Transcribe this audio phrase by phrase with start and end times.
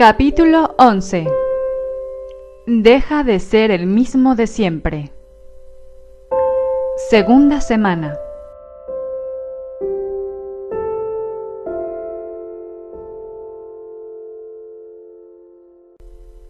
[0.00, 1.26] Capítulo 11
[2.66, 5.12] Deja de ser el mismo de siempre.
[7.10, 8.16] Segunda semana.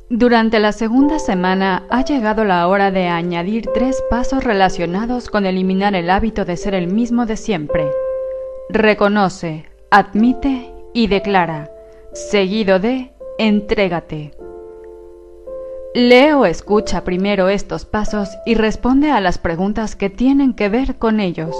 [0.08, 5.96] Durante la segunda semana ha llegado la hora de añadir tres pasos relacionados con eliminar
[5.96, 7.90] el hábito de ser el mismo de siempre.
[8.68, 11.68] Reconoce, admite y declara,
[12.12, 14.32] seguido de entrégate.
[15.94, 20.98] Lee o escucha primero estos pasos y responde a las preguntas que tienen que ver
[20.98, 21.56] con ellos.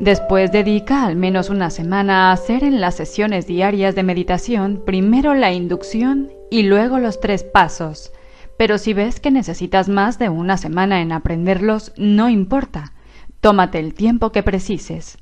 [0.00, 5.34] Después dedica al menos una semana a hacer en las sesiones diarias de meditación primero
[5.34, 8.12] la inducción y luego los tres pasos.
[8.58, 12.94] Pero si ves que necesitas más de una semana en aprenderlos, no importa.
[13.40, 15.18] Tómate el tiempo que precises.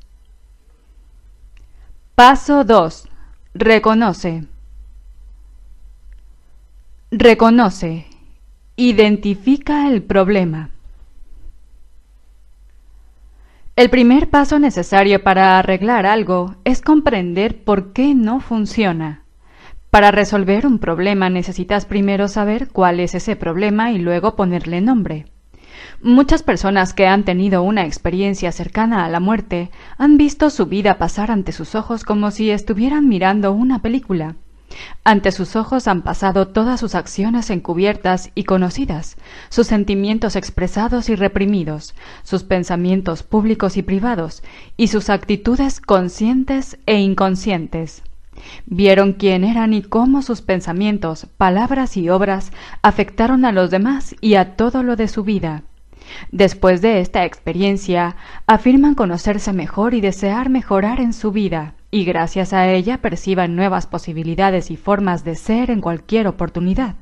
[2.14, 3.06] Paso 2.
[3.53, 4.53] Reconoce.
[7.10, 8.06] Reconoce.
[8.77, 10.70] Identifica el problema.
[13.77, 19.22] El primer paso necesario para arreglar algo es comprender por qué no funciona.
[19.91, 25.27] Para resolver un problema necesitas primero saber cuál es ese problema y luego ponerle nombre.
[26.02, 30.98] Muchas personas que han tenido una experiencia cercana a la muerte han visto su vida
[30.98, 34.34] pasar ante sus ojos como si estuvieran mirando una película.
[35.05, 39.17] Ante sus ojos han pasado todas sus acciones encubiertas y conocidas,
[39.48, 44.42] sus sentimientos expresados y reprimidos, sus pensamientos públicos y privados,
[44.77, 48.02] y sus actitudes conscientes e inconscientes.
[48.67, 52.52] Vieron quién eran y cómo sus pensamientos, palabras y obras
[52.83, 55.62] afectaron a los demás y a todo lo de su vida.
[56.30, 62.53] Después de esta experiencia, afirman conocerse mejor y desear mejorar en su vida y gracias
[62.53, 66.97] a ella perciban nuevas posibilidades y formas de ser en cualquier oportunidad.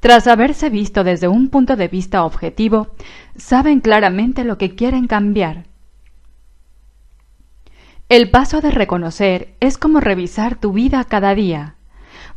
[0.00, 2.94] Tras haberse visto desde un punto de vista objetivo,
[3.36, 5.64] saben claramente lo que quieren cambiar.
[8.08, 11.74] El paso de reconocer es como revisar tu vida cada día.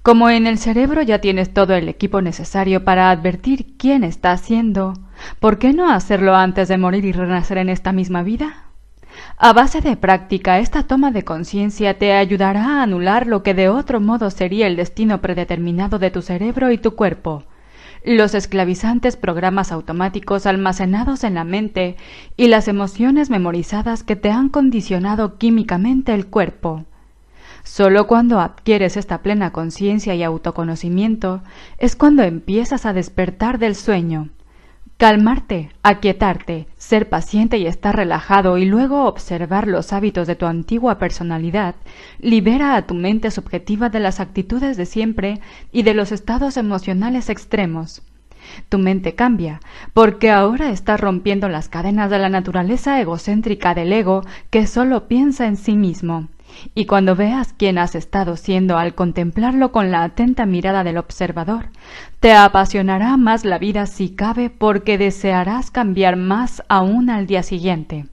[0.02, 4.92] Como en el cerebro ya tienes todo el equipo necesario para advertir quién está haciendo,
[5.40, 8.65] ¿por qué no hacerlo antes de morir y renacer en esta misma vida?
[9.38, 13.70] A base de práctica, esta toma de conciencia te ayudará a anular lo que de
[13.70, 17.44] otro modo sería el destino predeterminado de tu cerebro y tu cuerpo,
[18.06, 21.98] los esclavizantes programas automáticos almacenados en la mente
[22.38, 26.86] y las emociones memorizadas que te han condicionado químicamente el cuerpo.
[27.64, 31.42] Solo cuando adquieres esta plena conciencia y autoconocimiento
[31.80, 34.30] es cuando empiezas a despertar del sueño,
[34.98, 41.00] Calmarte, aquietarte, ser paciente y estar relajado y luego observar los hábitos de tu antigua
[41.00, 41.76] personalidad
[42.20, 45.42] libera a tu mente subjetiva de las actitudes de siempre
[45.74, 48.04] y de los estados emocionales extremos.
[48.70, 49.60] Tu mente cambia,
[49.94, 55.46] porque ahora estás rompiendo las cadenas de la naturaleza egocéntrica del ego que solo piensa
[55.46, 56.30] en sí mismo.
[56.74, 61.70] Y cuando veas quién has estado siendo al contemplarlo con la atenta mirada del observador,
[62.20, 68.06] te apasionará más la vida si cabe porque desearás cambiar más aún al día siguiente.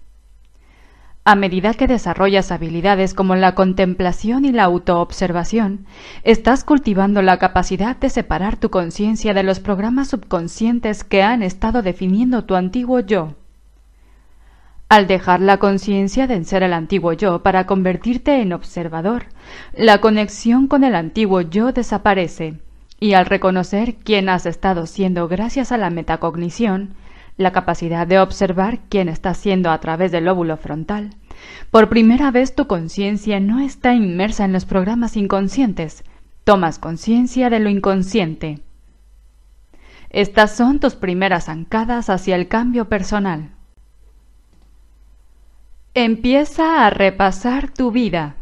[1.25, 5.87] A medida que desarrollas habilidades como la contemplación y la autoobservación,
[6.25, 11.83] estás cultivando la capacidad de separar tu conciencia de los programas subconscientes que han estado
[11.83, 13.37] definiendo tu antiguo yo.
[14.93, 19.25] Al dejar la conciencia de ser el antiguo yo para convertirte en observador,
[19.75, 22.61] la conexión con el antiguo yo desaparece,
[23.01, 26.91] y al reconocer quién has estado siendo gracias a la metacognición,
[27.39, 31.15] la capacidad de observar quién está siendo a través del lóbulo frontal,
[31.71, 36.05] por primera vez tu conciencia no está inmersa en los programas inconscientes,
[36.45, 38.61] tomas conciencia de lo inconsciente.
[40.11, 43.53] Estas son tus primeras zancadas hacia el cambio personal.
[45.95, 48.37] Empieza a repasar tu vida.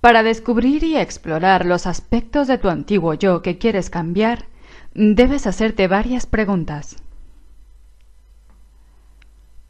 [0.00, 4.46] Para descubrir y explorar los aspectos de tu antiguo yo que quieres cambiar,
[4.94, 6.94] debes hacerte varias preguntas.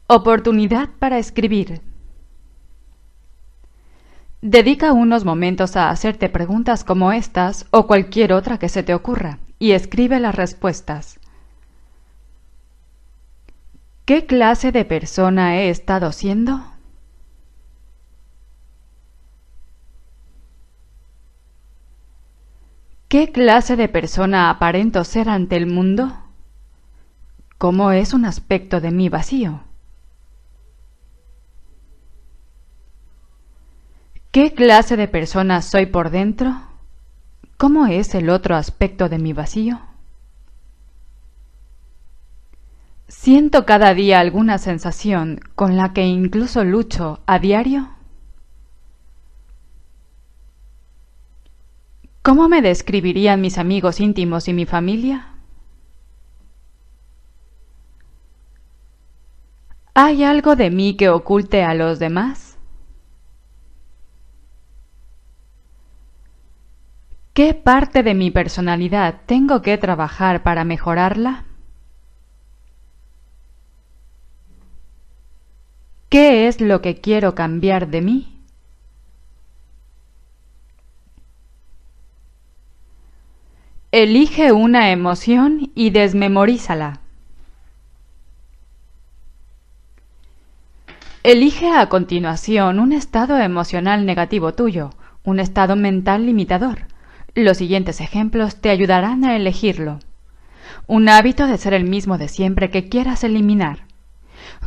[0.05, 1.81] Oportunidad para escribir.
[4.43, 9.39] Dedica unos momentos a hacerte preguntas como estas o cualquier otra que se te ocurra
[9.57, 11.19] y escribe las respuestas.
[14.05, 16.61] ¿Qué clase de persona he estado siendo?
[23.07, 26.11] ¿Qué clase de persona aparento ser ante el mundo?
[27.57, 29.61] ¿Cómo es un aspecto de mí vacío?
[34.31, 36.53] ¿Qué clase de persona soy por dentro?
[37.55, 39.92] ¿Cómo es el otro aspecto de mi vacío?
[43.23, 47.87] ¿Siento cada día alguna sensación con la que incluso lucho a diario?
[52.21, 55.35] ¿Cómo me describirían mis amigos íntimos y mi familia?
[59.93, 62.57] ¿Hay algo de mí que oculte a los demás?
[67.33, 71.45] ¿Qué parte de mi personalidad tengo que trabajar para mejorarla?
[76.13, 78.37] ¿Qué es lo que quiero cambiar de mí?
[83.91, 86.99] Elige una emoción y desmemorízala.
[91.23, 94.91] Elige a continuación un estado emocional negativo tuyo,
[95.23, 96.85] un estado mental limitador.
[97.33, 99.97] Los siguientes ejemplos te ayudarán a elegirlo.
[100.85, 103.82] Un hábito de ser el mismo de siempre que quieras eliminar.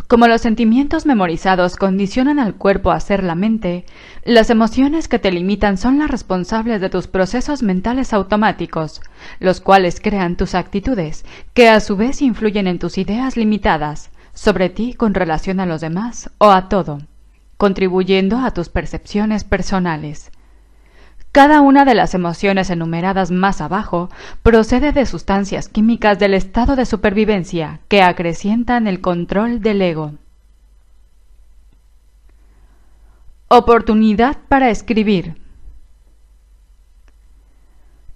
[0.09, 3.85] Como los sentimientos memorizados condicionan al cuerpo a ser la mente,
[4.25, 9.01] las emociones que te limitan son las responsables de tus procesos mentales automáticos,
[9.41, 14.69] los cuales crean tus actitudes, que a su vez influyen en tus ideas limitadas sobre
[14.69, 16.99] ti con relación a los demás o a todo,
[17.57, 20.31] contribuyendo a tus percepciones personales.
[21.37, 24.09] Cada una de las emociones enumeradas más abajo
[24.43, 30.15] procede de sustancias químicas del estado de supervivencia que acrecientan el control del ego.
[33.49, 35.37] Oportunidad para escribir.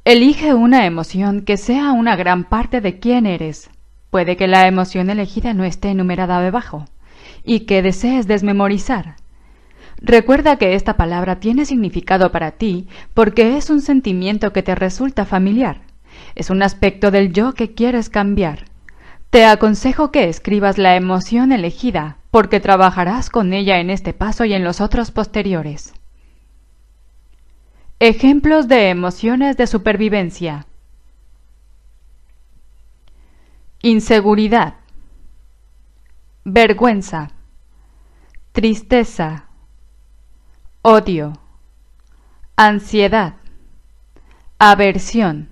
[0.06, 3.68] Elige una emoción que sea una gran parte de quién eres.
[4.08, 6.86] Puede que la emoción elegida no esté enumerada debajo
[7.44, 9.19] y que desees desmemorizar.
[10.02, 15.26] Recuerda que esta palabra tiene significado para ti porque es un sentimiento que te resulta
[15.26, 15.82] familiar.
[16.34, 18.64] Es un aspecto del yo que quieres cambiar.
[19.28, 24.54] Te aconsejo que escribas la emoción elegida porque trabajarás con ella en este paso y
[24.54, 25.92] en los otros posteriores.
[27.98, 30.66] Ejemplos de emociones de supervivencia.
[33.82, 34.76] Inseguridad.
[36.44, 37.30] Vergüenza.
[38.52, 39.49] Tristeza
[40.82, 41.34] odio,
[42.56, 43.34] ansiedad,
[44.58, 45.50] aversión,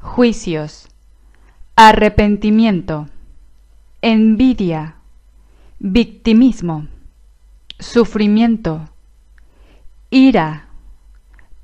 [0.00, 0.88] juicios,
[1.76, 3.06] arrepentimiento,
[4.02, 4.96] envidia,
[5.78, 6.88] victimismo,
[7.78, 8.88] sufrimiento,
[10.10, 10.66] ira,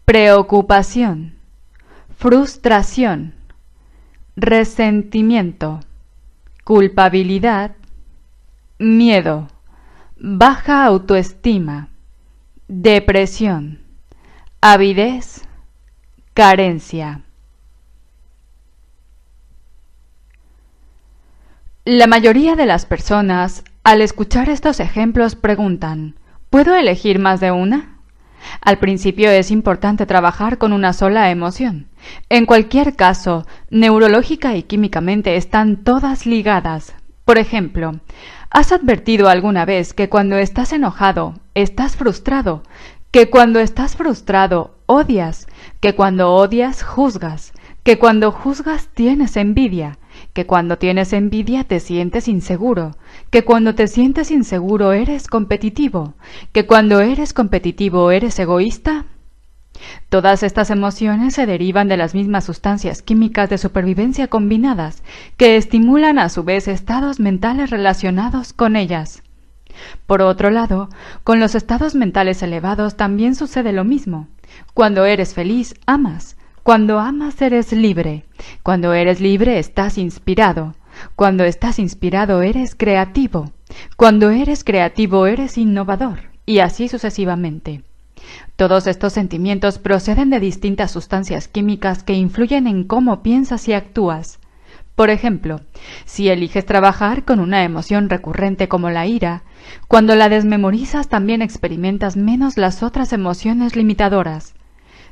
[0.05, 1.35] preocupación,
[2.17, 3.35] frustración,
[4.37, 5.81] resentimiento,
[6.63, 7.75] culpabilidad,
[8.79, 9.49] miedo,
[10.17, 11.89] baja autoestima,
[12.69, 13.81] depresión,
[14.61, 15.43] avidez,
[16.35, 17.23] carencia.
[21.85, 26.17] La mayoría de las personas, al escuchar estos ejemplos, preguntan
[26.51, 28.01] ¿Puedo elegir más de una?
[28.61, 31.89] Al principio es importante trabajar con una sola emoción.
[32.29, 36.95] En cualquier caso, neurológica y químicamente están todas ligadas.
[37.25, 38.01] Por ejemplo,
[38.59, 42.63] ¿Has advertido alguna vez que cuando estás enojado, estás frustrado,
[43.11, 45.47] que cuando estás frustrado, odias,
[45.81, 49.99] que cuando odias, juzgas, que cuando juzgas tienes envidia,
[50.33, 52.93] que cuando tienes envidia te sientes inseguro,
[53.29, 56.15] que cuando te sientes inseguro eres competitivo,
[56.53, 59.05] que cuando eres competitivo eres egoísta?
[60.09, 65.03] Todas estas emociones se derivan de las mismas sustancias químicas de supervivencia combinadas,
[65.37, 69.23] que estimulan a su vez estados mentales relacionados con ellas.
[70.07, 70.89] Por otro lado,
[71.25, 74.29] con los estados mentales elevados también sucede lo mismo.
[74.75, 76.37] Cuando eres feliz, amas.
[76.63, 78.25] Cuando amas, eres libre.
[78.63, 80.75] Cuando eres libre, estás inspirado.
[81.15, 83.53] Cuando estás inspirado, eres creativo.
[83.97, 86.31] Cuando eres creativo, eres innovador.
[86.47, 87.83] Y así sucesivamente.
[88.57, 94.39] Todos estos sentimientos proceden de distintas sustancias químicas que influyen en cómo piensas y actúas.
[94.95, 95.61] Por ejemplo,
[96.07, 99.43] si eliges trabajar con una emoción recurrente como la ira,
[99.89, 104.55] cuando la desmemorizas también experimentas menos las otras emociones limitadoras.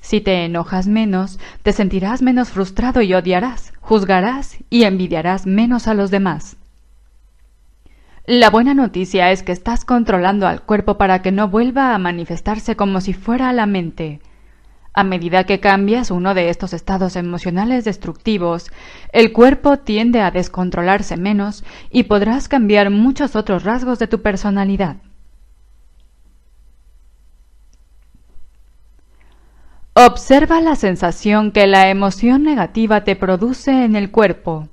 [0.01, 5.93] Si te enojas menos, te sentirás menos frustrado y odiarás, juzgarás y envidiarás menos a
[5.93, 6.57] los demás.
[8.27, 12.75] La buena noticia es que estás controlando al cuerpo para que no vuelva a manifestarse
[12.75, 14.23] como si fuera la mente.
[14.95, 18.71] A medida que cambias uno de estos estados emocionales destructivos,
[19.13, 24.97] el cuerpo tiende a descontrolarse menos y podrás cambiar muchos otros rasgos de tu personalidad.
[29.93, 34.71] Observa la sensación que la emoción negativa te produce en el cuerpo.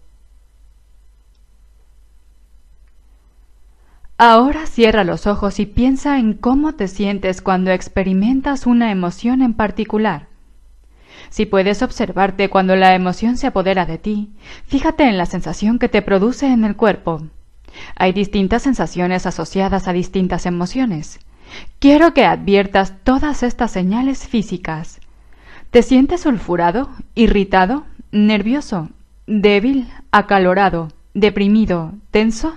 [4.24, 9.56] Ahora cierra los ojos y piensa en cómo te sientes cuando experimentas una emoción en
[9.56, 10.28] particular.
[11.32, 14.30] Si puedes observarte cuando la emoción se apodera de ti,
[14.68, 17.24] fíjate en la sensación que te produce en el cuerpo.
[17.96, 21.20] Hay distintas sensaciones asociadas a distintas emociones.
[21.80, 25.00] Quiero que adviertas todas estas señales físicas.
[25.72, 28.90] ¿Te sientes sulfurado, irritado, nervioso,
[29.25, 32.54] débil, acalorado, deprimido, tenso?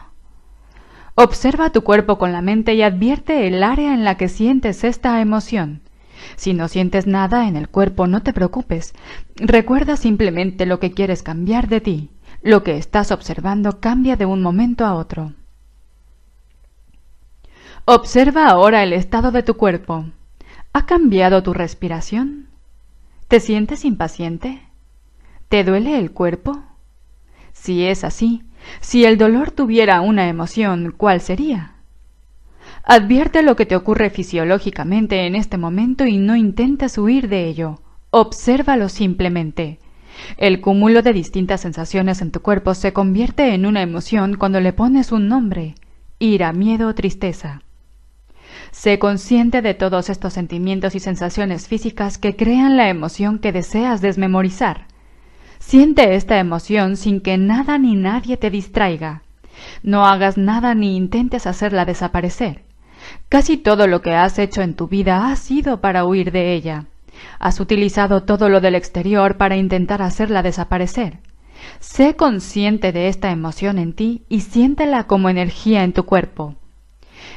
[1.17, 5.21] Observa tu cuerpo con la mente y advierte el área en la que sientes esta
[5.21, 5.81] emoción.
[6.37, 8.95] Si no sientes nada en el cuerpo, no te preocupes.
[9.37, 12.11] Recuerda simplemente lo que quieres cambiar de ti.
[12.43, 15.33] Lo que estás observando cambia de un momento a otro.
[17.85, 20.07] Observa ahora el estado de tu cuerpo.
[20.73, 22.49] ¿Ha cambiado tu respiración?
[23.29, 24.63] ¿Te sientes impaciente?
[25.49, 26.65] ¿Te duele el cuerpo?
[27.53, 28.43] Si es así,
[28.81, 31.75] si el dolor tuviera una emoción, ¿cuál sería?
[32.85, 37.81] Advierte lo que te ocurre fisiológicamente en este momento y no intentes huir de ello.
[38.11, 39.79] Obsérvalo simplemente.
[40.37, 44.73] El cúmulo de distintas sensaciones en tu cuerpo se convierte en una emoción cuando le
[44.73, 45.75] pones un nombre
[46.19, 47.63] ira, miedo o tristeza.
[48.71, 54.01] Sé consciente de todos estos sentimientos y sensaciones físicas que crean la emoción que deseas
[54.01, 54.87] desmemorizar.
[55.67, 59.23] Siente esta emoción sin que nada ni nadie te distraiga.
[59.83, 62.65] No hagas nada ni intentes hacerla desaparecer.
[63.31, 66.85] Casi todo lo que has hecho en tu vida ha sido para huir de ella.
[67.39, 71.21] Has utilizado todo lo del exterior para intentar hacerla desaparecer.
[71.81, 76.57] Sé consciente de esta emoción en ti y siéntela como energía en tu cuerpo.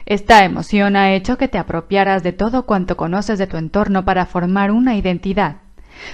[0.05, 4.25] Esta emoción ha hecho que te apropiaras de todo cuanto conoces de tu entorno para
[4.25, 5.61] formar una identidad.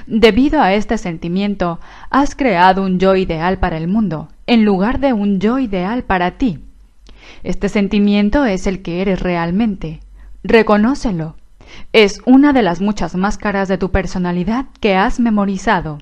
[0.07, 5.13] Debido a este sentimiento, has creado un yo ideal para el mundo, en lugar de
[5.13, 6.59] un yo ideal para ti.
[7.43, 9.99] Este sentimiento es el que eres realmente.
[10.43, 11.35] Reconócelo.
[11.91, 15.99] Es una de las muchas máscaras de tu personalidad que has memorizado.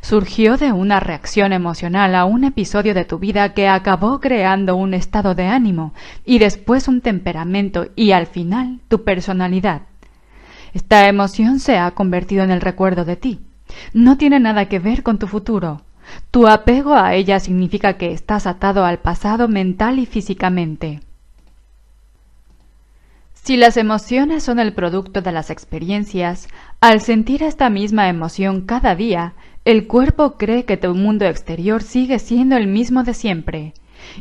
[0.00, 4.94] Surgió de una reacción emocional a un episodio de tu vida que acabó creando un
[4.94, 9.82] estado de ánimo y después un temperamento y al final tu personalidad.
[10.76, 13.40] Esta emoción se ha convertido en el recuerdo de ti.
[13.94, 15.80] No tiene nada que ver con tu futuro.
[16.30, 21.00] Tu apego a ella significa que estás atado al pasado mental y físicamente.
[23.32, 26.46] Si las emociones son el producto de las experiencias,
[26.82, 29.32] al sentir esta misma emoción cada día,
[29.64, 33.72] el cuerpo cree que tu mundo exterior sigue siendo el mismo de siempre.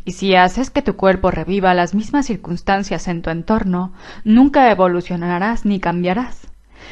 [0.03, 5.65] Y si haces que tu cuerpo reviva las mismas circunstancias en tu entorno, nunca evolucionarás
[5.65, 6.47] ni cambiarás.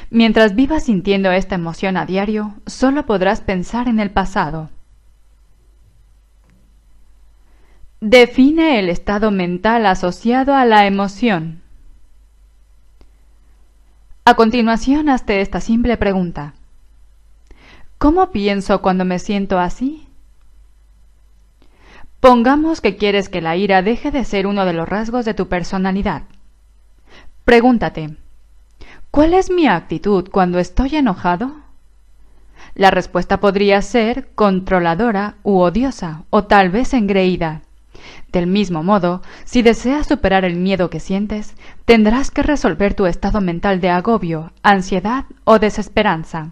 [0.09, 4.69] Mientras vivas sintiendo esta emoción a diario, solo podrás pensar en el pasado.
[7.99, 11.61] Define el estado mental asociado a la emoción.
[14.25, 16.53] A continuación, hazte esta simple pregunta.
[17.97, 20.07] ¿Cómo pienso cuando me siento así?
[22.23, 25.49] Pongamos que quieres que la ira deje de ser uno de los rasgos de tu
[25.49, 26.23] personalidad.
[27.43, 28.15] Pregúntate,
[29.11, 31.51] ¿cuál es mi actitud cuando estoy enojado?
[32.75, 37.63] La respuesta podría ser controladora u odiosa, o tal vez engreída.
[38.31, 43.41] Del mismo modo, si deseas superar el miedo que sientes, tendrás que resolver tu estado
[43.41, 46.51] mental de agobio, ansiedad o desesperanza.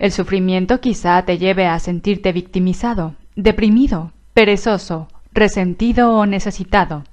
[0.00, 7.04] El sufrimiento quizá te lleve a sentirte victimizado, deprimido, perezoso, resentido o necesitado.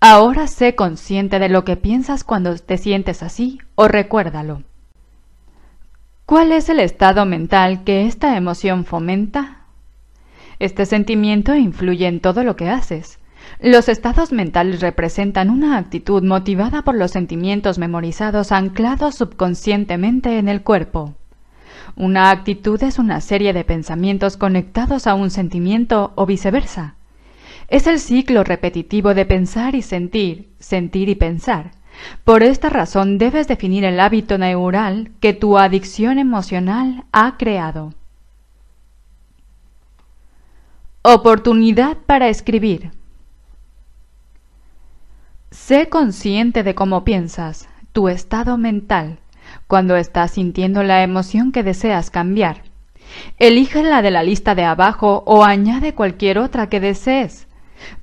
[0.00, 4.62] Ahora sé consciente de lo que piensas cuando te sientes así o recuérdalo.
[6.26, 9.62] ¿Cuál es el estado mental que esta emoción fomenta?
[10.58, 13.18] Este sentimiento influye en todo lo que haces.
[13.60, 20.62] Los estados mentales representan una actitud motivada por los sentimientos memorizados anclados subconscientemente en el
[20.62, 21.14] cuerpo.
[21.96, 26.94] Una actitud es una serie de pensamientos conectados a un sentimiento o viceversa.
[27.68, 31.70] Es el ciclo repetitivo de pensar y sentir, sentir y pensar.
[32.22, 37.94] Por esta razón debes definir el hábito neural que tu adicción emocional ha creado.
[41.00, 42.90] Oportunidad para escribir.
[45.50, 49.18] Sé consciente de cómo piensas, tu estado mental,
[49.66, 52.62] cuando estás sintiendo la emoción que deseas cambiar.
[53.38, 57.46] Elige la de la lista de abajo o añade cualquier otra que desees.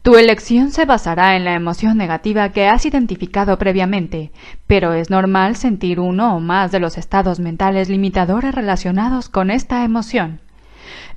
[0.02, 4.32] Tu elección se basará en la emoción negativa que has identificado previamente,
[4.68, 9.84] pero es normal sentir uno o más de los estados mentales limitadores relacionados con esta
[9.84, 10.42] emoción.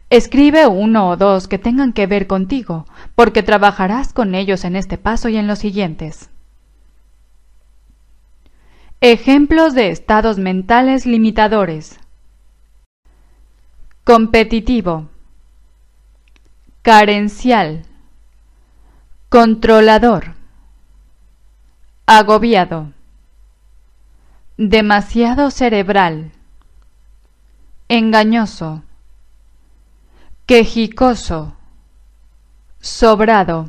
[0.08, 4.98] Escribe uno o dos que tengan que ver contigo, porque trabajarás con ellos en este
[4.98, 6.30] paso y en los siguientes.
[9.02, 12.00] Ejemplos de estados mentales limitadores.
[14.04, 15.10] Competitivo.
[16.80, 17.84] Carencial.
[19.28, 20.34] Controlador.
[22.06, 22.94] Agobiado.
[24.56, 26.32] Demasiado cerebral.
[27.88, 28.82] Engañoso.
[30.46, 31.54] Quejicoso.
[32.80, 33.68] Sobrado.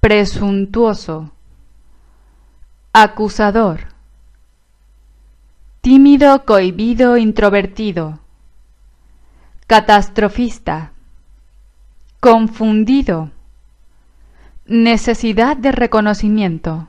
[0.00, 1.32] Presuntuoso.
[2.94, 3.89] Acusador.
[5.82, 8.18] Tímido, cohibido, introvertido.
[9.66, 10.92] Catastrofista.
[12.20, 13.30] Confundido
[14.66, 16.86] Necesidad de reconocimiento.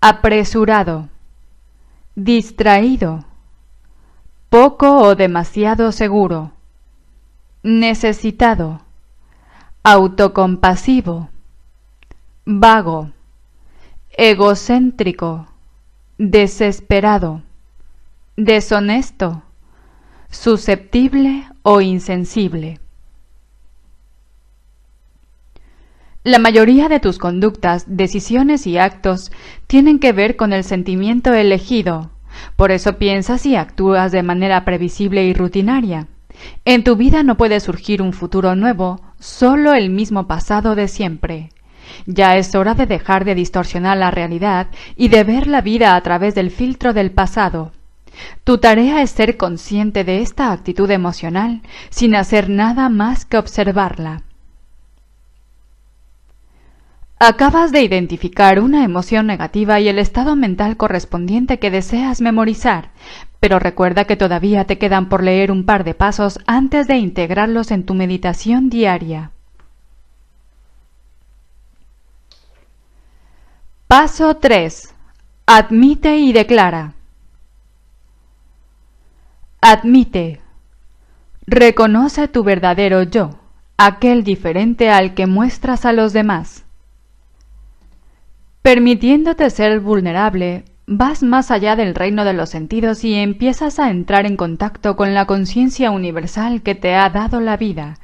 [0.00, 1.08] Apresurado.
[2.16, 3.24] Distraído.
[4.50, 6.50] Poco o demasiado seguro.
[7.62, 8.80] Necesitado.
[9.84, 11.30] Autocompasivo.
[12.44, 13.12] Vago.
[14.10, 15.46] Egocéntrico.
[16.18, 17.42] Desesperado.
[18.38, 19.42] Deshonesto.
[20.30, 22.80] Susceptible o insensible.
[26.24, 29.30] La mayoría de tus conductas, decisiones y actos
[29.66, 32.10] tienen que ver con el sentimiento elegido.
[32.56, 36.06] Por eso piensas y actúas de manera previsible y rutinaria.
[36.64, 41.50] En tu vida no puede surgir un futuro nuevo, solo el mismo pasado de siempre.
[42.06, 46.00] Ya es hora de dejar de distorsionar la realidad y de ver la vida a
[46.02, 47.72] través del filtro del pasado.
[48.44, 54.22] Tu tarea es ser consciente de esta actitud emocional sin hacer nada más que observarla.
[57.18, 62.90] Acabas de identificar una emoción negativa y el estado mental correspondiente que deseas memorizar,
[63.40, 67.70] pero recuerda que todavía te quedan por leer un par de pasos antes de integrarlos
[67.70, 69.30] en tu meditación diaria.
[73.88, 74.92] Paso 3.
[75.46, 76.94] Admite y declara.
[79.60, 80.40] Admite.
[81.46, 83.38] Reconoce tu verdadero yo,
[83.76, 86.64] aquel diferente al que muestras a los demás.
[88.60, 94.26] Permitiéndote ser vulnerable, vas más allá del reino de los sentidos y empiezas a entrar
[94.26, 97.94] en contacto con la conciencia universal que te ha dado la vida.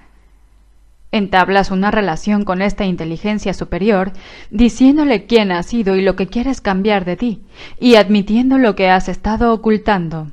[1.12, 4.12] Entablas una relación con esta inteligencia superior,
[4.50, 7.42] diciéndole quién has sido y lo que quieres cambiar de ti,
[7.78, 10.32] y admitiendo lo que has estado ocultando.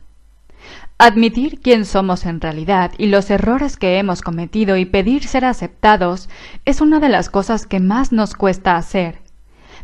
[0.97, 6.29] Admitir quién somos en realidad y los errores que hemos cometido y pedir ser aceptados
[6.65, 9.19] es una de las cosas que más nos cuesta hacer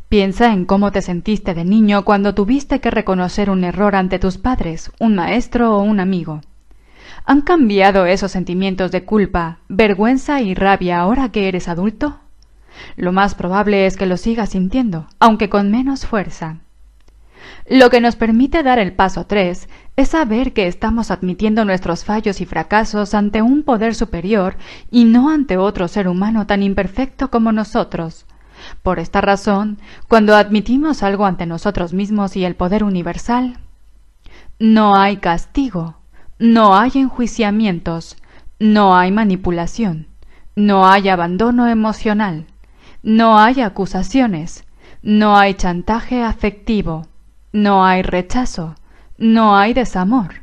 [0.10, 4.38] Piensa en cómo te sentiste de niño cuando tuviste que reconocer un error ante tus
[4.38, 6.42] padres, un maestro o un amigo.
[7.28, 12.20] ¿Han cambiado esos sentimientos de culpa, vergüenza y rabia ahora que eres adulto?
[12.98, 16.60] Lo más probable es que lo sigas sintiendo, aunque con menos fuerza.
[17.68, 22.42] Lo que nos permite dar el paso tres es saber que estamos admitiendo nuestros fallos
[22.42, 24.56] y fracasos ante un poder superior
[24.92, 28.28] y no ante otro ser humano tan imperfecto como nosotros.
[28.84, 33.58] Por esta razón, cuando admitimos algo ante nosotros mismos y el poder universal,
[34.60, 35.98] no hay castigo,
[36.40, 38.18] no hay enjuiciamientos,
[38.60, 40.08] no hay manipulación,
[40.56, 42.46] no hay abandono emocional,
[43.04, 44.66] no hay acusaciones,
[45.02, 47.08] no hay chantaje afectivo,
[47.54, 48.76] no hay rechazo,
[49.18, 50.42] no hay desamor,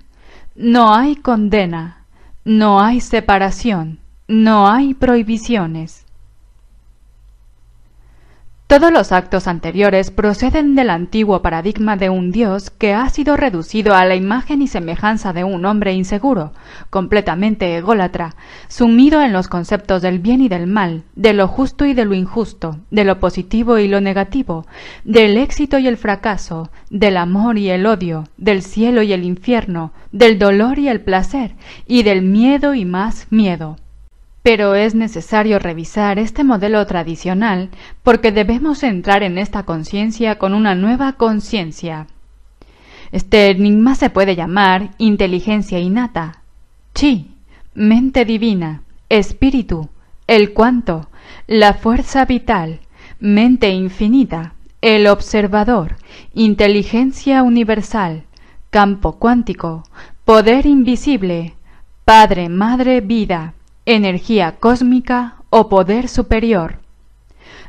[0.54, 2.06] no hay condena,
[2.44, 6.01] no hay separación, no hay prohibiciones.
[8.72, 13.94] Todos los actos anteriores proceden del antiguo paradigma de un Dios que ha sido reducido
[13.94, 16.54] a la imagen y semejanza de un hombre inseguro,
[16.88, 18.34] completamente ególatra,
[18.68, 22.14] sumido en los conceptos del bien y del mal, de lo justo y de lo
[22.14, 24.64] injusto, de lo positivo y lo negativo,
[25.04, 29.92] del éxito y el fracaso, del amor y el odio, del cielo y el infierno,
[30.12, 31.56] del dolor y el placer,
[31.86, 33.76] y del miedo y más miedo.
[34.42, 37.70] Pero es necesario revisar este modelo tradicional
[38.02, 42.08] porque debemos entrar en esta conciencia con una nueva conciencia.
[43.12, 46.42] Este enigma se puede llamar inteligencia innata,
[46.94, 47.34] chi,
[47.74, 49.90] mente divina, espíritu,
[50.26, 51.08] el cuanto,
[51.46, 52.80] la fuerza vital,
[53.20, 55.96] mente infinita, el observador,
[56.34, 58.24] inteligencia universal,
[58.70, 59.84] campo cuántico,
[60.24, 61.54] poder invisible,
[62.04, 63.54] Padre, Madre, Vida,
[63.86, 66.78] energía cósmica o poder superior.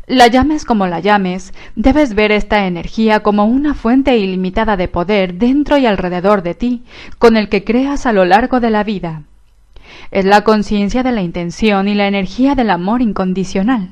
[0.06, 5.36] La llames como la llames, debes ver esta energía como una fuente ilimitada de poder
[5.36, 6.84] dentro y alrededor de ti,
[7.20, 9.24] con el que creas a lo largo de la vida.
[10.12, 13.92] Es la conciencia de la intención y la energía del amor incondicional.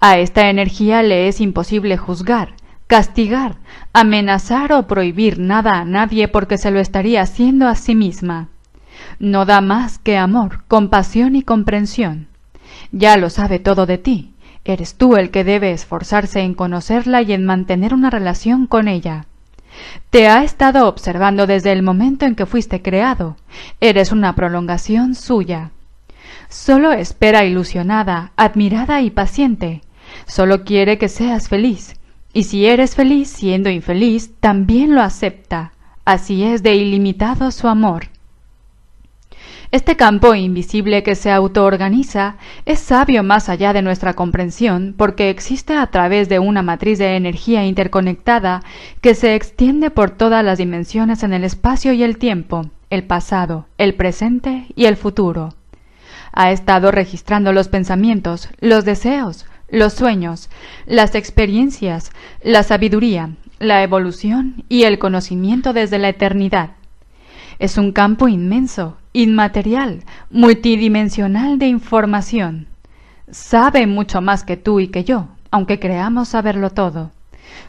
[0.00, 2.54] A esta energía le es imposible juzgar,
[2.86, 3.56] castigar,
[3.92, 8.48] amenazar o prohibir nada a nadie porque se lo estaría haciendo a sí misma.
[9.18, 12.28] No da más que amor, compasión y comprensión.
[12.92, 14.34] Ya lo sabe todo de ti,
[14.66, 19.26] Eres tú el que debe esforzarse en conocerla y en mantener una relación con ella.
[20.10, 23.36] Te ha estado observando desde el momento en que fuiste creado.
[23.80, 25.70] Eres una prolongación suya.
[26.48, 29.82] Solo espera ilusionada, admirada y paciente.
[30.26, 31.94] Solo quiere que seas feliz.
[32.32, 35.74] Y si eres feliz siendo infeliz, también lo acepta.
[36.04, 38.08] Así es de ilimitado su amor.
[39.72, 45.74] Este campo invisible que se autoorganiza es sabio más allá de nuestra comprensión porque existe
[45.74, 48.62] a través de una matriz de energía interconectada
[49.00, 53.66] que se extiende por todas las dimensiones en el espacio y el tiempo, el pasado,
[53.76, 55.54] el presente y el futuro.
[56.32, 60.48] Ha estado registrando los pensamientos, los deseos, los sueños,
[60.86, 66.70] las experiencias, la sabiduría, la evolución y el conocimiento desde la eternidad.
[67.58, 72.66] Es un campo inmenso, inmaterial, multidimensional de información.
[73.30, 77.12] Sabe mucho más que tú y que yo, aunque creamos saberlo todo.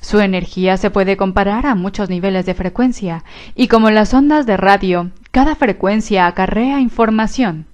[0.01, 3.23] Su energía se puede comparar a muchos niveles de frecuencia,
[3.55, 7.65] y como las ondas de radio, cada frecuencia acarrea información.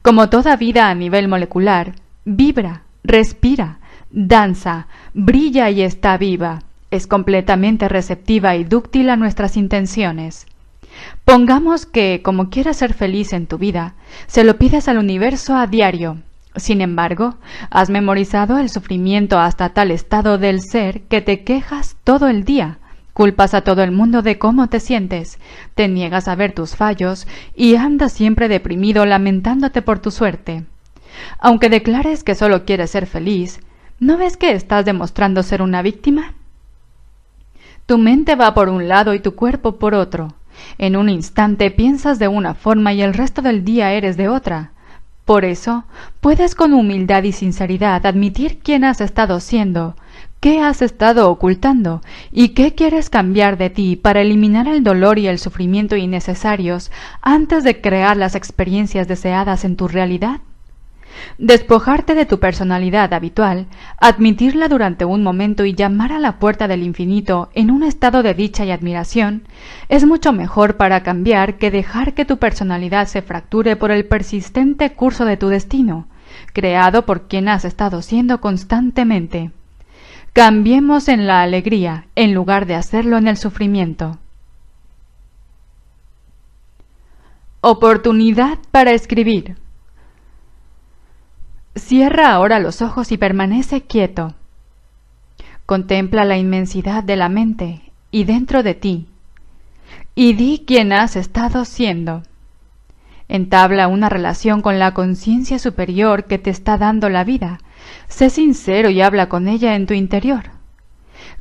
[0.00, 1.92] Como toda vida a nivel molecular,
[2.24, 3.80] vibra, respira,
[4.10, 6.62] danza, brilla y está viva.
[6.90, 10.46] Es completamente receptiva y dúctil a nuestras intenciones.
[11.24, 13.94] Pongamos que, como quieras ser feliz en tu vida,
[14.26, 16.18] se lo pides al universo a diario.
[16.56, 17.36] Sin embargo,
[17.70, 22.78] has memorizado el sufrimiento hasta tal estado del ser que te quejas todo el día,
[23.12, 25.38] culpas a todo el mundo de cómo te sientes,
[25.74, 30.64] te niegas a ver tus fallos y andas siempre deprimido lamentándote por tu suerte.
[31.38, 33.60] Aunque declares que solo quieres ser feliz,
[33.98, 36.34] ¿no ves que estás demostrando ser una víctima?
[37.86, 40.34] Tu mente va por un lado y tu cuerpo por otro.
[40.78, 44.72] En un instante piensas de una forma y el resto del día eres de otra.
[45.24, 45.84] Por eso,
[46.20, 49.94] puedes con humildad y sinceridad admitir quién has estado siendo,
[50.40, 52.00] qué has estado ocultando
[52.32, 56.90] y qué quieres cambiar de ti para eliminar el dolor y el sufrimiento innecesarios
[57.22, 60.40] antes de crear las experiencias deseadas en tu realidad.
[61.38, 63.66] Despojarte de tu personalidad habitual,
[63.98, 68.34] admitirla durante un momento y llamar a la puerta del infinito en un estado de
[68.34, 69.44] dicha y admiración,
[69.88, 74.90] es mucho mejor para cambiar que dejar que tu personalidad se fracture por el persistente
[74.92, 76.06] curso de tu destino,
[76.52, 79.50] creado por quien has estado siendo constantemente.
[80.32, 84.18] Cambiemos en la alegría en lugar de hacerlo en el sufrimiento.
[87.62, 89.56] Oportunidad para escribir.
[91.80, 94.34] Cierra ahora los ojos y permanece quieto.
[95.66, 97.80] Contempla la inmensidad de la mente
[98.12, 99.08] y dentro de ti,
[100.14, 102.22] y di quién has estado siendo.
[103.28, 107.58] Entabla una relación con la conciencia superior que te está dando la vida.
[108.08, 110.50] Sé sincero y habla con ella en tu interior.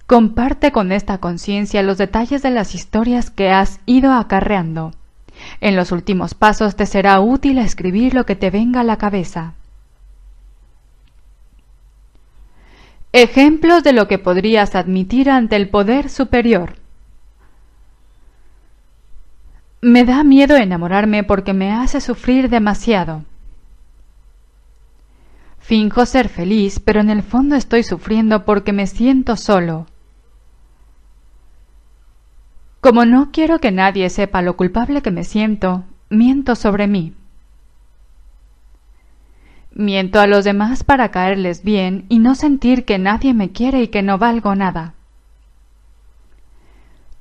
[0.08, 4.94] Comparte con esta conciencia los detalles de las historias que has ido acarreando.
[5.62, 9.54] En los últimos pasos te será útil escribir lo que te venga a la cabeza.
[13.12, 16.76] Ejemplos de lo que podrías admitir ante el poder superior.
[19.82, 23.24] Me da miedo enamorarme porque me hace sufrir demasiado.
[25.58, 29.88] Finjo ser feliz, pero en el fondo estoy sufriendo porque me siento solo.
[32.82, 37.14] Como no quiero que nadie sepa lo culpable que me siento, miento sobre mí.
[39.74, 43.88] Miento a los demás para caerles bien y no sentir que nadie me quiere y
[43.90, 44.94] que no valgo nada.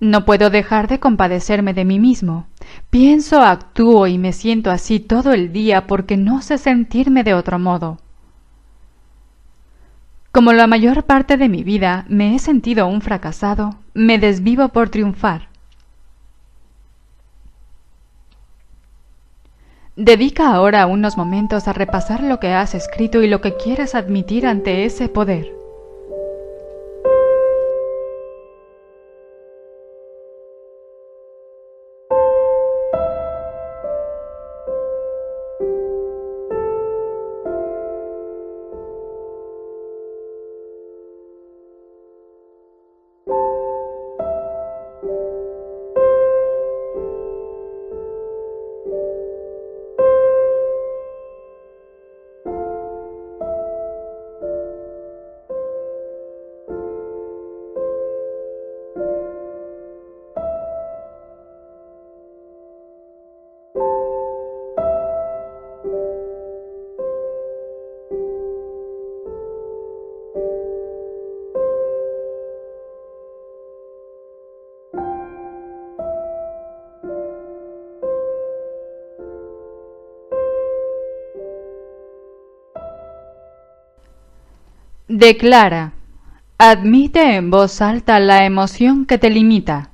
[0.01, 2.47] No puedo dejar de compadecerme de mí mismo.
[2.89, 7.59] Pienso, actúo y me siento así todo el día porque no sé sentirme de otro
[7.59, 7.99] modo.
[10.31, 14.89] Como la mayor parte de mi vida me he sentido un fracasado, me desvivo por
[14.89, 15.49] triunfar.
[20.01, 24.47] Dedica ahora unos momentos a repasar lo que has escrito y lo que quieres admitir
[24.47, 25.58] ante ese poder.
[85.19, 85.95] Declara.
[86.59, 89.91] Admite en voz alta la emoción que te limita.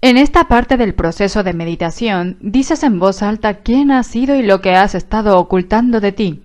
[0.00, 4.44] En esta parte del proceso de meditación dices en voz alta quién has sido y
[4.44, 6.44] lo que has estado ocultando de ti.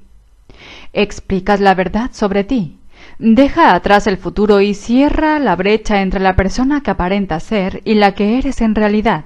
[0.93, 2.80] Explicas la verdad sobre ti.
[3.19, 7.93] Deja atrás el futuro y cierra la brecha entre la persona que aparenta ser y
[7.93, 9.25] la que eres en realidad.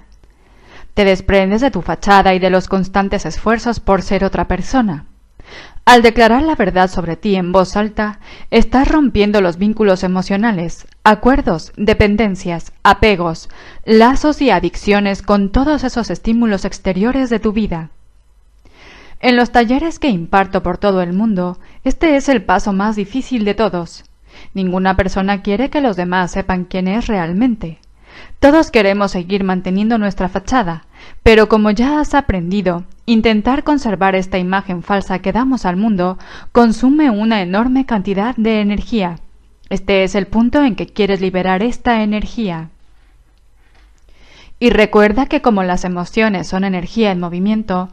[0.93, 5.06] Te desprendes de tu fachada y de los constantes esfuerzos por ser otra persona.
[5.86, 8.19] Al declarar la verdad sobre ti en voz alta,
[8.50, 13.50] estás rompiendo los vínculos emocionales, acuerdos, dependencias, apegos,
[13.86, 17.91] lazos y adicciones con todos esos estímulos exteriores de tu vida.
[19.19, 23.45] En los talleres que imparto por todo el mundo, este es el paso más difícil
[23.45, 24.06] de todos.
[24.56, 27.78] Ninguna persona quiere que los demás sepan quién es realmente.
[28.39, 30.86] Todos queremos seguir manteniendo nuestra fachada,
[31.24, 36.17] pero como ya has aprendido, intentar conservar esta imagen falsa que damos al mundo
[36.52, 39.19] consume una enorme cantidad de energía.
[39.69, 42.69] Este es el punto en que quieres liberar esta energía.
[44.60, 47.89] Y recuerda que como las emociones son energía en movimiento,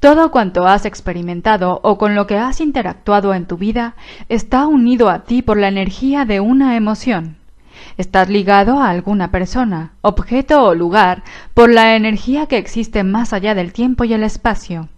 [0.00, 3.94] todo cuanto has experimentado o con lo que has interactuado en tu vida
[4.28, 7.36] está unido a ti por la energía de una emoción.
[7.96, 11.22] Estás ligado a alguna persona, objeto o lugar
[11.54, 14.88] por la energía que existe más allá del tiempo y el espacio.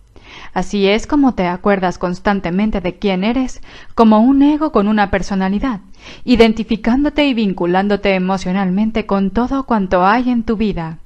[0.53, 3.61] Así es como te acuerdas constantemente de quién eres,
[3.95, 5.81] como un ego con una personalidad,
[6.25, 10.99] identificándote y vinculándote emocionalmente con todo cuanto hay en tu vida.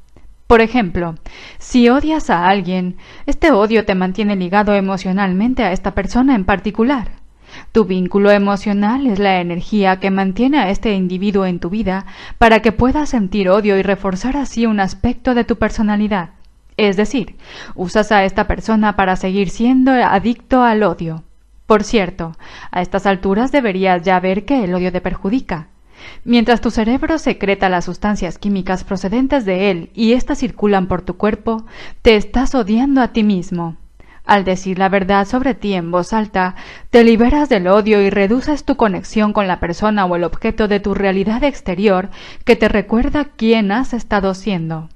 [0.46, 1.14] Por ejemplo,
[1.58, 2.96] si odias a alguien,
[3.26, 7.08] este odio te mantiene ligado emocionalmente a esta persona en particular.
[7.72, 12.06] Tu vínculo emocional es la energía que mantiene a este individuo en tu vida
[12.38, 16.30] para que puedas sentir odio y reforzar así un aspecto de tu personalidad.
[16.76, 17.36] Es decir,
[17.74, 21.24] usas a esta persona para seguir siendo adicto al odio.
[21.66, 22.36] Por cierto,
[22.70, 25.66] a estas alturas deberías ya ver que el odio te perjudica.
[26.24, 31.16] Mientras tu cerebro secreta las sustancias químicas procedentes de él y éstas circulan por tu
[31.16, 31.66] cuerpo,
[32.02, 33.76] te estás odiando a ti mismo.
[34.28, 36.54] Al decir la verdad sobre ti en voz alta,
[36.90, 40.80] te liberas del odio y reduces tu conexión con la persona o el objeto de
[40.80, 42.10] tu realidad exterior
[42.44, 44.90] que te recuerda quién has estado siendo.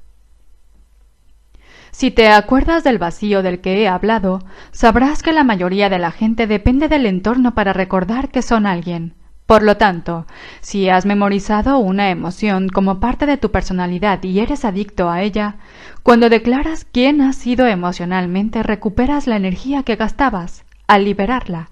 [1.92, 4.40] Si te acuerdas del vacío del que he hablado,
[4.70, 9.14] sabrás que la mayoría de la gente depende del entorno para recordar que son alguien.
[9.52, 10.24] Por lo tanto,
[10.62, 15.56] si has memorizado una emoción como parte de tu personalidad y eres adicto a ella,
[16.02, 21.68] cuando declaras quién has sido emocionalmente recuperas la energía que gastabas al liberarla,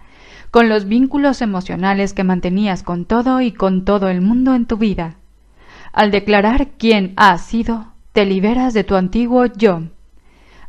[0.51, 4.77] con los vínculos emocionales que mantenías con todo y con todo el mundo en tu
[4.77, 5.15] vida.
[5.95, 9.85] Al declarar quién has sido, te liberas de tu antiguo yo.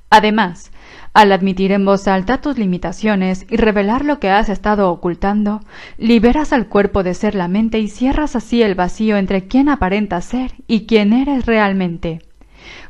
[0.10, 0.71] Además,
[1.14, 5.62] al admitir en voz alta tus limitaciones y revelar lo que has estado ocultando,
[5.98, 10.22] liberas al cuerpo de ser la mente y cierras así el vacío entre quién aparenta
[10.22, 12.22] ser y quién eres realmente.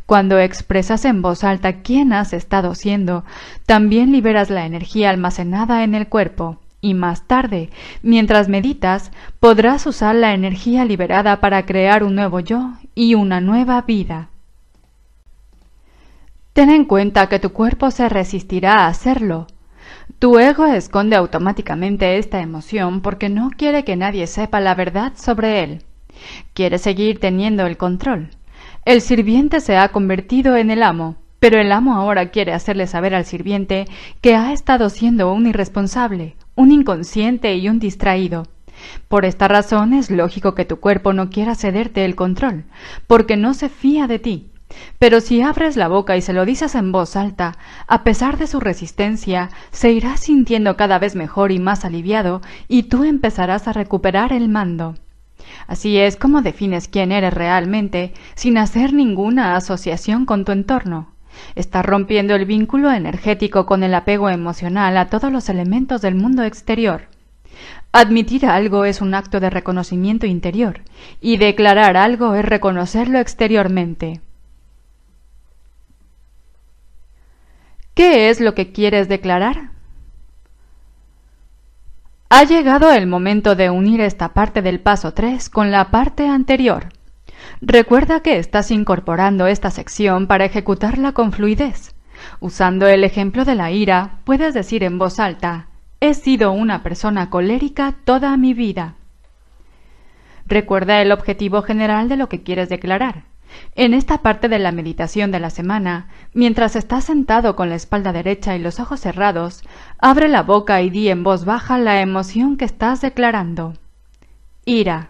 [0.06, 3.24] Cuando expresas en voz alta quién has estado siendo,
[3.66, 7.70] también liberas la energía almacenada en el cuerpo, y más tarde,
[8.02, 13.82] mientras meditas, podrás usar la energía liberada para crear un nuevo yo y una nueva
[13.84, 14.31] vida.
[16.54, 19.48] Ten en cuenta que tu cuerpo se resistirá a hacerlo.
[20.20, 25.64] Tu ego esconde automáticamente esta emoción porque no quiere que nadie sepa la verdad sobre
[25.64, 25.84] él.
[26.54, 28.32] Quiere seguir teniendo el control.
[28.84, 33.16] El sirviente se ha convertido en el amo, pero el amo ahora quiere hacerle saber
[33.16, 33.86] al sirviente
[34.20, 38.46] que ha estado siendo un irresponsable, un inconsciente y un distraído.
[39.08, 42.66] Por esta razón es lógico que tu cuerpo no quiera cederte el control,
[43.08, 44.51] porque no se fía de ti.
[45.00, 47.58] Pero si abres la boca y se lo dices en voz alta,
[47.88, 52.84] a pesar de su resistencia, se irá sintiendo cada vez mejor y más aliviado, y
[52.84, 54.96] tú empezarás a recuperar el mando.
[55.68, 61.12] Así es como defines quién eres realmente, sin hacer ninguna asociación con tu entorno.
[61.56, 66.44] Estás rompiendo el vínculo energético con el apego emocional a todos los elementos del mundo
[66.44, 67.08] exterior.
[67.92, 70.82] Admitir algo es un acto de reconocimiento interior,
[71.20, 74.22] y declarar algo es reconocerlo exteriormente.
[78.02, 79.70] ¿Qué es lo que quieres declarar?
[82.30, 86.88] Ha llegado el momento de unir esta parte del paso 3 con la parte anterior.
[87.62, 91.94] Recuerda que estás incorporando esta sección para ejecutarla con fluidez.
[92.40, 95.68] Usando el ejemplo de la ira, puedes decir en voz alta,
[96.00, 98.96] He sido una persona colérica toda mi vida.
[100.48, 103.26] Recuerda el objetivo general de lo que quieres declarar.
[103.76, 108.14] En esta parte de la meditación de la semana, mientras estás sentado con la espalda
[108.14, 109.64] derecha y los ojos cerrados,
[109.98, 113.74] abre la boca y di en voz baja la emoción que estás declarando.
[114.66, 115.10] Ira.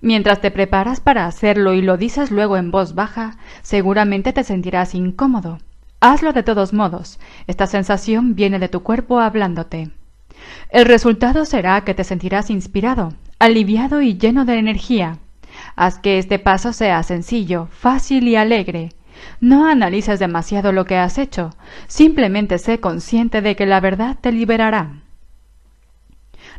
[0.00, 4.94] Mientras te preparas para hacerlo y lo dices luego en voz baja, seguramente te sentirás
[4.94, 5.58] incómodo.
[6.00, 7.18] Hazlo de todos modos.
[7.48, 9.90] Esta sensación viene de tu cuerpo hablándote.
[10.70, 15.18] El resultado será que te sentirás inspirado, aliviado y lleno de energía.
[15.80, 18.88] Haz que este paso sea sencillo, fácil y alegre.
[19.40, 21.50] No analices demasiado lo que has hecho,
[21.86, 25.02] simplemente sé consciente de que la verdad te liberará.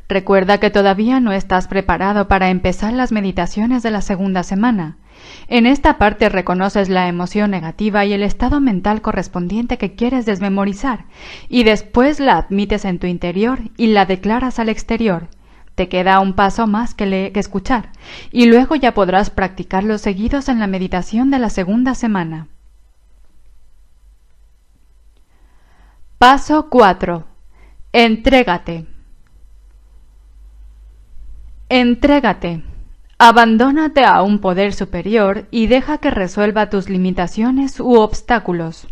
[0.08, 4.96] Recuerda que todavía no estás preparado para empezar las meditaciones de la segunda semana.
[5.50, 11.04] En esta parte reconoces la emoción negativa y el estado mental correspondiente que quieres desmemorizar,
[11.50, 15.28] y después la admites en tu interior y la declaras al exterior.
[15.80, 17.94] Te queda un paso más que, que escuchar,
[18.34, 22.50] y luego ya podrás practicarlos seguidos en la meditación de la segunda semana.
[26.18, 27.24] Paso 4.
[27.94, 28.88] Entrégate.
[31.70, 32.62] Entrégate.
[33.18, 38.86] Abandónate a un poder superior y deja que resuelva tus limitaciones u obstáculos.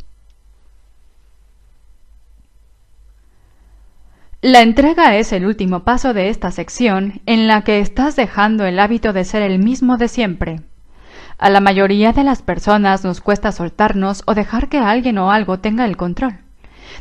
[4.43, 8.77] La entrega es el último paso de esta sección en la que estás dejando el
[8.77, 10.61] hábito de ser el mismo de siempre.
[11.39, 15.57] A la mayoría de las personas nos cuesta soltarnos o dejar que alguien o algo
[15.57, 16.37] tenga el control.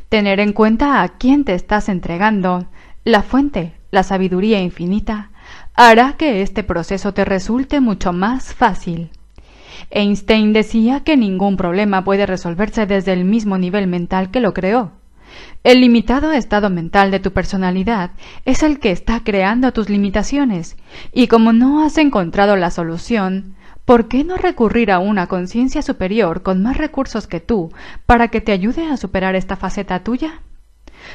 [0.08, 2.68] Tener en cuenta a quién te estás entregando,
[3.04, 5.30] la fuente, la sabiduría infinita,
[5.74, 9.10] hará que este proceso te resulte mucho más fácil.
[9.90, 14.92] Einstein decía que ningún problema puede resolverse desde el mismo nivel mental que lo creó.
[15.64, 18.12] El limitado estado mental de tu personalidad
[18.44, 20.76] es el que está creando tus limitaciones,
[21.12, 26.42] y como no has encontrado la solución, ¿por qué no recurrir a una conciencia superior
[26.42, 27.72] con más recursos que tú
[28.06, 30.40] para que te ayude a superar esta faceta tuya?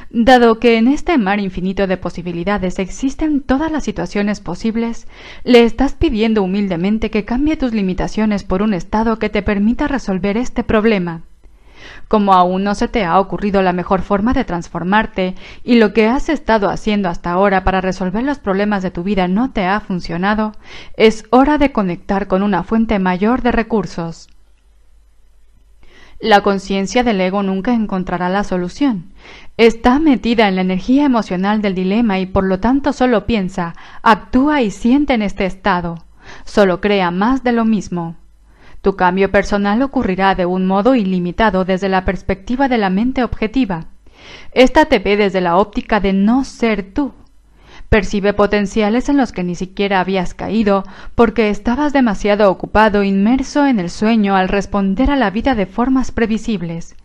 [0.10, 5.08] Dado que en este mar infinito de posibilidades existen todas las situaciones posibles,
[5.44, 10.38] le estás pidiendo humildemente que cambie tus limitaciones por un estado que te permita resolver
[10.38, 11.24] este problema.
[12.08, 16.08] Como aún no se te ha ocurrido la mejor forma de transformarte y lo que
[16.08, 19.80] has estado haciendo hasta ahora para resolver los problemas de tu vida no te ha
[19.80, 20.54] funcionado,
[20.98, 24.30] es hora de conectar con una fuente mayor de recursos.
[26.22, 29.12] La conciencia del ego nunca encontrará la solución.
[29.58, 34.62] Está metida en la energía emocional del dilema y por lo tanto solo piensa, actúa
[34.62, 36.06] y siente en este estado.
[36.46, 38.18] Solo crea más de lo mismo.
[38.82, 43.86] Tu cambio personal ocurrirá de un modo ilimitado desde la perspectiva de la mente objetiva.
[44.54, 47.14] Esta te ve desde la óptica de no ser tú.
[47.90, 53.80] Percibe potenciales en los que ni siquiera habías caído porque estabas demasiado ocupado inmerso en
[53.80, 56.96] el sueño al responder a la vida de formas previsibles.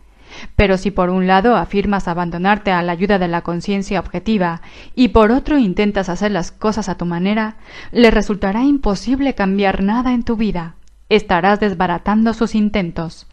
[0.55, 4.63] Pero si por un lado afirmas abandonarte a la ayuda de la conciencia objetiva
[4.95, 7.57] y por otro intentas hacer las cosas a tu manera,
[7.93, 10.77] le resultará imposible cambiar nada en tu vida.
[11.09, 13.27] Estarás desbaratando sus intentos.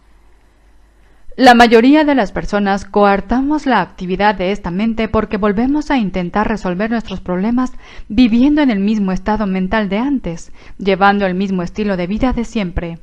[1.35, 6.47] La mayoría de las personas coartamos la actividad de esta mente porque volvemos a intentar
[6.47, 7.73] resolver nuestros problemas
[8.07, 12.45] viviendo en el mismo estado mental de antes, llevando el mismo estilo de vida de
[12.45, 12.99] siempre.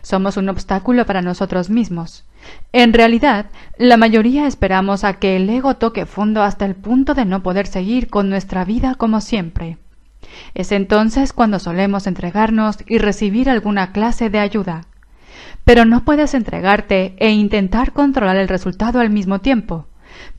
[0.00, 2.24] Somos un obstáculo para nosotros mismos.
[2.72, 7.26] En realidad, la mayoría esperamos a que el ego toque fondo hasta el punto de
[7.26, 9.76] no poder seguir con nuestra vida como siempre.
[10.54, 14.86] Es entonces cuando solemos entregarnos y recibir alguna clase de ayuda
[15.66, 19.88] pero no puedes entregarte e intentar controlar el resultado al mismo tiempo.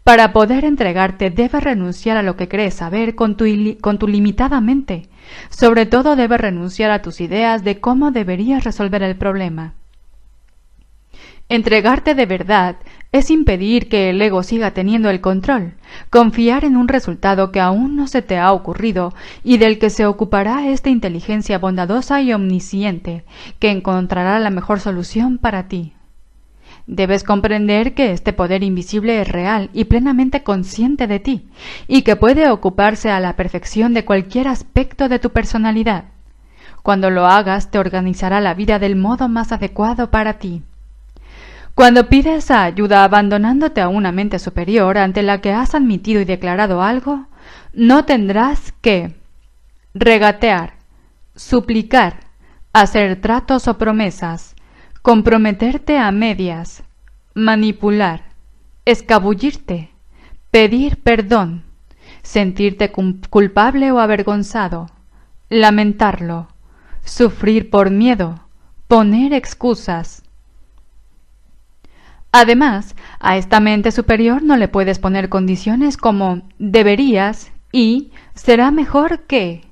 [0.06, 3.46] Para poder entregarte debes renunciar a lo que crees saber con tu,
[3.82, 5.10] con tu limitada mente.
[5.50, 9.74] Sobre todo debes renunciar a tus ideas de cómo deberías resolver el problema.
[11.50, 12.78] Entregarte de verdad
[13.12, 15.74] es impedir que el ego siga teniendo el control,
[16.10, 20.06] confiar en un resultado que aún no se te ha ocurrido y del que se
[20.06, 23.24] ocupará esta inteligencia bondadosa y omnisciente,
[23.60, 25.94] que encontrará la mejor solución para ti.
[26.86, 31.50] Debes comprender que este poder invisible es real y plenamente consciente de ti,
[31.88, 36.06] y que puede ocuparse a la perfección de cualquier aspecto de tu personalidad.
[36.84, 40.64] Cuando lo hagas, te organizará la vida del modo más adecuado para ti.
[41.78, 46.82] Cuando pides ayuda abandonándote a una mente superior ante la que has admitido y declarado
[46.82, 47.28] algo,
[47.72, 49.14] no tendrás que
[49.94, 50.74] regatear,
[51.36, 52.22] suplicar,
[52.74, 54.56] hacer tratos o promesas,
[55.04, 56.82] comprometerte a medias,
[57.36, 58.24] manipular,
[58.86, 59.92] escabullirte,
[60.50, 61.64] pedir perdón,
[62.24, 62.92] sentirte
[63.30, 64.88] culpable o avergonzado,
[65.48, 66.48] lamentarlo,
[67.04, 68.40] sufrir por miedo,
[68.88, 70.24] poner excusas.
[72.40, 79.22] Además, a esta mente superior no le puedes poner condiciones como deberías y será mejor
[79.22, 79.64] que.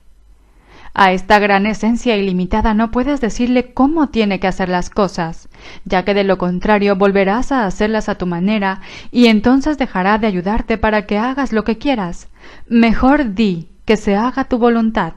[0.95, 5.47] A esta gran esencia ilimitada no puedes decirle cómo tiene que hacer las cosas,
[5.84, 10.26] ya que de lo contrario volverás a hacerlas a tu manera y entonces dejará de
[10.26, 12.30] ayudarte para que hagas lo que quieras.
[12.68, 15.13] Mejor di que se haga tu voluntad.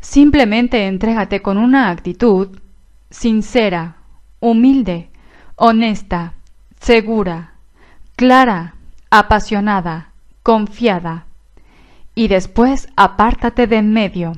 [0.00, 2.60] Simplemente entrégate con una actitud
[3.10, 3.96] sincera,
[4.38, 5.10] humilde,
[5.56, 6.34] honesta,
[6.84, 7.54] segura,
[8.14, 8.74] clara,
[9.08, 10.12] apasionada,
[10.42, 11.24] confiada.
[12.14, 14.32] Y después apártate de en medio.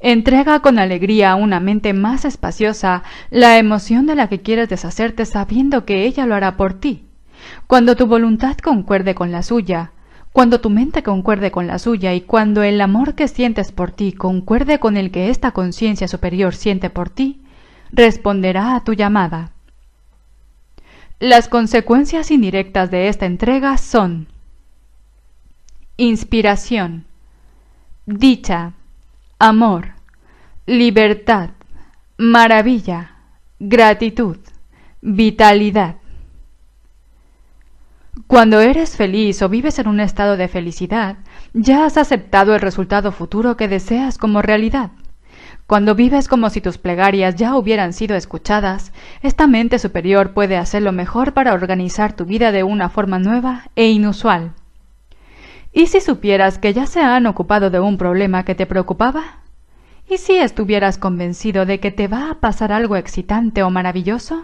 [0.00, 5.26] Entrega con alegría a una mente más espaciosa la emoción de la que quieres deshacerte
[5.26, 7.04] sabiendo que ella lo hará por ti.
[7.66, 9.92] Cuando tu voluntad concuerde con la suya,
[10.32, 14.12] cuando tu mente concuerde con la suya y cuando el amor que sientes por ti
[14.12, 17.42] concuerde con el que esta conciencia superior siente por ti,
[17.92, 19.52] responderá a tu llamada.
[21.20, 24.28] Las consecuencias indirectas de esta entrega son
[25.96, 27.06] inspiración,
[28.06, 28.74] dicha,
[29.40, 29.94] amor,
[30.64, 31.50] libertad,
[32.18, 33.16] maravilla,
[33.58, 34.36] gratitud,
[35.00, 35.96] vitalidad.
[38.28, 41.16] Cuando eres feliz o vives en un estado de felicidad,
[41.52, 44.92] ya has aceptado el resultado futuro que deseas como realidad.
[45.68, 48.90] Cuando vives como si tus plegarias ya hubieran sido escuchadas,
[49.20, 53.64] esta mente superior puede hacer lo mejor para organizar tu vida de una forma nueva
[53.76, 54.52] e inusual.
[55.70, 59.42] ¿Y si supieras que ya se han ocupado de un problema que te preocupaba?
[60.08, 64.42] ¿Y si estuvieras convencido de que te va a pasar algo excitante o maravilloso?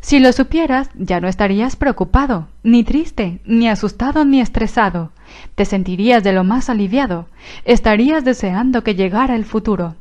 [0.00, 5.12] Si lo supieras, ya no estarías preocupado, ni triste, ni asustado, ni estresado.
[5.54, 7.28] Te sentirías de lo más aliviado.
[7.64, 9.94] Estarías deseando que llegara el futuro.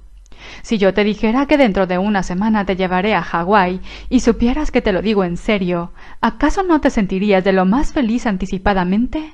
[0.62, 4.72] Si yo te dijera que dentro de una semana te llevaré a Hawái y supieras
[4.72, 5.91] que te lo digo en serio,
[6.22, 9.34] ¿acaso no te sentirías de lo más feliz anticipadamente?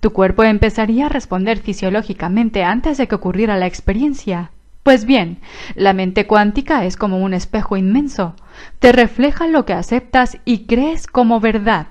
[0.00, 4.50] Tu cuerpo empezaría a responder fisiológicamente antes de que ocurriera la experiencia.
[4.82, 5.38] Pues bien,
[5.76, 8.34] la mente cuántica es como un espejo inmenso.
[8.80, 11.86] Te refleja lo que aceptas y crees como verdad.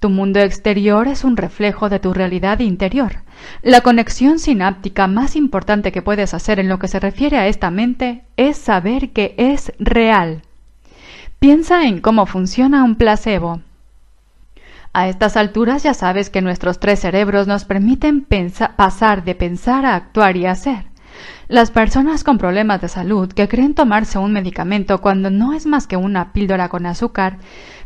[0.00, 3.23] Tu mundo exterior es un reflejo de tu realidad interior.
[3.62, 7.70] La conexión sináptica más importante que puedes hacer en lo que se refiere a esta
[7.70, 10.42] mente es saber que es real.
[11.38, 13.60] Piensa en cómo funciona un placebo.
[14.92, 18.26] A estas alturas ya sabes que nuestros tres cerebros nos permiten
[18.76, 20.86] pasar de pensar a actuar y hacer.
[21.48, 25.86] Las personas con problemas de salud que creen tomarse un medicamento cuando no es más
[25.86, 27.38] que una píldora con azúcar,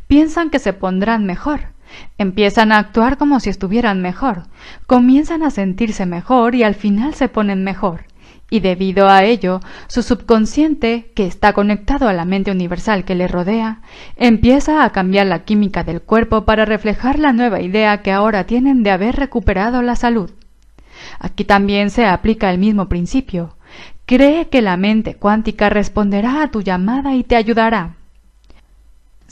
[0.06, 1.72] piensan que se pondrán mejor.
[2.18, 4.44] Empiezan a actuar como si estuvieran mejor,
[4.86, 8.08] comienzan a sentirse mejor y al final se ponen mejor
[8.50, 13.28] y debido a ello, su subconsciente, que está conectado a la mente universal que le
[13.28, 13.82] rodea,
[14.16, 18.82] empieza a cambiar la química del cuerpo para reflejar la nueva idea que ahora tienen
[18.82, 20.30] de haber recuperado la salud.
[21.18, 23.54] Aquí también se aplica el mismo principio.
[24.06, 27.97] Cree que la mente cuántica responderá a tu llamada y te ayudará.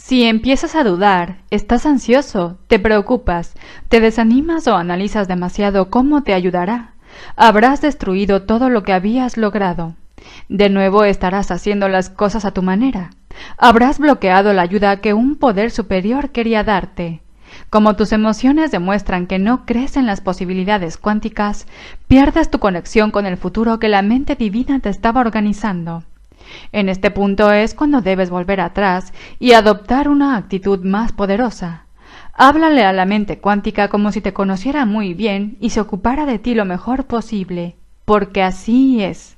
[0.07, 3.55] Si empiezas a dudar, estás ansioso, te preocupas,
[3.89, 6.93] te desanimas o analizas demasiado cómo te ayudará,
[7.35, 9.97] habrás destruido todo lo que habías logrado.
[10.49, 13.11] De nuevo estarás haciendo las cosas a tu manera.
[13.59, 17.21] Habrás bloqueado la ayuda que un poder superior quería darte.
[17.69, 21.67] Como tus emociones demuestran que no crees en las posibilidades cuánticas,
[22.07, 26.05] pierdes tu conexión con el futuro que la mente divina te estaba organizando.
[26.73, 31.87] En este punto es cuando debes volver atrás y adoptar una actitud más poderosa.
[32.33, 36.39] Háblale a la mente cuántica como si te conociera muy bien y se ocupara de
[36.39, 39.37] ti lo mejor posible, porque así es.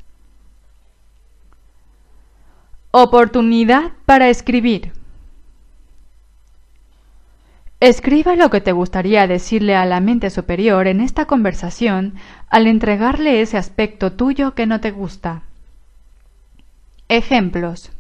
[2.91, 4.93] Oportunidad para escribir.
[7.81, 12.15] Escriba lo que te gustaría decirle a la mente superior en esta conversación
[12.51, 15.43] al entregarle ese aspecto tuyo que no te gusta.
[17.11, 17.91] Ejemplos.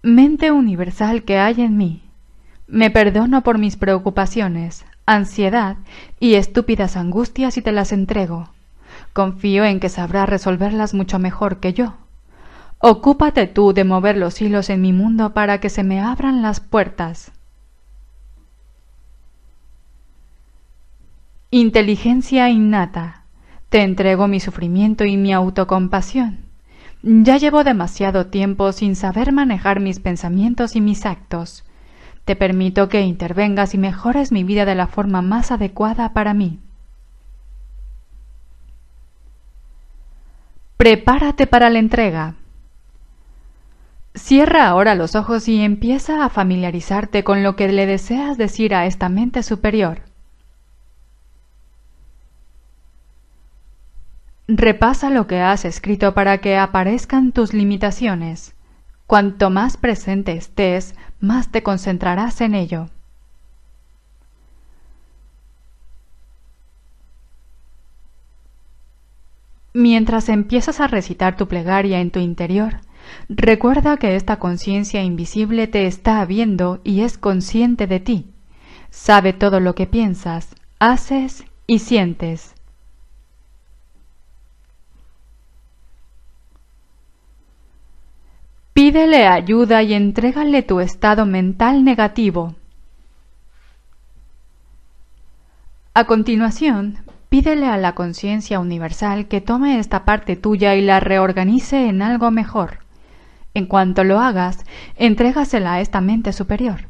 [0.00, 2.02] mente universal que hay en mí.
[2.66, 5.76] Me perdono por mis preocupaciones, ansiedad
[6.18, 8.48] y estúpidas angustias y te las entrego.
[9.12, 11.92] Confío en que sabrás resolverlas mucho mejor que yo.
[12.78, 16.60] Ocúpate tú de mover los hilos en mi mundo para que se me abran las
[16.60, 17.32] puertas.
[21.50, 23.24] Inteligencia innata.
[23.68, 26.43] Te entrego mi sufrimiento y mi autocompasión.
[27.06, 31.62] Ya llevo demasiado tiempo sin saber manejar mis pensamientos y mis actos.
[32.24, 36.60] Te permito que intervengas y mejores mi vida de la forma más adecuada para mí.
[40.78, 42.36] Prepárate para la entrega.
[44.14, 48.86] Cierra ahora los ojos y empieza a familiarizarte con lo que le deseas decir a
[48.86, 50.00] esta mente superior.
[54.46, 58.54] Repasa lo que has escrito para que aparezcan tus limitaciones.
[59.06, 62.90] Cuanto más presente estés, más te concentrarás en ello.
[69.72, 72.80] Mientras empiezas a recitar tu plegaria en tu interior,
[73.28, 78.30] recuerda que esta conciencia invisible te está viendo y es consciente de ti.
[78.90, 82.53] Sabe todo lo que piensas, haces y sientes.
[88.74, 92.56] Pídele ayuda y entrégale tu estado mental negativo.
[95.94, 96.98] A continuación,
[97.28, 102.32] pídele a la conciencia universal que tome esta parte tuya y la reorganice en algo
[102.32, 102.80] mejor.
[103.54, 104.64] En cuanto lo hagas,
[104.96, 106.88] entrégasela a esta mente superior.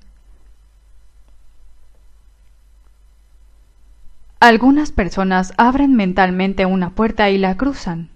[4.40, 8.13] Algunas personas abren mentalmente una puerta y la cruzan.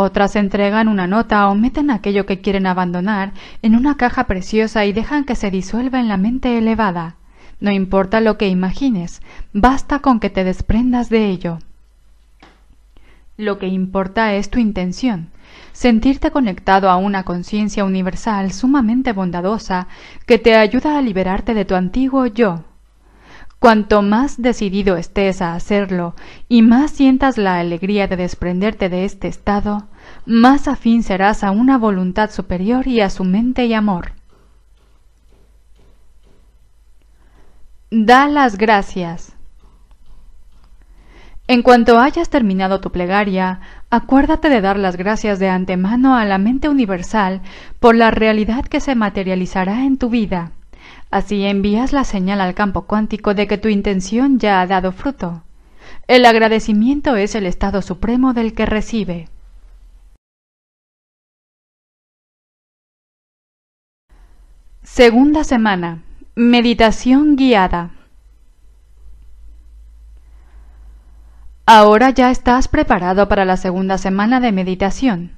[0.00, 3.32] Otras entregan una nota o meten aquello que quieren abandonar
[3.62, 7.16] en una caja preciosa y dejan que se disuelva en la mente elevada.
[7.58, 9.22] No importa lo que imagines,
[9.52, 11.58] basta con que te desprendas de ello.
[13.36, 15.30] Lo que importa es tu intención,
[15.72, 19.88] sentirte conectado a una conciencia universal sumamente bondadosa
[20.26, 22.62] que te ayuda a liberarte de tu antiguo yo.
[23.58, 26.14] Cuanto más decidido estés a hacerlo
[26.48, 29.88] y más sientas la alegría de desprenderte de este estado,
[30.26, 34.12] más afín serás a una voluntad superior y a su mente y amor.
[37.90, 39.34] Da las gracias.
[41.48, 46.36] En cuanto hayas terminado tu plegaria, acuérdate de dar las gracias de antemano a la
[46.36, 47.40] mente universal
[47.80, 50.52] por la realidad que se materializará en tu vida.
[51.10, 55.42] Así envías la señal al campo cuántico de que tu intención ya ha dado fruto.
[56.06, 59.28] El agradecimiento es el estado supremo del que recibe.
[64.82, 66.02] Segunda semana.
[66.34, 67.90] Meditación guiada.
[71.66, 75.32] Ahora ya estás preparado para la segunda semana de meditación.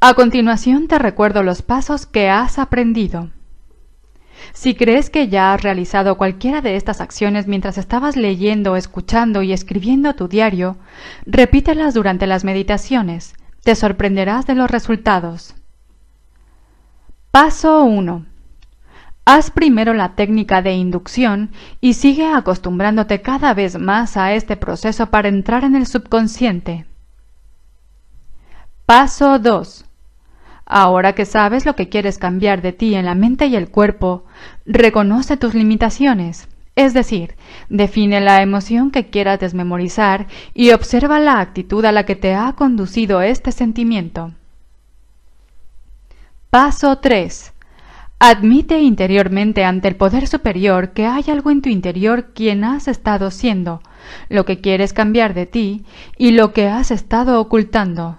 [0.00, 3.30] A continuación te recuerdo los pasos que has aprendido.
[4.52, 9.52] Si crees que ya has realizado cualquiera de estas acciones mientras estabas leyendo, escuchando y
[9.52, 10.76] escribiendo tu diario,
[11.26, 13.34] repítelas durante las meditaciones.
[13.62, 15.54] Te sorprenderás de los resultados.
[17.30, 18.26] Paso 1.
[19.24, 25.06] Haz primero la técnica de inducción y sigue acostumbrándote cada vez más a este proceso
[25.06, 26.86] para entrar en el subconsciente.
[28.86, 29.84] Paso 2.
[30.72, 34.24] Ahora que sabes lo que quieres cambiar de ti en la mente y el cuerpo,
[34.64, 36.46] reconoce tus limitaciones,
[36.76, 37.34] es decir,
[37.68, 42.52] define la emoción que quieras desmemorizar y observa la actitud a la que te ha
[42.52, 44.30] conducido este sentimiento.
[46.50, 47.52] Paso 3.
[48.20, 53.32] Admite interiormente ante el poder superior que hay algo en tu interior quien has estado
[53.32, 53.82] siendo,
[54.28, 55.84] lo que quieres cambiar de ti
[56.16, 58.18] y lo que has estado ocultando.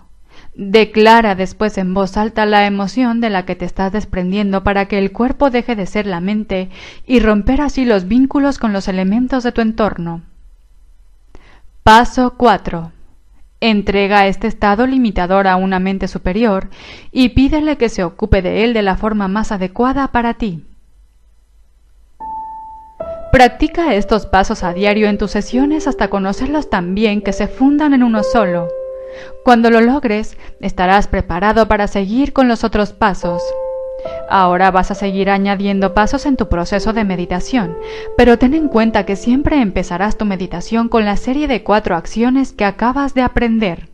[0.54, 4.98] Declara después en voz alta la emoción de la que te estás desprendiendo para que
[4.98, 6.70] el cuerpo deje de ser la mente
[7.08, 10.24] y romper así los vínculos con los elementos de tu entorno.
[11.84, 12.92] Paso 4.
[13.62, 16.70] Entrega este estado limitador a una mente superior
[17.12, 20.66] y pídele que se ocupe de él de la forma más adecuada para ti.
[23.32, 27.94] Practica estos pasos a diario en tus sesiones hasta conocerlos tan bien que se fundan
[27.94, 28.68] en uno solo.
[29.44, 33.42] Cuando lo logres, estarás preparado para seguir con los otros pasos.
[34.30, 37.78] Ahora vas a seguir añadiendo pasos en tu proceso de meditación,
[38.18, 42.54] pero ten en cuenta que siempre empezarás tu meditación con la serie de cuatro acciones
[42.54, 43.90] que acabas de aprender.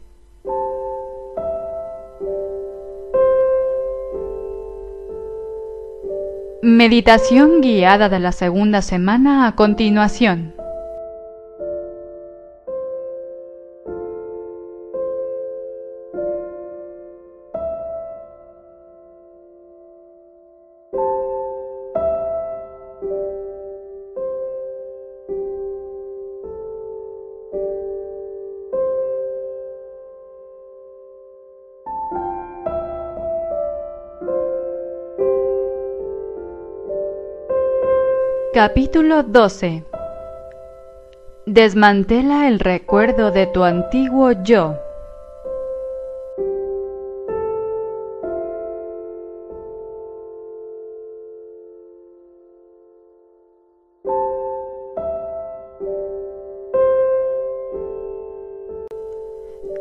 [6.64, 10.57] Meditación guiada de la segunda semana a continuación.
[38.60, 39.84] Capítulo 12
[41.46, 44.76] Desmantela el recuerdo de tu antiguo yo.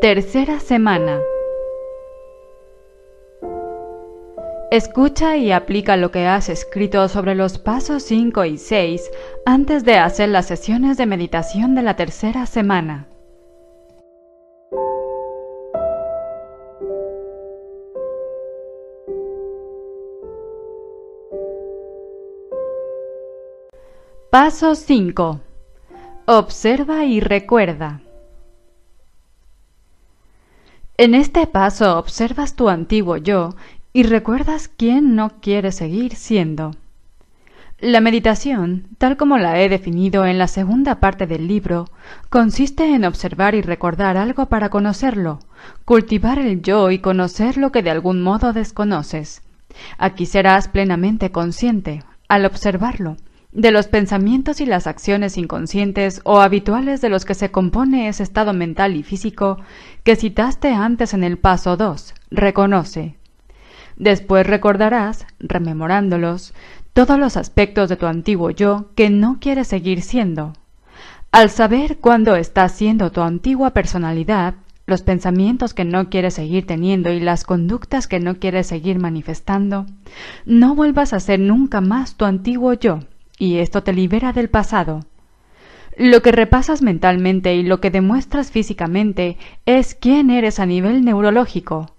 [0.02, 1.18] Tercera semana
[4.76, 9.10] Escucha y aplica lo que has escrito sobre los pasos 5 y 6
[9.46, 13.08] antes de hacer las sesiones de meditación de la tercera semana.
[24.28, 25.40] Paso 5.
[26.26, 28.02] Observa y recuerda.
[30.98, 33.50] En este paso observas tu antiguo yo
[33.97, 36.72] y recuerdas quién no quiere seguir siendo.
[37.78, 41.86] La meditación, tal como la he definido en la segunda parte del libro,
[42.28, 45.38] consiste en observar y recordar algo para conocerlo,
[45.86, 49.40] cultivar el yo y conocer lo que de algún modo desconoces.
[49.97, 53.16] Aquí serás plenamente consciente, al observarlo,
[53.53, 58.24] de los pensamientos y las acciones inconscientes o habituales de los que se compone ese
[58.24, 59.57] estado mental y físico
[60.05, 62.12] que citaste antes en el paso 2.
[62.30, 63.15] Reconoce,
[63.97, 66.53] Después recordarás, rememorándolos,
[66.92, 70.53] todos los aspectos de tu antiguo yo que no quieres seguir siendo.
[71.32, 74.55] Al saber cuándo estás siendo tu antigua personalidad,
[74.86, 79.86] los pensamientos que no quieres seguir teniendo y las conductas que no quieres seguir manifestando,
[80.44, 83.01] no vuelvas a ser nunca más tu antiguo yo,
[83.38, 85.01] y esto te libera del pasado.
[85.97, 91.95] Lo que repasas mentalmente y lo que demuestras físicamente es quién eres a nivel neurológico,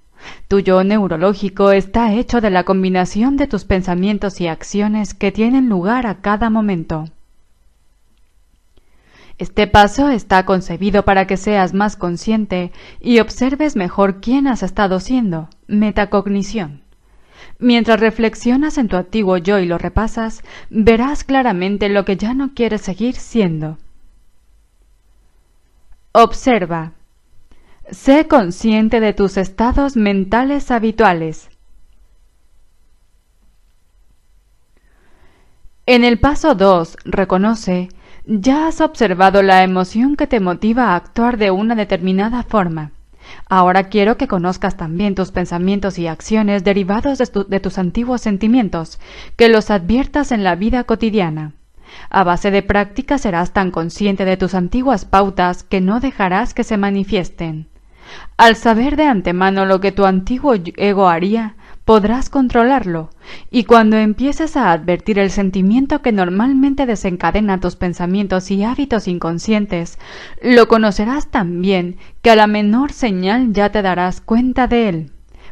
[0.47, 5.69] tu yo neurológico está hecho de la combinación de tus pensamientos y acciones que tienen
[5.69, 7.05] lugar a cada momento.
[9.37, 14.99] Este paso está concebido para que seas más consciente y observes mejor quién has estado
[14.99, 16.81] siendo, metacognición.
[17.59, 22.53] Mientras reflexionas en tu antiguo yo y lo repasas, verás claramente lo que ya no
[22.53, 23.77] quieres seguir siendo.
[26.13, 26.93] Observa.
[27.91, 31.49] Sé consciente de tus estados mentales habituales.
[35.85, 37.87] En el paso 2, reconoce,
[38.25, 42.91] ya has observado la emoción que te motiva a actuar de una determinada forma.
[43.47, 48.99] Ahora quiero que conozcas también tus pensamientos y acciones derivados de, de, tus antiguos sentimientos,
[49.37, 51.53] que los adviertas en la vida cotidiana.
[52.09, 56.65] A base de práctica serás tan consciente de tus antiguas pautas que no dejarás que
[56.65, 57.69] se manifiesten.
[58.37, 61.55] Al saber de antemano lo que tu antiguo ego haría,
[61.85, 63.11] podrás controlarlo,
[63.49, 69.97] y cuando empieces a advertir el sentimiento que normalmente desencadena tus pensamientos y hábitos inconscientes,
[70.41, 75.11] lo conocerás tan bien que a la menor señal ya te darás cuenta de él.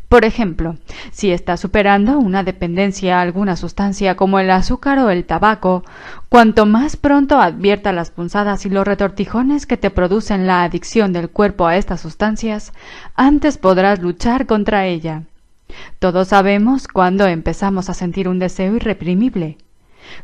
[0.10, 0.78] Por ejemplo,
[1.12, 5.84] si estás superando una dependencia a alguna sustancia como el azúcar o el tabaco,
[6.30, 11.30] cuanto más pronto advierta las punzadas y los retortijones que te producen la adicción del
[11.30, 12.72] cuerpo a estas sustancias,
[13.16, 15.24] antes podrás luchar contra ella.
[15.98, 19.58] Todos sabemos cuándo empezamos a sentir un deseo irreprimible.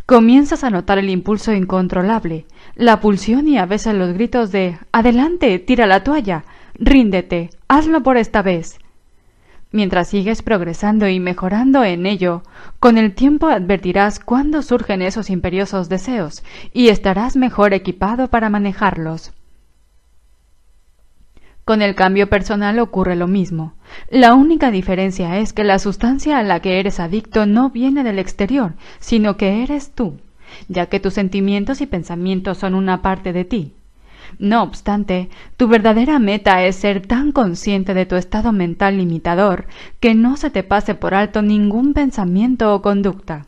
[0.05, 5.57] Comienzas a notar el impulso incontrolable, la pulsión y a veces los gritos de Adelante,
[5.57, 6.43] tira la toalla,
[6.75, 8.77] ríndete, hazlo por esta vez.
[9.72, 12.43] Mientras sigues progresando y mejorando en ello,
[12.80, 16.43] con el tiempo advertirás cuándo surgen esos imperiosos deseos
[16.74, 19.32] y estarás mejor equipado para manejarlos.
[21.63, 23.76] Con el cambio personal ocurre lo mismo.
[24.09, 28.19] La única diferencia es que la sustancia a la que eres adicto no viene del
[28.19, 30.19] exterior, sino que eres tú,
[30.67, 33.74] ya que tus sentimientos y pensamientos son una parte de ti.
[34.39, 39.65] No obstante, tu verdadera meta es ser tan consciente de tu estado mental limitador
[39.99, 43.47] que no se te pase por alto ningún pensamiento o conducta.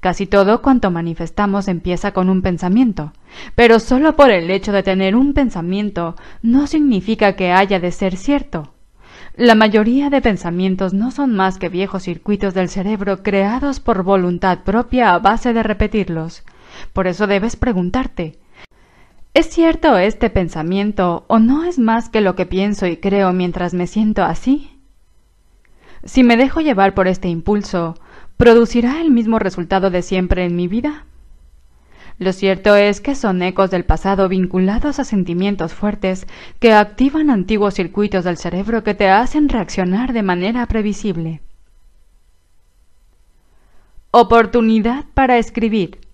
[0.00, 3.12] Casi todo cuanto manifestamos empieza con un pensamiento,
[3.54, 8.16] pero solo por el hecho de tener un pensamiento no significa que haya de ser
[8.16, 8.72] cierto.
[9.36, 14.60] La mayoría de pensamientos no son más que viejos circuitos del cerebro creados por voluntad
[14.64, 16.42] propia a base de repetirlos.
[16.94, 18.38] Por eso debes preguntarte
[19.36, 23.74] ¿Es cierto este pensamiento o no es más que lo que pienso y creo mientras
[23.74, 24.80] me siento así?
[26.04, 27.96] Si me dejo llevar por este impulso,
[28.38, 31.04] ¿producirá el mismo resultado de siempre en mi vida?
[32.18, 36.26] Lo cierto es que son ecos del pasado vinculados a sentimientos fuertes
[36.58, 41.42] que activan antiguos circuitos del cerebro que te hacen reaccionar de manera previsible.
[44.12, 46.05] Oportunidad para escribir.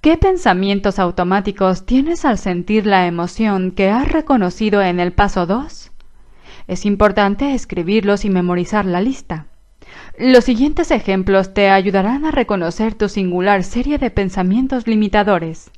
[0.00, 5.92] ¿Qué pensamientos automáticos tienes al sentir la emoción que has reconocido en el paso 2?
[6.68, 9.48] Es importante escribirlos y memorizar la lista.
[10.18, 15.70] Los siguientes ejemplos te ayudarán a reconocer tu singular serie de pensamientos limitadores.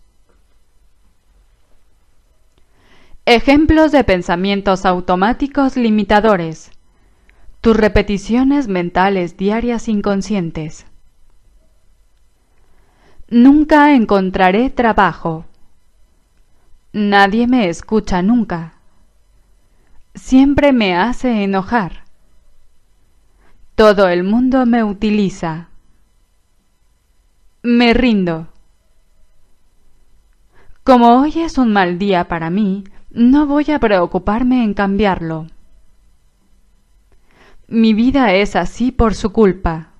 [3.27, 6.71] Ejemplos de pensamientos automáticos limitadores.
[7.61, 10.87] Tus repeticiones mentales diarias inconscientes.
[13.33, 15.47] Nunca encontraré trabajo.
[16.93, 18.75] Nadie me escucha nunca.
[20.15, 22.05] Siempre me hace enojar.
[23.75, 25.71] Todo el mundo me utiliza.
[27.63, 28.49] Me rindo.
[30.85, 35.47] Como hoy es un mal día para mí, no voy a preocuparme en cambiarlo.
[37.67, 39.92] Mi vida es así por su culpa.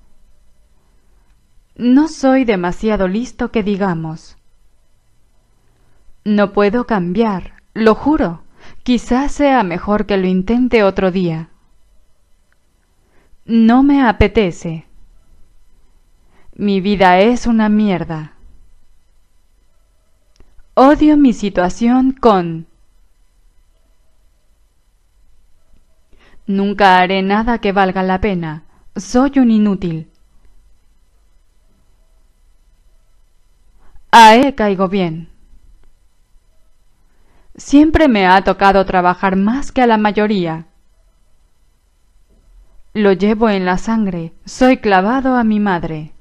[1.75, 4.37] No soy demasiado listo que digamos.
[6.23, 8.43] No puedo cambiar, lo juro.
[8.83, 11.49] Quizás sea mejor que lo intente otro día.
[13.45, 14.85] No me apetece.
[16.55, 18.33] Mi vida es una mierda.
[20.75, 22.67] Odio mi situación con...
[26.45, 28.63] Nunca haré nada que valga la pena.
[28.95, 30.12] Soy un inútil.
[34.15, 35.27] A caigo bien.
[37.55, 40.67] Siempre me ha tocado trabajar más que a la mayoría.
[42.93, 46.11] Lo llevo en la sangre, soy clavado a mi madre.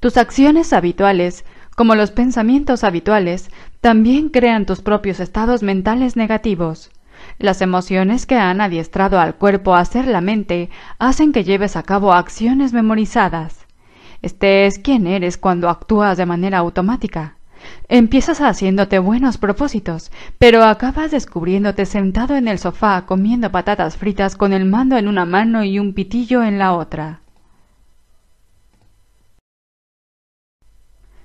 [0.00, 1.44] Tus acciones habituales,
[1.76, 6.90] como los pensamientos habituales, también crean tus propios estados mentales negativos.
[7.38, 11.84] Las emociones que han adiestrado al cuerpo a ser la mente hacen que lleves a
[11.84, 13.55] cabo acciones memorizadas.
[14.26, 17.36] Este es quien eres cuando actúas de manera automática.
[17.88, 24.52] Empiezas haciéndote buenos propósitos, pero acabas descubriéndote sentado en el sofá comiendo patatas fritas con
[24.52, 27.20] el mando en una mano y un pitillo en la otra.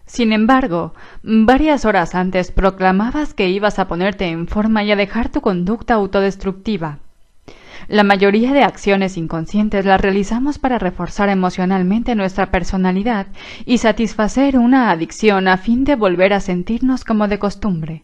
[0.05, 0.93] Sin embargo,
[1.23, 5.95] varias horas antes proclamabas que ibas a ponerte en forma y a dejar tu conducta
[5.95, 6.99] autodestructiva.
[7.91, 13.27] La mayoría de acciones inconscientes las realizamos para reforzar emocionalmente nuestra personalidad
[13.65, 18.03] y satisfacer una adicción a fin de volver a sentirnos como de costumbre.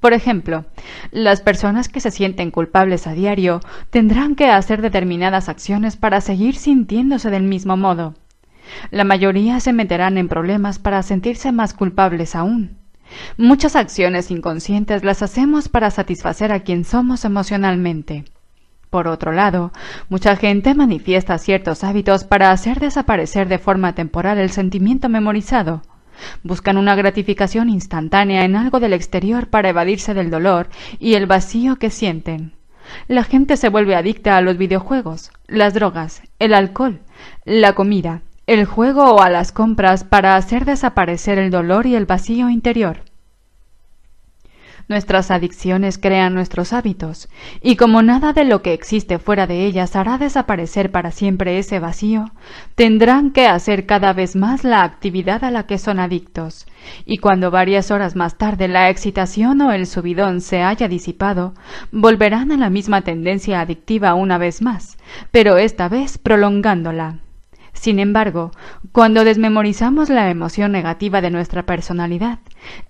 [0.00, 0.64] Por ejemplo,
[1.12, 3.60] las personas que se sienten culpables a diario
[3.90, 8.14] tendrán que hacer determinadas acciones para seguir sintiéndose del mismo modo.
[8.90, 12.78] La mayoría se meterán en problemas para sentirse más culpables aún.
[13.36, 18.24] Muchas acciones inconscientes las hacemos para satisfacer a quien somos emocionalmente.
[18.90, 19.72] Por otro lado,
[20.08, 25.82] mucha gente manifiesta ciertos hábitos para hacer desaparecer de forma temporal el sentimiento memorizado.
[26.42, 30.68] Buscan una gratificación instantánea en algo del exterior para evadirse del dolor
[30.98, 32.52] y el vacío que sienten.
[33.06, 37.00] La gente se vuelve adicta a los videojuegos, las drogas, el alcohol,
[37.44, 42.06] la comida, el juego o a las compras para hacer desaparecer el dolor y el
[42.06, 43.04] vacío interior.
[44.90, 47.28] Nuestras adicciones crean nuestros hábitos,
[47.62, 51.78] y como nada de lo que existe fuera de ellas hará desaparecer para siempre ese
[51.78, 52.32] vacío,
[52.74, 56.66] tendrán que hacer cada vez más la actividad a la que son adictos,
[57.04, 61.54] y cuando varias horas más tarde la excitación o el subidón se haya disipado,
[61.92, 64.98] volverán a la misma tendencia adictiva una vez más,
[65.30, 67.20] pero esta vez prolongándola.
[67.72, 68.50] Sin embargo,
[68.92, 72.40] cuando desmemorizamos la emoción negativa de nuestra personalidad,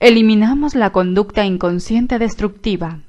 [0.01, 3.01] eliminamos la conducta inconsciente destructiva.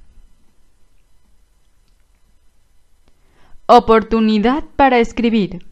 [3.66, 5.66] Oportunidad para escribir.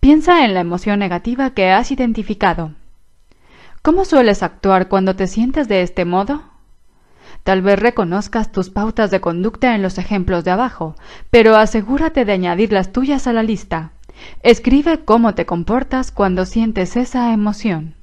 [0.00, 2.72] Piensa en la emoción negativa que has identificado.
[3.82, 6.51] ¿Cómo sueles actuar cuando te sientes de este modo?
[7.44, 10.94] Tal vez reconozcas tus pautas de conducta en los ejemplos de abajo,
[11.30, 13.92] pero asegúrate de añadir las tuyas a la lista.
[14.42, 17.94] Escribe cómo te comportas cuando sientes esa emoción.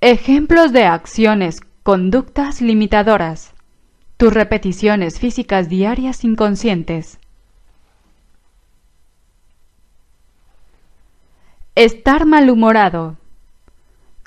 [0.00, 3.54] Ejemplos de acciones, conductas limitadoras.
[4.16, 7.18] Tus repeticiones físicas diarias inconscientes.
[11.74, 13.16] Estar malhumorado.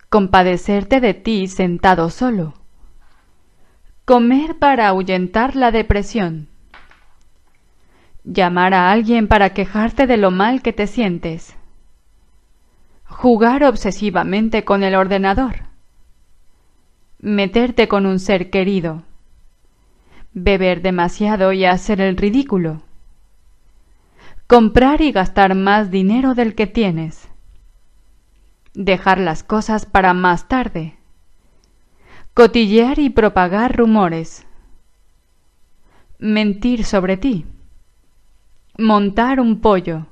[0.10, 2.54] Compadecerte de ti sentado solo.
[4.06, 6.48] Comer para ahuyentar la depresión.
[8.24, 11.56] Llamar a alguien para quejarte de lo mal que te sientes.
[13.06, 15.64] Jugar obsesivamente con el ordenador.
[17.20, 19.04] Meterte con un ser querido.
[20.34, 22.84] Beber demasiado y hacer el ridículo.
[24.46, 27.28] Comprar y gastar más dinero del que tienes.
[28.76, 30.96] Dejar las cosas para más tarde.
[32.36, 34.46] Cotillear y propagar rumores.
[36.20, 37.46] Mentir sobre ti.
[38.78, 40.06] Montar un pollo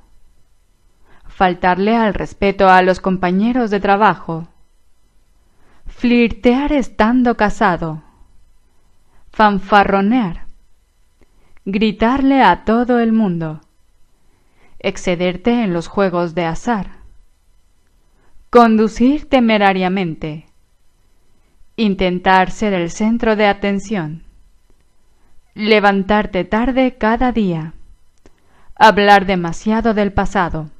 [1.34, 4.46] faltarle al respeto a los compañeros de trabajo,
[5.86, 8.04] flirtear estando casado,
[9.32, 10.46] fanfarronear,
[11.64, 13.62] gritarle a todo el mundo,
[14.78, 16.98] excederte en los juegos de azar,
[18.54, 20.46] conducir temerariamente,
[21.74, 24.22] intentar ser el centro de atención,
[25.54, 27.72] levantarte tarde cada día,
[28.76, 30.70] hablar demasiado del pasado,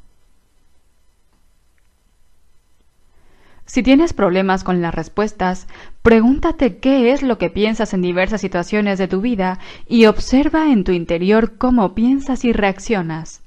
[3.67, 5.67] Si tienes problemas con las respuestas,
[6.03, 9.59] pregúntate qué es lo que piensas en diversas situaciones de tu vida
[9.89, 13.43] y observa en tu interior cómo piensas y reaccionas.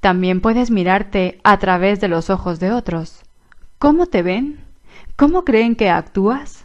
[0.00, 3.25] También puedes mirarte a través de los ojos de otros.
[3.78, 4.58] ¿Cómo te ven?
[5.16, 6.64] ¿Cómo creen que actúas?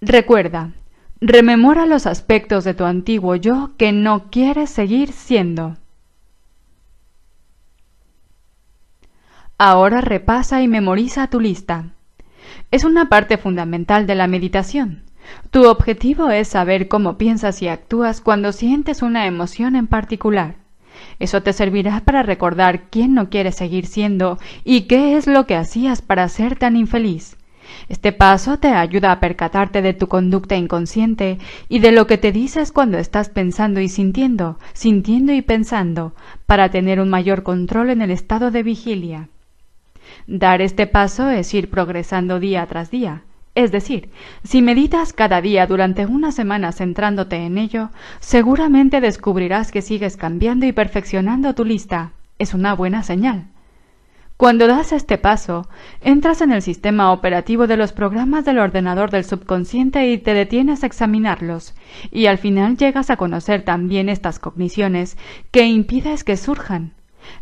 [0.00, 0.72] Recuerda,
[1.20, 5.76] rememora los aspectos de tu antiguo yo que no quieres seguir siendo.
[9.58, 11.86] Ahora repasa y memoriza tu lista.
[12.70, 15.02] Es una parte fundamental de la meditación.
[15.50, 20.65] Tu objetivo es saber cómo piensas y actúas cuando sientes una emoción en particular.
[21.18, 25.56] Eso te servirá para recordar quién no quieres seguir siendo y qué es lo que
[25.56, 27.36] hacías para ser tan infeliz.
[27.88, 31.38] Este paso te ayuda a percatarte de tu conducta inconsciente
[31.68, 36.14] y de lo que te dices cuando estás pensando y sintiendo, sintiendo y pensando,
[36.46, 39.28] para tener un mayor control en el estado de vigilia.
[40.26, 43.22] Dar este paso es ir progresando día tras día.
[43.56, 44.10] Es decir,
[44.44, 47.88] si meditas cada día durante una semana centrándote en ello,
[48.20, 52.12] seguramente descubrirás que sigues cambiando y perfeccionando tu lista.
[52.38, 53.46] Es una buena señal.
[54.36, 55.70] Cuando das este paso,
[56.02, 60.82] entras en el sistema operativo de los programas del ordenador del subconsciente y te detienes
[60.82, 61.74] a examinarlos,
[62.10, 65.16] y al final llegas a conocer también estas cogniciones
[65.50, 66.92] que impides que surjan.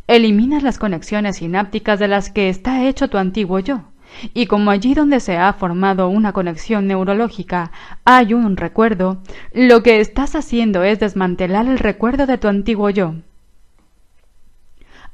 [0.06, 3.82] Eliminas las conexiones sinápticas de las que está hecho tu antiguo yo.
[4.32, 7.72] Y como allí donde se ha formado una conexión neurológica
[8.04, 9.18] hay un recuerdo,
[9.52, 13.14] lo que estás haciendo es desmantelar el recuerdo de tu antiguo yo.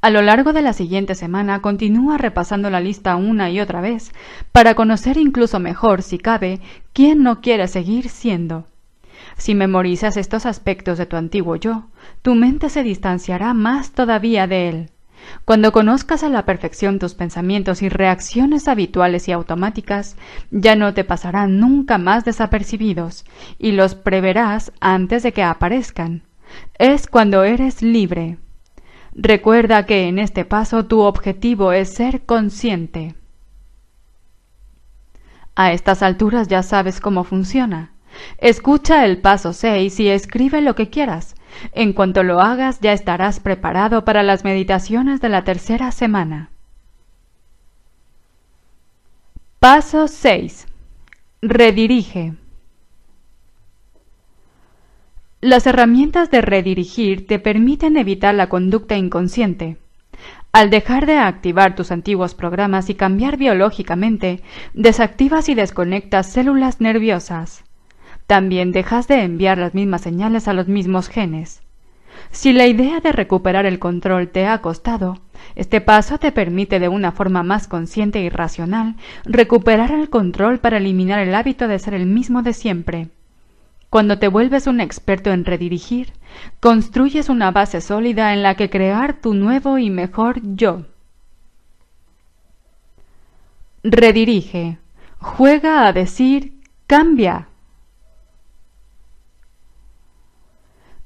[0.03, 4.13] A lo largo de la siguiente semana continúa repasando la lista una y otra vez
[4.51, 6.61] para conocer incluso mejor, si cabe,
[6.95, 8.67] quién no quiere seguir siendo.
[9.37, 11.85] Si memorizas estos aspectos de tu antiguo yo,
[12.23, 14.91] tu mente se distanciará más todavía de él.
[15.45, 20.17] Cuando conozcas a la perfección tus pensamientos y reacciones habituales y automáticas,
[20.51, 23.25] ya no te pasarán nunca más desapercibidos,
[23.59, 26.23] y los preverás antes de que aparezcan.
[26.79, 28.39] Es cuando eres libre.
[29.15, 33.15] Recuerda que en este paso tu objetivo es ser consciente.
[35.57, 37.93] A estas alturas ya sabes cómo funciona.
[38.39, 41.35] Escucha el paso 6 y escribe lo que quieras.
[41.73, 46.51] En cuanto lo hagas ya estarás preparado para las meditaciones de la tercera semana.
[49.59, 50.67] Paso 6.
[51.43, 52.35] Redirige.
[55.41, 59.79] Las herramientas de redirigir te permiten evitar la conducta inconsciente.
[60.53, 64.43] Al dejar de activar tus antiguos programas y cambiar biológicamente,
[64.75, 67.65] desactivas y desconectas células nerviosas
[68.31, 71.63] también dejas de enviar las mismas señales a los mismos genes.
[72.31, 75.19] Si la idea de recuperar el control te ha costado,
[75.57, 80.77] este paso te permite de una forma más consciente y racional recuperar el control para
[80.77, 83.09] eliminar el hábito de ser el mismo de siempre.
[83.89, 86.13] Cuando te vuelves un experto en redirigir,
[86.61, 90.85] construyes una base sólida en la que crear tu nuevo y mejor yo.
[93.83, 94.79] Redirige.
[95.19, 97.49] Juega a decir cambia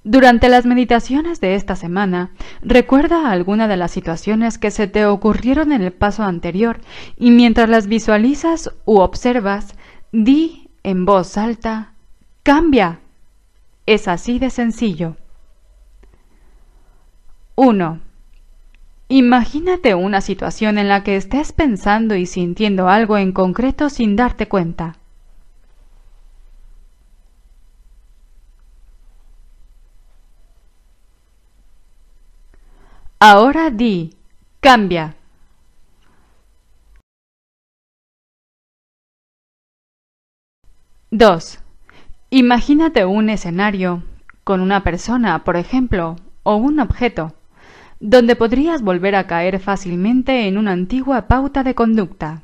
[0.07, 2.31] Durante las meditaciones de esta semana,
[2.61, 6.79] recuerda alguna de las situaciones que se te ocurrieron en el paso anterior
[7.17, 9.75] y mientras las visualizas u observas,
[10.13, 11.95] di en voz alta,
[12.43, 13.01] cambia.
[13.87, 15.17] Es así de sencillo.
[17.55, 18.01] 1.
[19.09, 24.49] Imagínate una situación en la que estés pensando y sintiendo algo en concreto sin darte
[24.49, 24.99] cuenta.
[33.27, 34.13] Ahora di,
[34.61, 35.17] cambia.
[41.11, 41.59] Dos.
[42.29, 44.03] Imagínate un escenario
[44.45, 47.33] con una persona, por ejemplo, o un objeto,
[47.99, 52.43] donde podrías volver a caer fácilmente en una antigua pauta de conducta.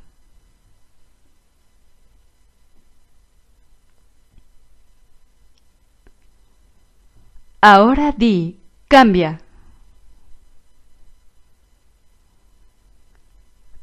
[7.61, 8.57] Ahora di,
[8.89, 9.41] cambia.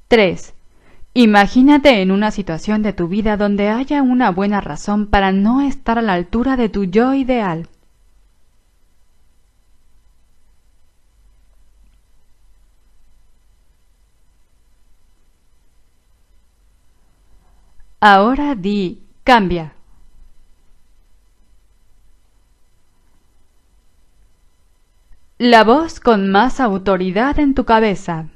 [0.07, 0.53] 3.
[1.13, 5.97] Imagínate en una situación de tu vida donde haya una buena razón para no estar
[5.97, 7.67] a la altura de tu yo ideal.
[17.99, 19.73] Ahora di, cambia.
[25.39, 28.27] La voz con más autoridad en tu cabeza.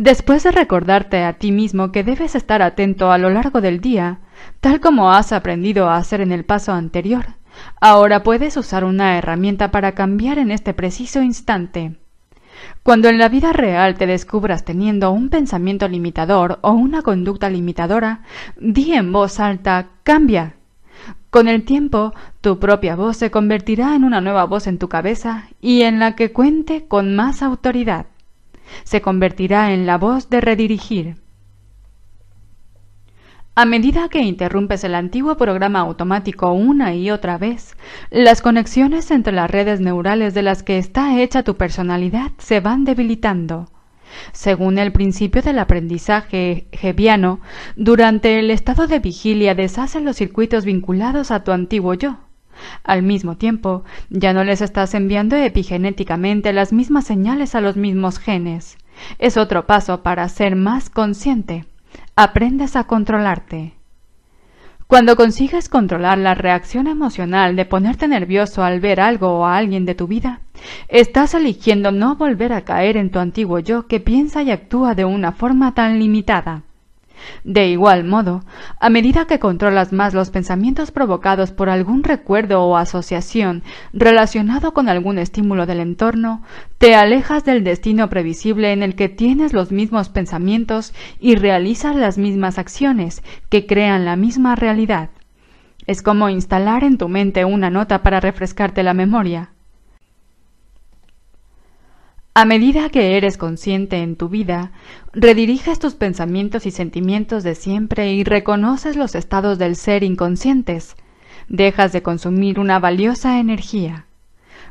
[0.00, 4.20] Después de recordarte a ti mismo que debes estar atento a lo largo del día,
[4.60, 7.34] tal como has aprendido a hacer en el paso anterior,
[7.80, 11.96] ahora puedes usar una herramienta para cambiar en este preciso instante.
[12.84, 18.20] Cuando en la vida real te descubras teniendo un pensamiento limitador o una conducta limitadora,
[18.56, 20.54] di en voz alta cambia.
[21.30, 25.48] Con el tiempo, tu propia voz se convertirá en una nueva voz en tu cabeza
[25.60, 28.06] y en la que cuente con más autoridad
[28.84, 31.16] se convertirá en la voz de redirigir.
[33.54, 37.76] A medida que interrumpes el antiguo programa automático una y otra vez,
[38.08, 42.84] las conexiones entre las redes neurales de las que está hecha tu personalidad se van
[42.84, 43.68] debilitando.
[44.32, 47.40] Según el principio del aprendizaje gebiano,
[47.74, 52.27] durante el estado de vigilia deshacen los circuitos vinculados a tu antiguo yo.
[52.84, 58.18] Al mismo tiempo, ya no les estás enviando epigenéticamente las mismas señales a los mismos
[58.18, 58.78] genes.
[59.18, 61.64] Es otro paso para ser más consciente.
[62.16, 63.74] Aprendes a controlarte.
[64.88, 69.84] Cuando consigues controlar la reacción emocional de ponerte nervioso al ver algo o a alguien
[69.84, 70.40] de tu vida,
[70.88, 75.04] estás eligiendo no volver a caer en tu antiguo yo que piensa y actúa de
[75.04, 76.62] una forma tan limitada.
[77.44, 78.42] De igual modo,
[78.80, 83.62] a medida que controlas más los pensamientos provocados por algún recuerdo o asociación
[83.92, 86.42] relacionado con algún estímulo del entorno,
[86.78, 92.18] te alejas del destino previsible en el que tienes los mismos pensamientos y realizas las
[92.18, 95.10] mismas acciones que crean la misma realidad.
[95.86, 99.52] Es como instalar en tu mente una nota para refrescarte la memoria.
[102.40, 104.70] A medida que eres consciente en tu vida,
[105.12, 110.94] rediriges tus pensamientos y sentimientos de siempre y reconoces los estados del ser inconscientes.
[111.48, 114.06] Dejas de consumir una valiosa energía.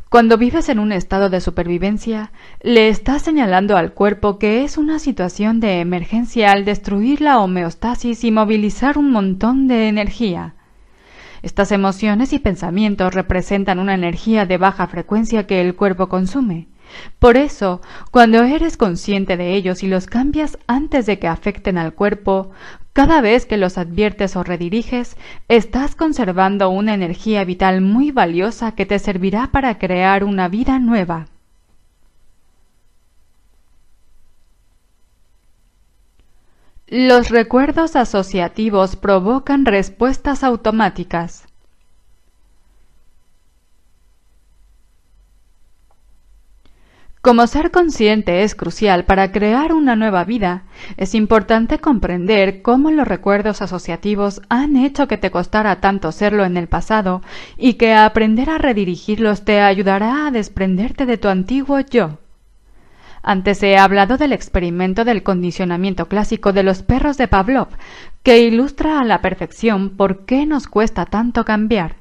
[0.07, 4.97] Cuando vives en un estado de supervivencia, le estás señalando al cuerpo que es una
[4.97, 10.55] situación de emergencia al destruir la homeostasis y movilizar un montón de energía.
[11.41, 16.69] Estas emociones y pensamientos representan una energía de baja frecuencia que el cuerpo consume.
[17.19, 17.81] Por eso,
[18.11, 22.51] cuando eres consciente de ellos y los cambias antes de que afecten al cuerpo,
[22.93, 25.17] cada vez que los adviertes o rediriges,
[25.47, 31.27] estás conservando una energía vital muy valiosa que te servirá para crear una vida nueva.
[36.87, 41.46] Los recuerdos asociativos provocan respuestas automáticas.
[47.21, 50.63] Como ser consciente es crucial para crear una nueva vida,
[50.97, 56.57] es importante comprender cómo los recuerdos asociativos han hecho que te costara tanto serlo en
[56.57, 57.21] el pasado
[57.57, 62.19] y que aprender a redirigirlos te ayudará a desprenderte de tu antiguo yo.
[63.23, 67.67] Antes he hablado del experimento del condicionamiento clásico de los perros de Pavlov,
[68.23, 71.95] que ilustra a la perfección por qué nos cuesta tanto cambiar.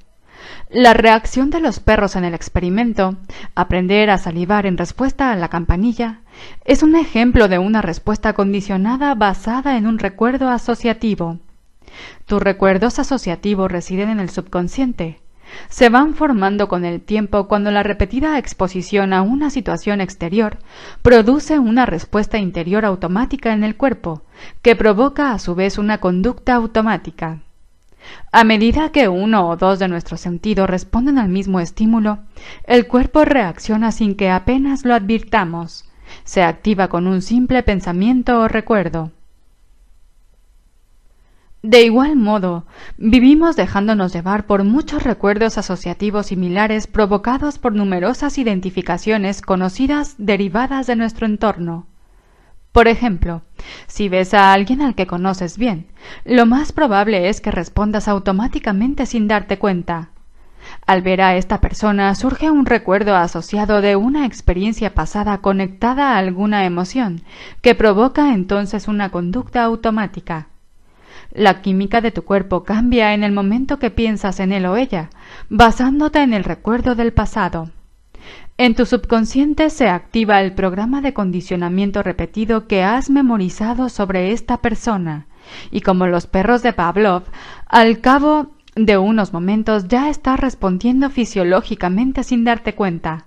[0.70, 3.16] La reacción de los perros en el experimento,
[3.54, 6.20] aprender a salivar en respuesta a la campanilla,
[6.64, 11.38] es un ejemplo de una respuesta condicionada basada en un recuerdo asociativo.
[12.26, 15.20] Tus recuerdos asociativos residen en el subconsciente.
[15.68, 20.58] se van formando con el tiempo cuando la repetida exposición a una situación exterior
[21.02, 24.22] produce una respuesta interior automática en el cuerpo,
[24.62, 27.40] que provoca a su vez una conducta automática.
[28.32, 32.18] A medida que uno o dos de nuestros sentidos responden al mismo estímulo,
[32.64, 35.84] el cuerpo reacciona sin que apenas lo advirtamos.
[36.24, 39.12] Se activa con un simple pensamiento o recuerdo.
[41.62, 42.64] De igual modo,
[42.96, 50.94] vivimos dejándonos llevar por muchos recuerdos asociativos similares provocados por numerosas identificaciones conocidas derivadas de
[50.94, 51.86] nuestro entorno.
[52.76, 53.40] Por ejemplo,
[53.86, 55.86] si ves a alguien al que conoces bien,
[56.26, 60.10] lo más probable es que respondas automáticamente sin darte cuenta.
[60.86, 66.18] Al ver a esta persona surge un recuerdo asociado de una experiencia pasada conectada a
[66.18, 67.22] alguna emoción,
[67.62, 70.48] que provoca entonces una conducta automática.
[71.32, 75.08] La química de tu cuerpo cambia en el momento que piensas en él o ella,
[75.48, 77.70] basándote en el recuerdo del pasado.
[78.58, 84.62] En tu subconsciente se activa el programa de condicionamiento repetido que has memorizado sobre esta
[84.62, 85.26] persona,
[85.70, 87.24] y como los perros de Pavlov,
[87.66, 93.26] al cabo de unos momentos ya estás respondiendo fisiológicamente sin darte cuenta.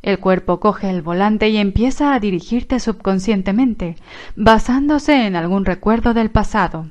[0.00, 3.96] El cuerpo coge el volante y empieza a dirigirte subconscientemente,
[4.34, 6.88] basándose en algún recuerdo del pasado.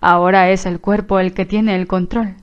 [0.00, 2.36] Ahora es el cuerpo el que tiene el control.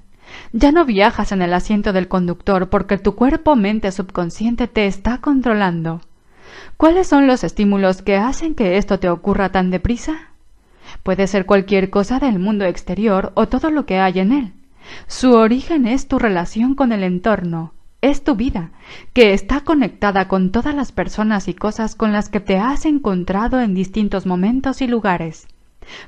[0.54, 5.20] Ya no viajas en el asiento del conductor porque tu cuerpo mente subconsciente te está
[5.20, 6.02] controlando.
[6.78, 10.30] ¿Cuáles son los estímulos que hacen que esto te ocurra tan deprisa?
[11.04, 14.54] Puede ser cualquier cosa del mundo exterior o todo lo que hay en él.
[15.08, 18.72] Su origen es tu relación con el entorno, es tu vida,
[19.14, 23.62] que está conectada con todas las personas y cosas con las que te has encontrado
[23.62, 25.48] en distintos momentos y lugares.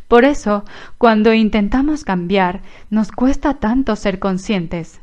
[0.07, 0.63] Por eso,
[0.97, 5.01] cuando intentamos cambiar, nos cuesta tanto ser conscientes.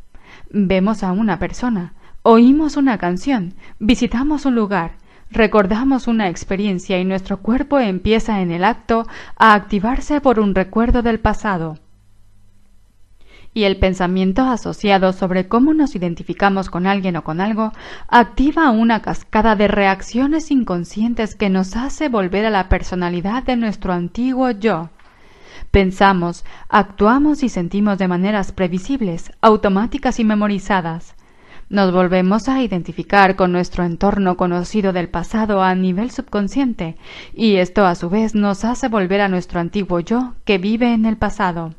[0.50, 4.92] Vemos a una persona, oímos una canción, visitamos un lugar,
[5.30, 9.06] recordamos una experiencia y nuestro cuerpo empieza en el acto
[9.36, 11.78] a activarse por un recuerdo del pasado
[13.52, 17.72] y el pensamiento asociado sobre cómo nos identificamos con alguien o con algo
[18.08, 23.92] activa una cascada de reacciones inconscientes que nos hace volver a la personalidad de nuestro
[23.92, 24.90] antiguo yo.
[25.70, 31.14] Pensamos, actuamos y sentimos de maneras previsibles, automáticas y memorizadas.
[31.68, 36.96] Nos volvemos a identificar con nuestro entorno conocido del pasado a nivel subconsciente,
[37.32, 41.06] y esto a su vez nos hace volver a nuestro antiguo yo que vive en
[41.06, 41.74] el pasado.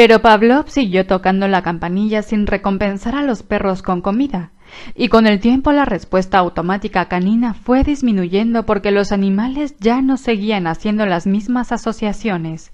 [0.00, 4.50] Pero Pavlov siguió tocando la campanilla sin recompensar a los perros con comida,
[4.94, 10.16] y con el tiempo la respuesta automática canina fue disminuyendo porque los animales ya no
[10.16, 12.72] seguían haciendo las mismas asociaciones.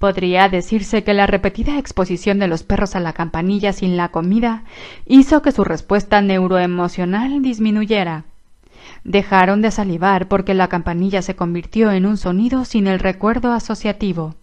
[0.00, 4.64] Podría decirse que la repetida exposición de los perros a la campanilla sin la comida
[5.06, 8.24] hizo que su respuesta neuroemocional disminuyera.
[9.04, 14.34] Dejaron de salivar porque la campanilla se convirtió en un sonido sin el recuerdo asociativo.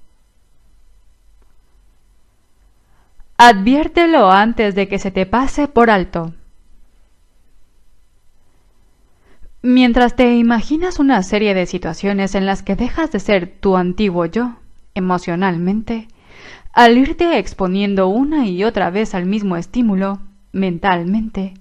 [3.41, 6.33] Adviértelo antes de que se te pase por alto.
[9.61, 14.25] Mientras te imaginas una serie de situaciones en las que dejas de ser tu antiguo
[14.25, 14.57] yo,
[14.93, 16.09] emocionalmente,
[16.73, 20.19] al irte exponiendo una y otra vez al mismo estímulo,
[20.51, 21.53] mentalmente,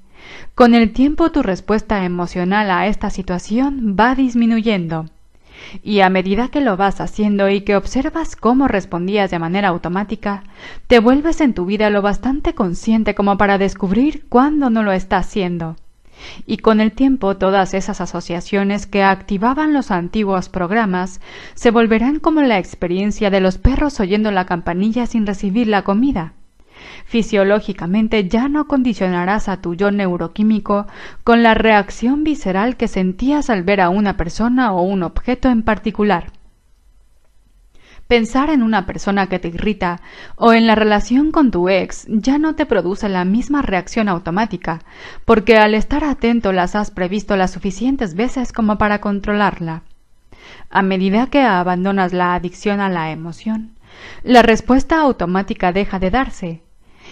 [0.56, 5.06] con el tiempo tu respuesta emocional a esta situación va disminuyendo
[5.82, 10.44] y a medida que lo vas haciendo y que observas cómo respondías de manera automática,
[10.86, 15.26] te vuelves en tu vida lo bastante consciente como para descubrir cuándo no lo estás
[15.26, 15.76] siendo.
[16.46, 21.20] Y con el tiempo todas esas asociaciones que activaban los antiguos programas
[21.54, 26.34] se volverán como la experiencia de los perros oyendo la campanilla sin recibir la comida
[27.04, 30.86] Fisiológicamente ya no condicionarás a tu yo neuroquímico
[31.24, 35.62] con la reacción visceral que sentías al ver a una persona o un objeto en
[35.62, 36.32] particular.
[38.08, 40.00] Pensar en una persona que te irrita
[40.34, 44.80] o en la relación con tu ex ya no te produce la misma reacción automática,
[45.26, 49.82] porque al estar atento las has previsto las suficientes veces como para controlarla.
[50.70, 53.74] A medida que abandonas la adicción a la emoción,
[54.22, 56.62] la respuesta automática deja de darse.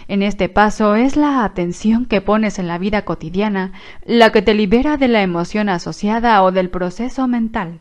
[0.08, 3.72] En este paso es la atención que pones en la vida cotidiana
[4.04, 7.80] la que te libera de la emoción asociada o del proceso mental.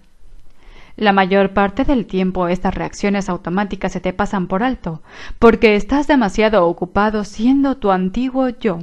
[0.98, 5.02] La mayor parte del tiempo estas reacciones automáticas se te pasan por alto,
[5.40, 8.80] porque estás demasiado ocupado siendo tu antiguo yo.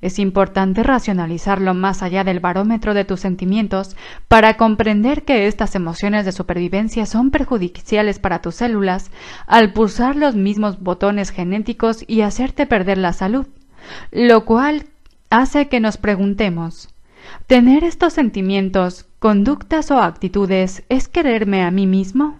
[0.00, 3.96] Es importante racionalizarlo más allá del barómetro de tus sentimientos
[4.28, 9.10] para comprender que estas emociones de supervivencia son perjudiciales para tus células
[9.46, 13.46] al pulsar los mismos botones genéticos y hacerte perder la salud,
[14.12, 14.86] lo cual
[15.30, 16.90] hace que nos preguntemos
[17.46, 22.38] ¿Tener estos sentimientos, conductas o actitudes es quererme a mí mismo?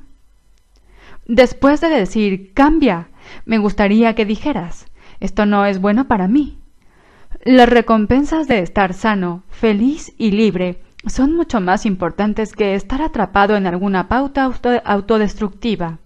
[1.26, 3.08] Después de decir cambia,
[3.44, 4.86] me gustaría que dijeras
[5.20, 6.58] esto no es bueno para mí.
[7.44, 13.56] Las recompensas de estar sano, feliz y libre son mucho más importantes que estar atrapado
[13.56, 14.50] en alguna pauta
[14.84, 15.98] autodestructiva.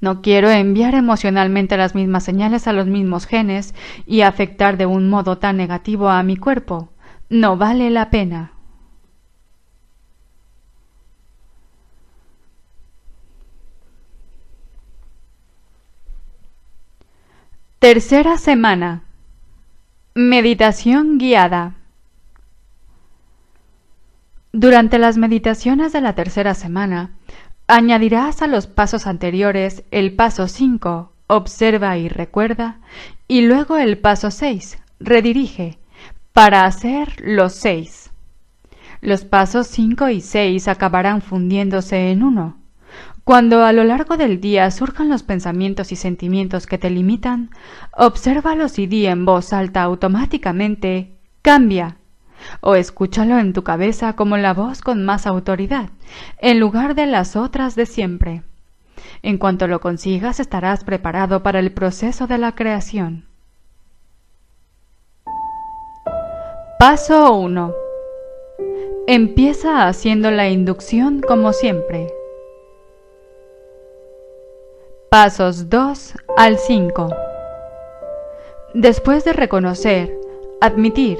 [0.00, 3.74] No quiero enviar emocionalmente las mismas señales a los mismos genes
[4.06, 6.90] y afectar de un modo tan negativo a mi cuerpo.
[7.28, 8.52] No vale la pena.
[17.78, 19.04] Tercera semana.
[20.16, 21.76] Meditación guiada.
[24.50, 27.12] Durante las meditaciones de la tercera semana,
[27.68, 32.80] añadirás a los pasos anteriores el paso 5, observa y recuerda,
[33.28, 35.78] y luego el paso 6, redirige,
[36.32, 38.10] para hacer los seis.
[39.00, 42.59] Los pasos 5 y 6 acabarán fundiéndose en uno,
[43.30, 47.50] cuando a lo largo del día surjan los pensamientos y sentimientos que te limitan,
[47.96, 51.96] obsérvalos y di en voz alta automáticamente cambia
[52.60, 55.90] o escúchalo en tu cabeza como la voz con más autoridad,
[56.38, 58.42] en lugar de las otras de siempre.
[59.22, 63.26] En cuanto lo consigas estarás preparado para el proceso de la creación.
[66.80, 67.72] Paso 1.
[69.06, 72.08] Empieza haciendo la inducción como siempre.
[75.10, 77.08] Pasos 2 al 5.
[78.74, 80.16] Después de reconocer,
[80.60, 81.18] admitir,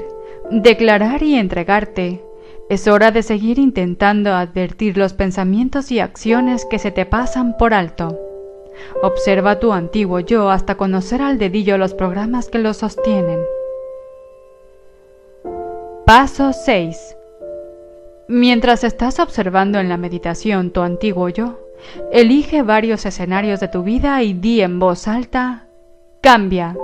[0.49, 2.23] declarar y entregarte,
[2.69, 7.73] es hora de seguir intentando advertir los pensamientos y acciones que se te pasan por
[7.73, 8.17] alto.
[9.03, 13.41] Observa tu antiguo yo hasta conocer al dedillo los programas que lo sostienen.
[16.05, 17.17] Paso 6.
[18.29, 21.60] Mientras estás observando en la meditación tu antiguo yo,
[22.11, 25.67] Elige varios escenarios de tu vida y di en voz alta,
[26.21, 26.75] cambia.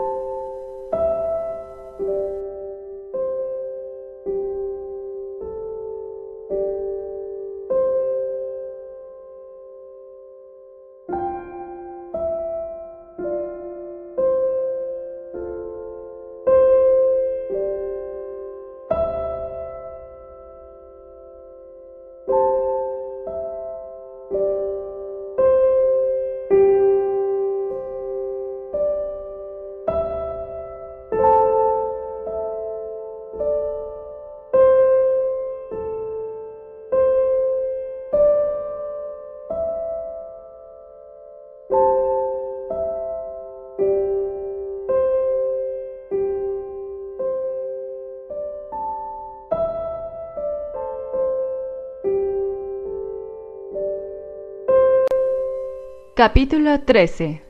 [56.18, 57.44] Capítulo 13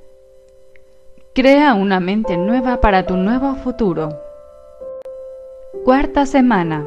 [1.33, 4.09] Crea una mente nueva para tu nuevo futuro.
[5.85, 6.85] Cuarta semana.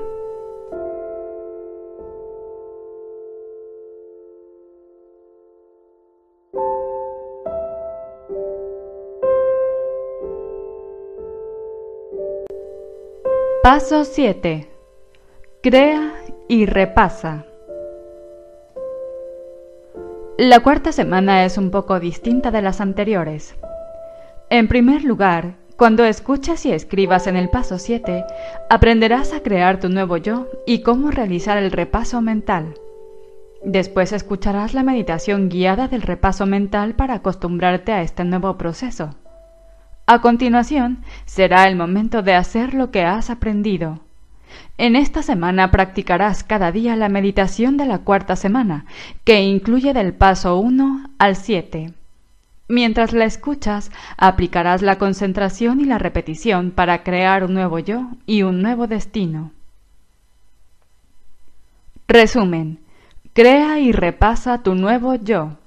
[13.63, 14.69] Paso 7.
[15.63, 16.13] Crea
[16.47, 17.50] y repasa.
[20.43, 23.57] La cuarta semana es un poco distinta de las anteriores.
[24.49, 28.25] En primer lugar, cuando escuches y escribas en el paso 7,
[28.71, 32.73] aprenderás a crear tu nuevo yo y cómo realizar el repaso mental.
[33.63, 39.11] Después escucharás la meditación guiada del repaso mental para acostumbrarte a este nuevo proceso.
[40.07, 44.01] A continuación, será el momento de hacer lo que has aprendido.
[44.79, 48.87] En esta semana practicarás cada día la meditación de la cuarta semana,
[49.25, 51.93] que incluye del paso 1 al 7.
[52.69, 58.43] Mientras la escuchas, aplicarás la concentración y la repetición para crear un nuevo yo y
[58.43, 59.53] un nuevo destino.
[62.07, 62.79] Resumen.
[63.33, 65.60] Crea y repasa tu nuevo yo.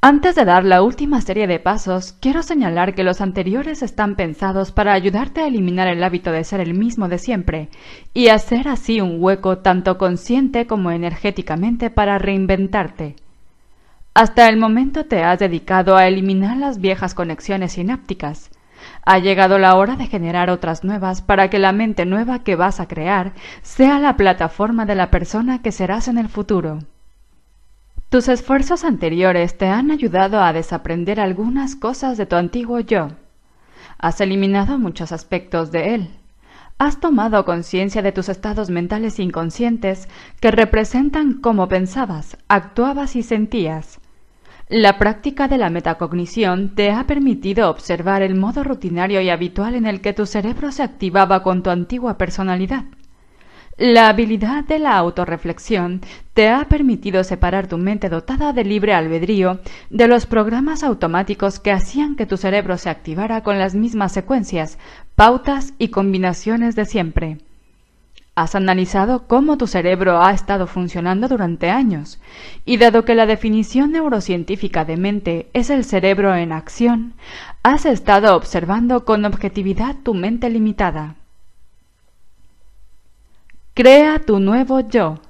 [0.00, 4.70] Antes de dar la última serie de pasos, quiero señalar que los anteriores están pensados
[4.70, 7.68] para ayudarte a eliminar el hábito de ser el mismo de siempre
[8.14, 13.16] y hacer así un hueco tanto consciente como energéticamente para reinventarte.
[14.14, 18.50] Hasta el momento te has dedicado a eliminar las viejas conexiones sinápticas.
[19.04, 22.78] Ha llegado la hora de generar otras nuevas para que la mente nueva que vas
[22.78, 26.78] a crear sea la plataforma de la persona que serás en el futuro.
[28.08, 33.08] Tus esfuerzos anteriores te han ayudado a desaprender algunas cosas de tu antiguo yo.
[33.98, 36.10] Has eliminado muchos aspectos de él.
[36.78, 40.08] Has tomado conciencia de tus estados mentales inconscientes
[40.40, 44.00] que representan cómo pensabas, actuabas y sentías
[44.70, 49.86] la práctica de la metacognición te ha permitido observar el modo rutinario y habitual en
[49.86, 52.84] el que tu cerebro se activaba con tu antigua personalidad.
[53.78, 56.00] La habilidad de la autorreflexión
[56.34, 61.70] te ha permitido separar tu mente dotada de libre albedrío de los programas automáticos que
[61.70, 64.78] hacían que tu cerebro se activara con las mismas secuencias,
[65.14, 67.38] pautas y combinaciones de siempre.
[68.34, 72.20] Has analizado cómo tu cerebro ha estado funcionando durante años,
[72.64, 77.14] y dado que la definición neurocientífica de mente es el cerebro en acción,
[77.62, 81.17] has estado observando con objetividad tu mente limitada.
[83.78, 85.20] Crea tu nuevo yo.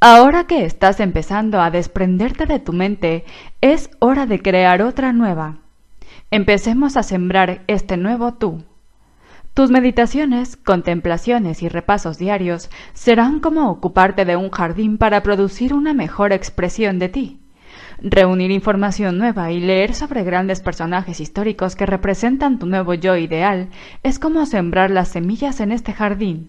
[0.00, 3.24] Ahora que estás empezando a desprenderte de tu mente,
[3.62, 5.60] es hora de crear otra nueva.
[6.30, 8.64] Empecemos a sembrar este nuevo tú.
[9.54, 15.94] Tus meditaciones, contemplaciones y repasos diarios serán como ocuparte de un jardín para producir una
[15.94, 17.40] mejor expresión de ti.
[18.02, 23.68] Reunir información nueva y leer sobre grandes personajes históricos que representan tu nuevo yo ideal
[24.02, 26.48] es como sembrar las semillas en este jardín.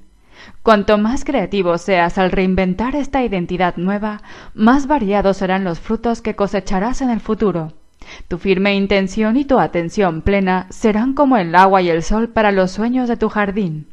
[0.63, 4.21] Cuanto más creativo seas al reinventar esta identidad nueva,
[4.53, 7.73] más variados serán los frutos que cosecharás en el futuro.
[8.29, 12.53] Tu firme intención y tu atención plena serán como el agua y el sol para
[12.53, 13.87] los sueños de tu jardín.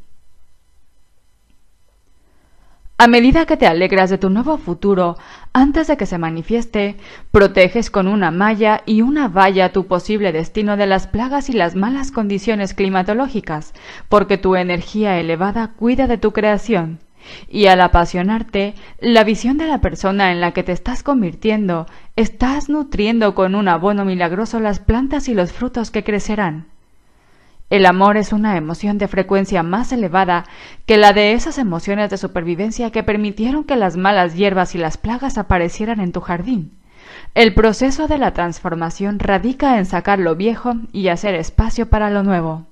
[3.00, 5.16] A medida que te alegras de tu nuevo futuro,
[5.52, 6.96] antes de que se manifieste,
[7.30, 11.76] proteges con una malla y una valla tu posible destino de las plagas y las
[11.76, 13.72] malas condiciones climatológicas,
[14.08, 16.98] porque tu energía elevada cuida de tu creación
[17.48, 22.68] y al apasionarte, la visión de la persona en la que te estás convirtiendo, estás
[22.68, 26.66] nutriendo con un abono milagroso las plantas y los frutos que crecerán.
[27.70, 30.44] El amor es una emoción de frecuencia más elevada
[30.86, 34.96] que la de esas emociones de supervivencia que permitieron que las malas hierbas y las
[34.96, 36.78] plagas aparecieran en tu jardín.
[37.34, 42.22] El proceso de la transformación radica en sacar lo viejo y hacer espacio para lo
[42.22, 42.66] nuevo.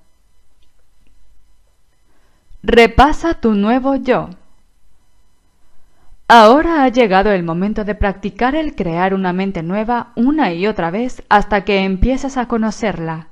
[2.63, 4.31] Repasa tu nuevo yo.
[6.27, 10.91] Ahora ha llegado el momento de practicar el crear una mente nueva una y otra
[10.91, 13.29] vez hasta que empieces a conocerla.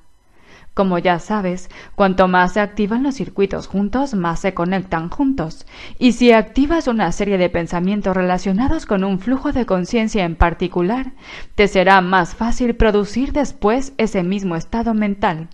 [0.75, 5.67] Como ya sabes, cuanto más se activan los circuitos juntos, más se conectan juntos.
[6.01, 11.13] Y si activas una serie de pensamientos relacionados con un flujo de conciencia en particular,
[11.55, 15.49] te será más fácil producir después ese mismo estado mental.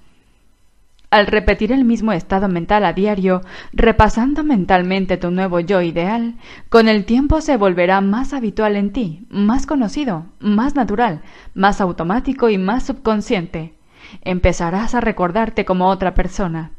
[1.10, 3.42] Al repetir el mismo estado mental a diario,
[3.72, 6.36] repasando mentalmente tu nuevo yo ideal,
[6.70, 11.20] con el tiempo se volverá más habitual en ti, más conocido, más natural,
[11.52, 13.74] más automático y más subconsciente.
[14.22, 16.72] Empezarás a recordarte como otra persona.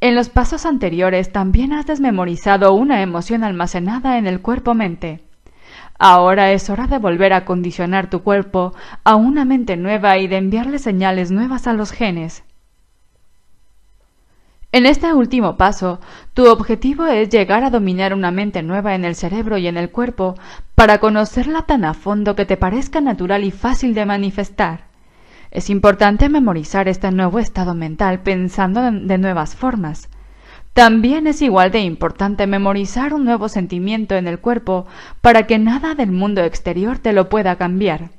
[0.00, 5.22] En los pasos anteriores también has desmemorizado una emoción almacenada en el cuerpo-mente.
[5.98, 8.72] Ahora es hora de volver a condicionar tu cuerpo
[9.04, 12.42] a una mente nueva y de enviarle señales nuevas a los genes.
[14.72, 16.00] En este último paso,
[16.32, 19.90] tu objetivo es llegar a dominar una mente nueva en el cerebro y en el
[19.90, 20.36] cuerpo
[20.74, 24.89] para conocerla tan a fondo que te parezca natural y fácil de manifestar.
[25.50, 30.08] Es importante memorizar este nuevo estado mental pensando de nuevas formas.
[30.72, 34.86] También es igual de importante memorizar un nuevo sentimiento en el cuerpo
[35.20, 38.10] para que nada del mundo exterior te lo pueda cambiar.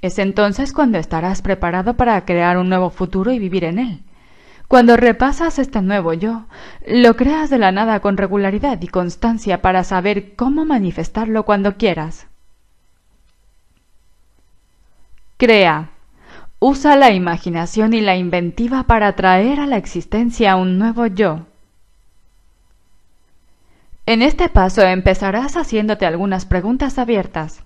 [0.00, 4.02] Es entonces cuando estarás preparado para crear un nuevo futuro y vivir en él.
[4.68, 6.46] Cuando repasas este nuevo yo,
[6.86, 12.26] lo creas de la nada con regularidad y constancia para saber cómo manifestarlo cuando quieras.
[15.36, 15.90] Crea.
[16.58, 21.46] Usa la imaginación y la inventiva para traer a la existencia un nuevo yo.
[24.06, 27.62] En este paso empezarás haciéndote algunas preguntas abiertas.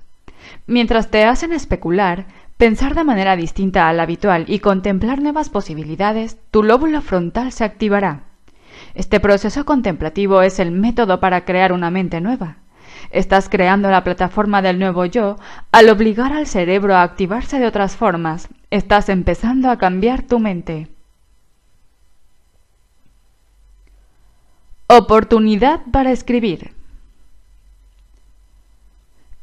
[0.67, 2.27] Mientras te hacen especular,
[2.57, 7.63] pensar de manera distinta a la habitual y contemplar nuevas posibilidades, tu lóbulo frontal se
[7.63, 8.25] activará.
[8.95, 12.60] Este proceso contemplativo es el método para crear una mente nueva.
[13.11, 15.37] Estás creando la plataforma del nuevo yo
[15.73, 18.49] al obligar al cerebro a activarse de otras formas.
[18.71, 20.89] Estás empezando a cambiar tu mente.
[24.87, 26.73] Oportunidad para escribir.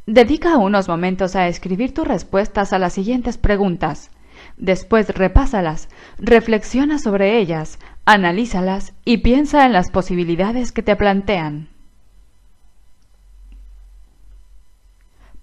[0.06, 4.10] Dedica unos momentos a escribir tus respuestas a las siguientes preguntas.
[4.56, 11.68] Después repásalas, reflexiona sobre ellas, analízalas y piensa en las posibilidades que te plantean.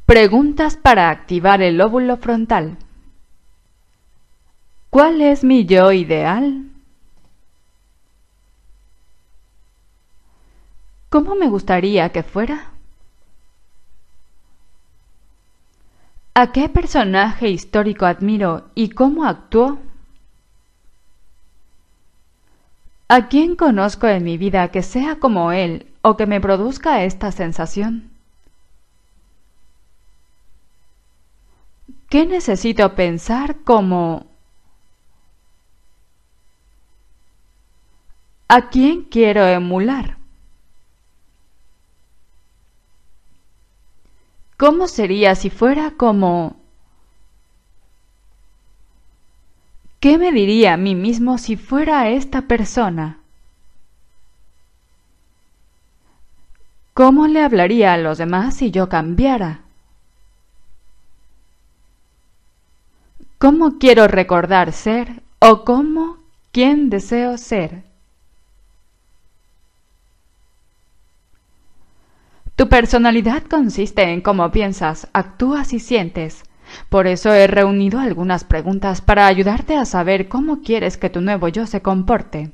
[0.06, 2.76] Preguntas para activar el lóbulo frontal.
[4.90, 6.68] ¿Cuál es mi yo ideal?
[11.08, 12.72] ¿Cómo me gustaría que fuera?
[16.34, 19.78] ¿A qué personaje histórico admiro y cómo actuó?
[23.08, 27.32] ¿A quién conozco en mi vida que sea como él o que me produzca esta
[27.32, 28.13] sensación?
[32.14, 34.26] ¿Qué necesito pensar como...
[38.46, 40.16] ¿A quién quiero emular?
[44.56, 46.54] ¿Cómo sería si fuera como...
[49.98, 53.18] ¿Qué me diría a mí mismo si fuera esta persona?
[56.92, 59.63] ¿Cómo le hablaría a los demás si yo cambiara?
[63.44, 66.16] ¿Cómo quiero recordar ser o cómo,
[66.50, 67.82] quién deseo ser?
[72.56, 76.44] Tu personalidad consiste en cómo piensas, actúas y sientes.
[76.88, 81.48] Por eso he reunido algunas preguntas para ayudarte a saber cómo quieres que tu nuevo
[81.48, 82.50] yo se comporte.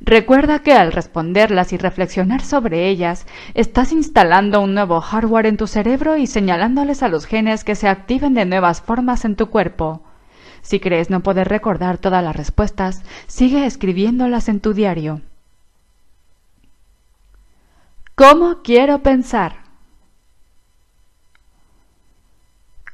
[0.00, 5.66] Recuerda que al responderlas y reflexionar sobre ellas, estás instalando un nuevo hardware en tu
[5.66, 10.04] cerebro y señalándoles a los genes que se activen de nuevas formas en tu cuerpo.
[10.62, 15.20] Si crees no poder recordar todas las respuestas, sigue escribiéndolas en tu diario.
[18.14, 19.56] ¿Cómo quiero pensar?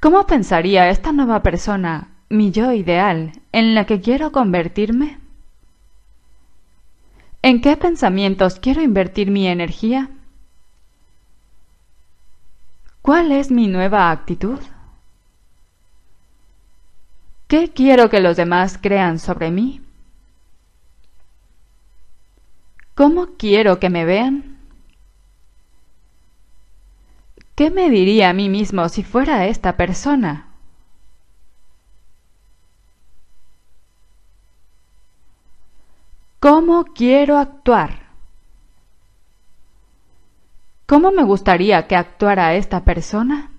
[0.00, 5.18] ¿Cómo pensaría esta nueva persona, mi yo ideal, en la que quiero convertirme?
[7.42, 10.10] ¿En qué pensamientos quiero invertir mi energía?
[13.02, 14.58] ¿Cuál es mi nueva actitud?
[17.48, 19.80] ¿Qué quiero que los demás crean sobre mí?
[22.96, 24.58] ¿Cómo quiero que me vean?
[27.54, 30.48] ¿Qué me diría a mí mismo si fuera esta persona?
[36.40, 38.06] ¿Cómo quiero actuar?
[40.86, 43.50] ¿Cómo me gustaría que actuara esta persona?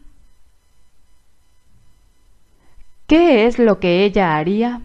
[3.07, 4.81] ¿Qué es lo que ella haría?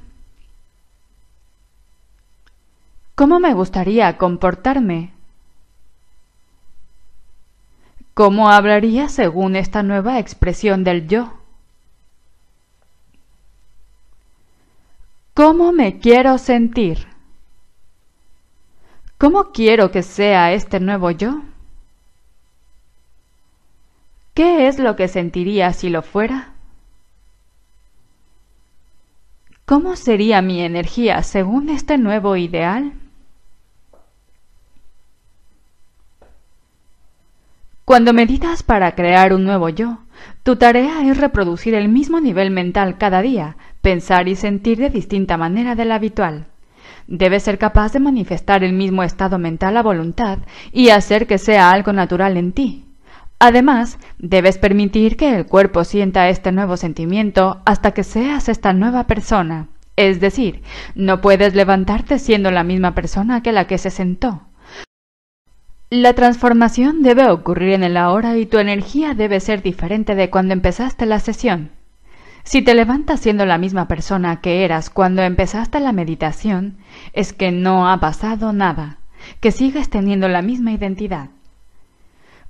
[3.16, 5.12] ¿Cómo me gustaría comportarme?
[8.14, 11.34] ¿Cómo hablaría según esta nueva expresión del yo?
[15.34, 17.08] ¿Cómo me quiero sentir?
[19.18, 21.42] ¿Cómo quiero que sea este nuevo yo?
[24.34, 26.51] ¿Qué es lo que sentiría si lo fuera?
[29.72, 32.92] ¿Cómo sería mi energía según este nuevo ideal?
[37.86, 40.00] Cuando meditas para crear un nuevo yo,
[40.42, 45.38] tu tarea es reproducir el mismo nivel mental cada día, pensar y sentir de distinta
[45.38, 46.48] manera de la habitual.
[47.06, 50.40] Debes ser capaz de manifestar el mismo estado mental a voluntad
[50.70, 52.91] y hacer que sea algo natural en ti.
[53.44, 59.08] Además, debes permitir que el cuerpo sienta este nuevo sentimiento hasta que seas esta nueva
[59.08, 59.66] persona.
[59.96, 60.62] Es decir,
[60.94, 64.42] no puedes levantarte siendo la misma persona que la que se sentó.
[65.90, 70.52] La transformación debe ocurrir en el ahora y tu energía debe ser diferente de cuando
[70.52, 71.72] empezaste la sesión.
[72.44, 76.76] Si te levantas siendo la misma persona que eras cuando empezaste la meditación,
[77.12, 78.98] es que no ha pasado nada,
[79.40, 81.30] que sigues teniendo la misma identidad.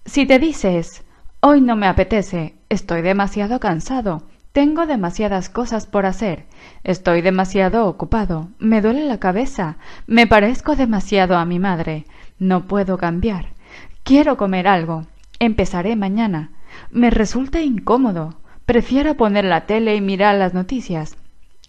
[0.04, 1.04] Si te dices,
[1.40, 4.22] hoy no me apetece, estoy demasiado cansado,
[4.52, 6.46] tengo demasiadas cosas por hacer,
[6.82, 9.76] estoy demasiado ocupado, me duele la cabeza,
[10.06, 12.04] me parezco demasiado a mi madre,
[12.38, 13.52] no puedo cambiar.
[14.02, 15.06] Quiero comer algo.
[15.38, 16.50] Empezaré mañana.
[16.90, 18.34] Me resulta incómodo.
[18.66, 21.16] Prefiero poner la tele y mirar las noticias.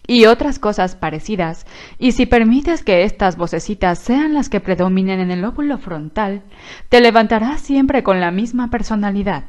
[0.06, 1.66] Y otras cosas parecidas.
[1.98, 6.42] Y si permites que estas vocecitas sean las que predominen en el lóbulo frontal,
[6.90, 9.44] te levantarás siempre con la misma personalidad.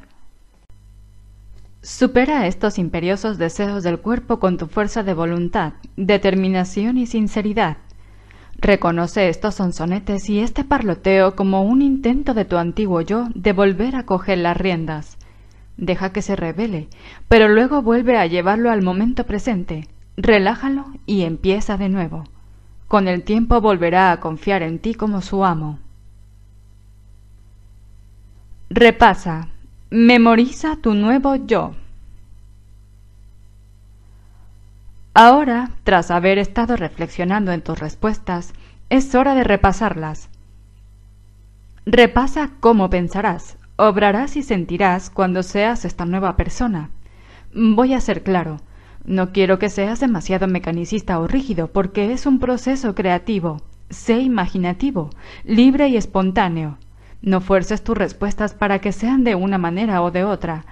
[1.82, 7.78] Supera estos imperiosos deseos del cuerpo con tu fuerza de voluntad, determinación y sinceridad.
[8.58, 13.96] Reconoce estos sonsonetes y este parloteo como un intento de tu antiguo yo de volver
[13.96, 15.18] a coger las riendas.
[15.78, 16.88] Deja que se revele,
[17.28, 19.88] pero luego vuelve a llevarlo al momento presente.
[20.18, 22.24] Relájalo y empieza de nuevo.
[22.88, 25.80] Con el tiempo volverá a confiar en ti como su amo.
[28.70, 29.50] Repasa.
[29.90, 31.74] Memoriza tu nuevo yo.
[35.14, 38.54] Ahora, tras haber estado reflexionando en tus respuestas,
[38.90, 40.30] es hora de repasarlas.
[41.86, 46.90] Repasa cómo pensarás, obrarás y sentirás cuando seas esta nueva persona.
[47.54, 48.60] Voy a ser claro,
[49.06, 53.62] no quiero que seas demasiado mecanicista o rígido, porque es un proceso creativo.
[53.90, 55.12] Sé imaginativo,
[55.44, 56.78] libre y espontáneo.
[57.22, 60.66] No fuerces tus respuestas para que sean de una manera o de otra.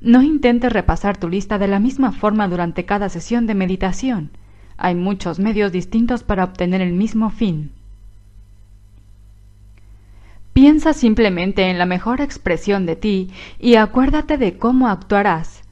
[0.00, 4.30] No intentes repasar tu lista de la misma forma durante cada sesión de meditación.
[4.76, 7.72] Hay muchos medios distintos para obtener el mismo fin.
[10.52, 15.62] Piensa simplemente en la mejor expresión de ti y acuérdate de cómo actuarás.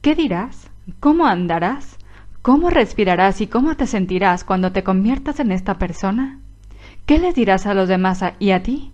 [0.00, 0.67] ¿Qué dirás?
[1.00, 1.96] ¿Cómo andarás?
[2.42, 6.40] ¿Cómo respirarás y cómo te sentirás cuando te conviertas en esta persona?
[7.06, 8.90] ¿Qué les dirás a los demás y a ti?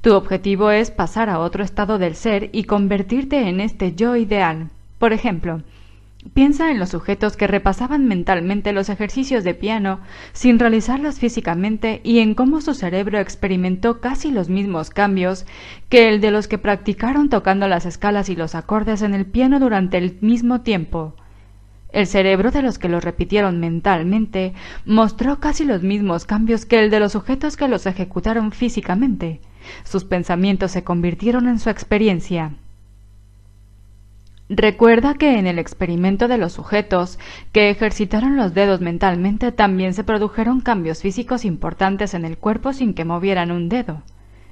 [0.00, 4.68] Tu objetivo es pasar a otro estado del ser y convertirte en este yo ideal.
[4.98, 5.62] Por ejemplo,
[6.32, 10.00] piensa en los sujetos que repasaban mentalmente los ejercicios de piano
[10.32, 15.44] sin realizarlos físicamente y en cómo su cerebro experimentó casi los mismos cambios
[15.88, 19.60] que el de los que practicaron tocando las escalas y los acordes en el piano
[19.60, 21.14] durante el mismo tiempo.
[21.92, 24.52] El cerebro de los que los repitieron mentalmente
[24.84, 29.40] mostró casi los mismos cambios que el de los sujetos que los ejecutaron físicamente.
[29.84, 32.52] Sus pensamientos se convirtieron en su experiencia.
[34.50, 37.18] Recuerda que en el experimento de los sujetos
[37.52, 42.92] que ejercitaron los dedos mentalmente también se produjeron cambios físicos importantes en el cuerpo sin
[42.92, 44.02] que movieran un dedo.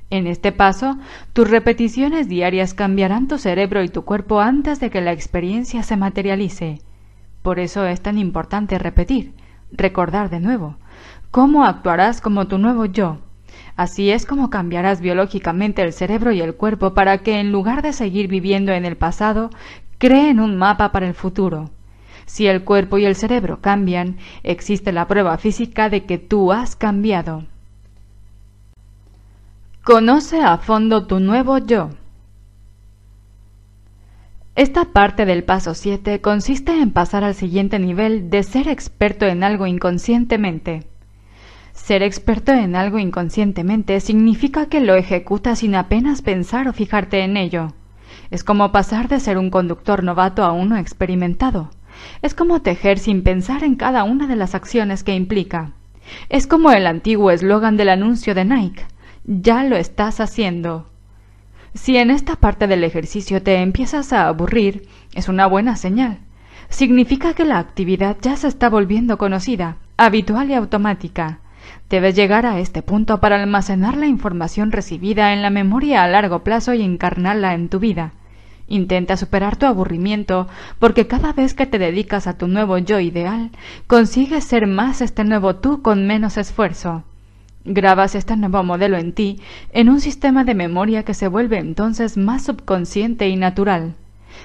[0.09, 0.97] En este paso,
[1.35, 5.97] tus repeticiones diarias cambiarán tu cerebro y tu cuerpo antes de que la experiencia se
[5.97, 6.81] materialice.
[7.43, 9.35] Por eso es tan importante repetir,
[9.71, 10.77] recordar de nuevo.
[11.31, 13.19] ¿Cómo actuarás como tu nuevo yo?
[13.77, 17.93] Así es como cambiarás biológicamente el cerebro y el cuerpo para que en lugar de
[17.93, 19.51] seguir viviendo en el pasado,
[19.99, 21.71] creen un mapa para el futuro.
[22.27, 26.77] Si el cuerpo y el cerebro cambian, existe la prueba física de que tú has
[26.77, 27.45] cambiado.
[29.85, 31.91] Conoce a fondo tu nuevo yo.
[34.55, 39.43] Esta parte del paso 7 consiste en pasar al siguiente nivel de ser experto en
[39.43, 40.92] algo inconscientemente.
[41.73, 47.37] Ser experto en algo inconscientemente significa que lo ejecutas sin apenas pensar o fijarte en
[47.37, 47.73] ello.
[48.31, 51.71] Es como pasar de ser un conductor novato a uno experimentado.
[52.21, 55.73] Es como tejer sin pensar en cada una de las acciones que implica.
[56.29, 58.85] Es como el antiguo eslogan del anuncio de Nike.
[59.25, 60.89] Ya lo estás haciendo.
[61.75, 66.19] Si en esta parte del ejercicio te empiezas a aburrir, es una buena señal.
[66.69, 71.41] Significa que la actividad ya se está volviendo conocida, habitual y automática.
[71.93, 76.39] Debes llegar a este punto para almacenar la información recibida en la memoria a largo
[76.39, 78.15] plazo y encarnarla en tu vida.
[78.67, 80.49] Intenta superar tu aburrimiento,
[80.79, 83.51] porque cada vez que te dedicas a tu nuevo yo ideal,
[83.89, 87.05] consigues ser más este nuevo tú con menos esfuerzo.
[87.67, 89.43] Grabas este nuevo modelo en ti,
[89.75, 93.97] en un sistema de memoria que se vuelve entonces más subconsciente y natural.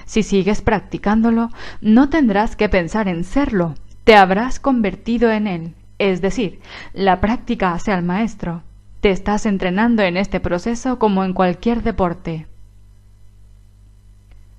[0.04, 1.48] Si sigues practicándolo,
[1.80, 5.74] no tendrás que pensar en serlo, te habrás convertido en él.
[5.98, 6.60] Es decir,
[6.92, 8.62] la práctica hace al maestro.
[9.00, 12.46] Te estás entrenando en este proceso como en cualquier deporte.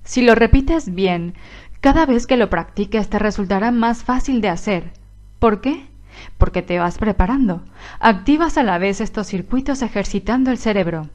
[0.04, 1.34] Si lo repites bien,
[1.80, 4.92] cada vez que lo practiques te resultará más fácil de hacer.
[5.38, 5.86] ¿Por qué?
[6.36, 7.62] Porque te vas preparando.
[8.00, 11.08] Activas a la vez estos circuitos ejercitando el cerebro.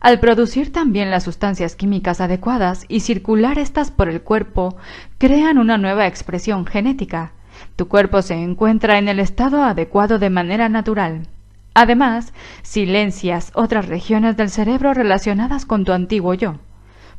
[0.00, 4.76] Al producir también las sustancias químicas adecuadas y circular estas por el cuerpo,
[5.18, 7.32] crean una nueva expresión genética,
[7.76, 11.28] tu cuerpo se encuentra en el estado adecuado de manera natural.
[11.74, 16.56] Además, silencias otras regiones del cerebro relacionadas con tu antiguo yo.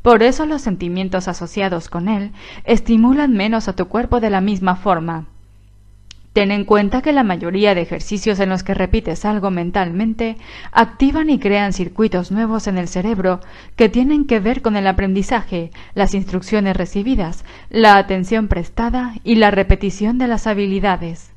[0.02, 2.34] Por eso los sentimientos asociados con él
[2.66, 5.26] estimulan menos a tu cuerpo de la misma forma.
[6.34, 10.36] Ten en cuenta que la mayoría de ejercicios en los que repites algo mentalmente
[10.72, 13.40] activan y crean circuitos nuevos en el cerebro
[13.76, 19.52] que tienen que ver con el aprendizaje, las instrucciones recibidas, la atención prestada y la
[19.52, 21.32] repetición de las habilidades.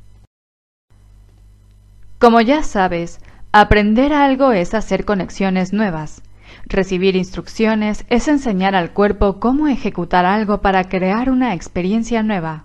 [2.19, 3.21] Como ya sabes,
[3.53, 6.23] aprender algo es hacer conexiones nuevas.
[6.65, 12.65] Recibir instrucciones es enseñar al cuerpo cómo ejecutar algo para crear una experiencia nueva.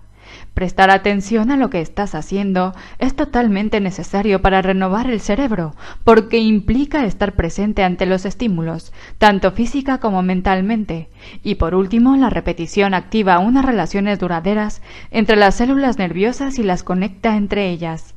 [0.54, 6.38] Prestar atención a lo que estás haciendo es totalmente necesario para renovar el cerebro, porque
[6.38, 11.08] implica estar presente ante los estímulos, tanto física como mentalmente.
[11.42, 16.82] Y por último, la repetición activa unas relaciones duraderas entre las células nerviosas y las
[16.82, 18.14] conecta entre ellas.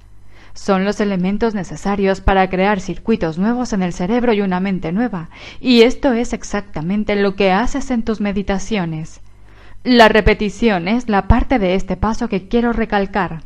[0.54, 5.30] Son los elementos necesarios para crear circuitos nuevos en el cerebro y una mente nueva,
[5.60, 9.20] y esto es exactamente lo que haces en tus meditaciones.
[9.86, 13.44] La repetición es la parte de este paso que quiero recalcar.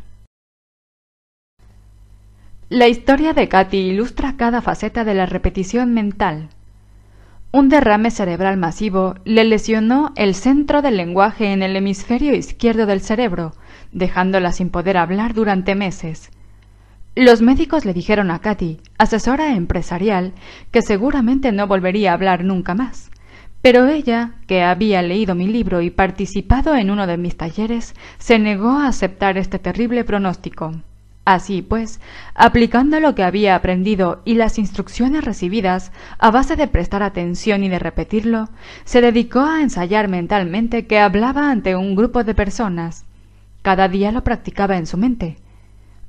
[2.70, 6.48] La historia de Katy ilustra cada faceta de la repetición mental.
[7.52, 13.02] Un derrame cerebral masivo le lesionó el centro del lenguaje en el hemisferio izquierdo del
[13.02, 13.52] cerebro,
[13.92, 16.32] dejándola sin poder hablar durante meses.
[17.16, 20.32] Los médicos le dijeron a Katy, asesora empresarial,
[20.72, 23.12] que seguramente no volvería a hablar nunca más.
[23.62, 28.40] Pero ella, que había leído mi libro y participado en uno de mis talleres, se
[28.40, 30.74] negó a aceptar este terrible pronóstico.
[31.26, 32.00] Así pues,
[32.34, 37.70] aplicando lo que había aprendido y las instrucciones recibidas, a base de prestar atención y
[37.70, 38.50] de repetirlo,
[38.86, 43.06] se dedicó a ensayar mentalmente que hablaba ante un grupo de personas.
[43.62, 45.38] Cada día lo practicaba en su mente.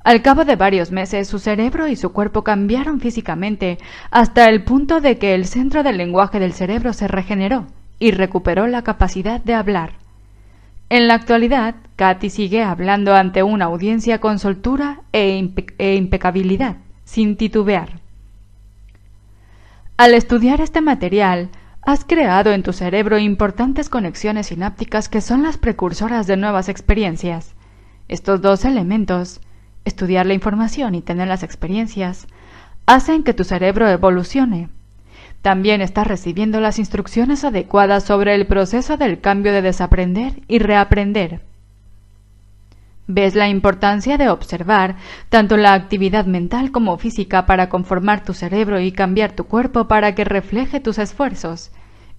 [0.03, 3.77] Al cabo de varios meses su cerebro y su cuerpo cambiaron físicamente
[4.09, 7.67] hasta el punto de que el centro del lenguaje del cerebro se regeneró
[7.99, 9.93] y recuperó la capacidad de hablar.
[10.89, 17.37] En la actualidad, Katy sigue hablando ante una audiencia con soltura e, e impecabilidad, sin
[17.37, 18.01] titubear.
[19.97, 21.49] Al estudiar este material,
[21.83, 27.53] has creado en tu cerebro importantes conexiones sinápticas que son las precursoras de nuevas experiencias.
[28.07, 29.41] Estos dos elementos,
[29.85, 32.27] estudiar la información y tener las experiencias,
[32.85, 34.69] hacen que tu cerebro evolucione.
[35.41, 41.41] También estás recibiendo las instrucciones adecuadas sobre el proceso del cambio de desaprender y reaprender.
[43.07, 44.95] ¿Ves la importancia de observar
[45.29, 50.13] tanto la actividad mental como física para conformar tu cerebro y cambiar tu cuerpo para
[50.15, 51.71] que refleje tus esfuerzos?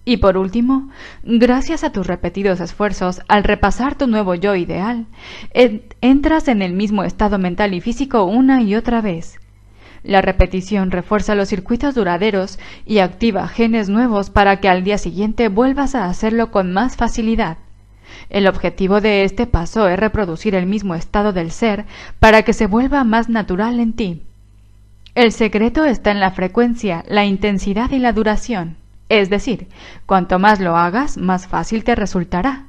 [0.04, 0.90] Y por último,
[1.22, 5.06] gracias a tus repetidos esfuerzos, al repasar tu nuevo yo ideal,
[6.00, 9.38] entras en el mismo estado mental y físico una y otra vez.
[10.02, 15.46] La repetición refuerza los circuitos duraderos y activa genes nuevos para que al día siguiente
[15.48, 17.58] vuelvas a hacerlo con más facilidad.
[18.28, 21.84] El objetivo de este paso es reproducir el mismo estado del ser
[22.18, 24.22] para que se vuelva más natural en ti.
[25.14, 28.81] El secreto está en la frecuencia, la intensidad y la duración.
[29.12, 29.68] Es decir,
[30.06, 32.64] cuanto más lo hagas, más fácil te resultará.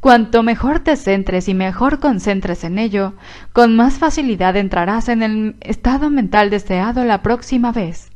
[0.00, 3.12] Cuanto mejor te centres y mejor concentres en ello,
[3.52, 8.10] con más facilidad entrarás en el estado mental deseado la próxima vez.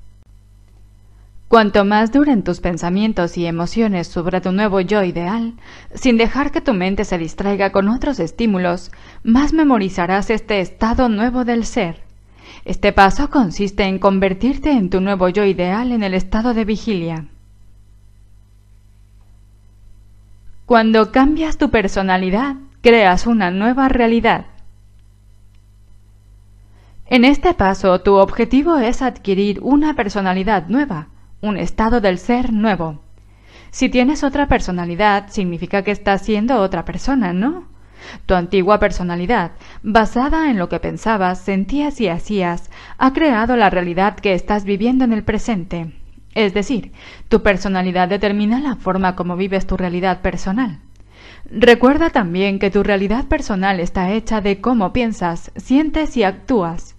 [1.46, 5.54] Cuanto más duren tus pensamientos y emociones sobre tu nuevo yo ideal,
[5.94, 8.90] sin dejar que tu mente se distraiga con otros estímulos,
[9.22, 12.02] más memorizarás este estado nuevo del ser.
[12.64, 17.28] Este paso consiste en convertirte en tu nuevo yo ideal en el estado de vigilia.
[20.72, 24.46] Cuando cambias tu personalidad, creas una nueva realidad.
[27.04, 31.08] En este paso, tu objetivo es adquirir una personalidad nueva,
[31.42, 33.02] un estado del ser nuevo.
[33.70, 37.66] Si tienes otra personalidad, significa que estás siendo otra persona, ¿no?
[38.24, 39.50] Tu antigua personalidad,
[39.82, 45.04] basada en lo que pensabas, sentías y hacías, ha creado la realidad que estás viviendo
[45.04, 46.01] en el presente.
[46.34, 46.92] Es decir,
[47.28, 50.78] tu personalidad determina la forma como vives tu realidad personal.
[51.50, 56.96] Recuerda también que tu realidad personal está hecha de cómo piensas, sientes y actúas.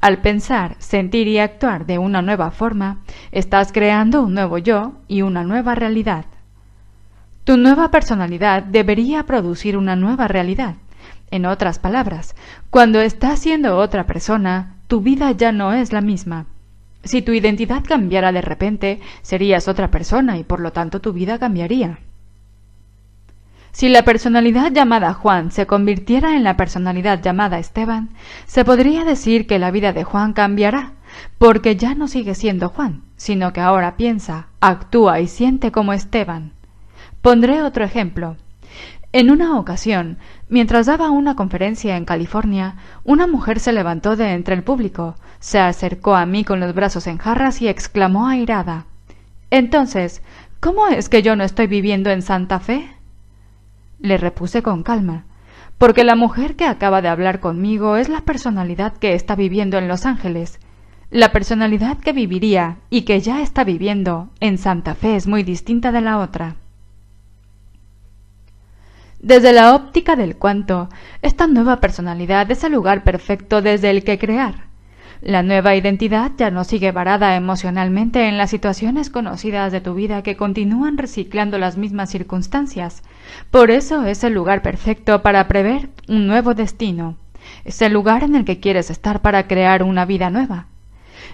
[0.00, 3.00] Al pensar, sentir y actuar de una nueva forma,
[3.32, 6.24] estás creando un nuevo yo y una nueva realidad.
[7.44, 10.76] Tu nueva personalidad debería producir una nueva realidad.
[11.30, 12.34] En otras palabras,
[12.70, 16.46] cuando estás siendo otra persona, tu vida ya no es la misma.
[17.04, 21.38] Si tu identidad cambiara de repente, serías otra persona y por lo tanto tu vida
[21.38, 21.98] cambiaría.
[23.72, 28.10] Si la personalidad llamada Juan se convirtiera en la personalidad llamada Esteban,
[28.46, 30.92] se podría decir que la vida de Juan cambiará,
[31.38, 36.52] porque ya no sigue siendo Juan, sino que ahora piensa, actúa y siente como Esteban.
[37.22, 38.36] Pondré otro ejemplo.
[39.12, 40.18] En una ocasión,
[40.48, 45.58] mientras daba una conferencia en California, una mujer se levantó de entre el público, se
[45.58, 48.86] acercó a mí con los brazos en jarras y exclamó airada
[49.50, 50.22] Entonces,
[50.60, 52.88] ¿cómo es que yo no estoy viviendo en Santa Fe?
[53.98, 55.24] Le repuse con calma,
[55.76, 59.88] porque la mujer que acaba de hablar conmigo es la personalidad que está viviendo en
[59.88, 60.60] Los Ángeles.
[61.10, 65.90] La personalidad que viviría y que ya está viviendo en Santa Fe es muy distinta
[65.90, 66.59] de la otra.
[69.22, 70.88] Desde la óptica del cuanto,
[71.20, 74.64] esta nueva personalidad es el lugar perfecto desde el que crear.
[75.20, 80.22] La nueva identidad ya no sigue varada emocionalmente en las situaciones conocidas de tu vida
[80.22, 83.02] que continúan reciclando las mismas circunstancias.
[83.50, 87.18] Por eso es el lugar perfecto para prever un nuevo destino.
[87.66, 90.69] Es el lugar en el que quieres estar para crear una vida nueva.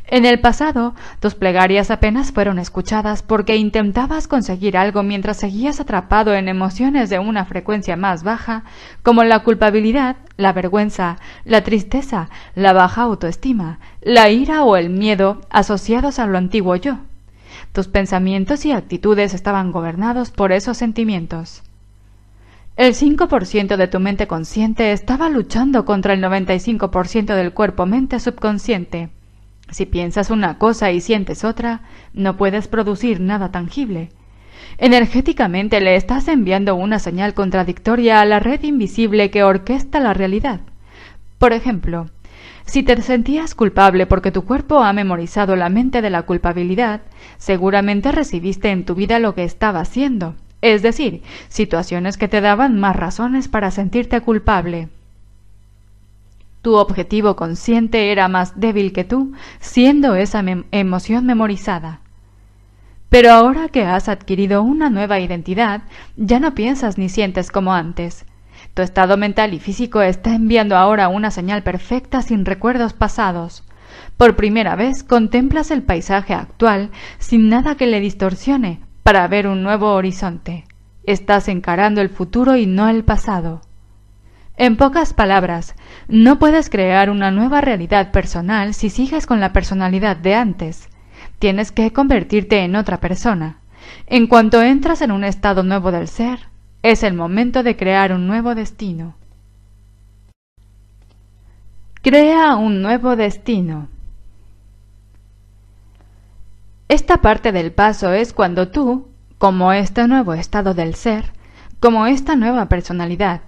[0.09, 6.33] En el pasado, tus plegarias apenas fueron escuchadas porque intentabas conseguir algo mientras seguías atrapado
[6.35, 8.62] en emociones de una frecuencia más baja,
[9.03, 15.41] como la culpabilidad, la vergüenza, la tristeza, la baja autoestima, la ira o el miedo
[15.51, 16.99] asociados a lo antiguo yo.
[17.73, 21.65] Tus pensamientos y actitudes estaban gobernados por esos sentimientos.
[22.77, 29.11] El 5% de tu mente consciente estaba luchando contra el 95% del cuerpo-mente subconsciente.
[29.70, 31.80] Si piensas una cosa y sientes otra,
[32.12, 34.10] no puedes producir nada tangible.
[34.78, 40.60] Energéticamente le estás enviando una señal contradictoria a la red invisible que orquesta la realidad.
[41.38, 42.06] Por ejemplo,
[42.66, 47.02] si te sentías culpable porque tu cuerpo ha memorizado la mente de la culpabilidad,
[47.38, 52.78] seguramente recibiste en tu vida lo que estaba haciendo, es decir, situaciones que te daban
[52.78, 54.88] más razones para sentirte culpable.
[56.66, 62.01] Tu objetivo consciente era más débil que tú, siendo esa emoción memorizada.
[63.09, 65.82] Pero ahora que has adquirido una nueva identidad,
[66.16, 68.26] ya no piensas ni sientes como antes.
[68.74, 73.62] Tu estado mental y físico está enviando ahora una señal perfecta sin recuerdos pasados.
[74.16, 76.90] Por primera vez contemplas el paisaje actual
[77.20, 80.64] sin nada que le distorsione para ver un nuevo horizonte.
[81.05, 83.60] Estás encarando el futuro y no el pasado.
[84.59, 85.74] En pocas palabras,
[86.09, 90.89] no puedes crear una nueva realidad personal si sigues con la personalidad de antes.
[91.39, 93.59] Tienes que convertirte en otra persona.
[94.07, 96.49] En cuanto entras en un estado nuevo del ser,
[96.83, 99.16] es el momento de crear un nuevo destino.
[102.03, 103.89] Crea un nuevo destino.
[106.89, 109.09] Esta parte del paso es cuando tú,
[109.39, 111.33] como este nuevo estado del ser,
[111.81, 113.41] como esta nueva personalidad,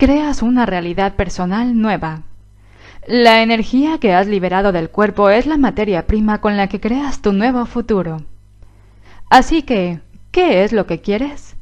[0.00, 2.22] creas una realidad personal nueva.
[3.06, 7.20] La energía que has liberado del cuerpo es la materia prima con la que creas
[7.20, 8.22] tu nuevo futuro.
[9.28, 10.00] Así que,
[10.30, 11.54] ¿qué es lo que quieres?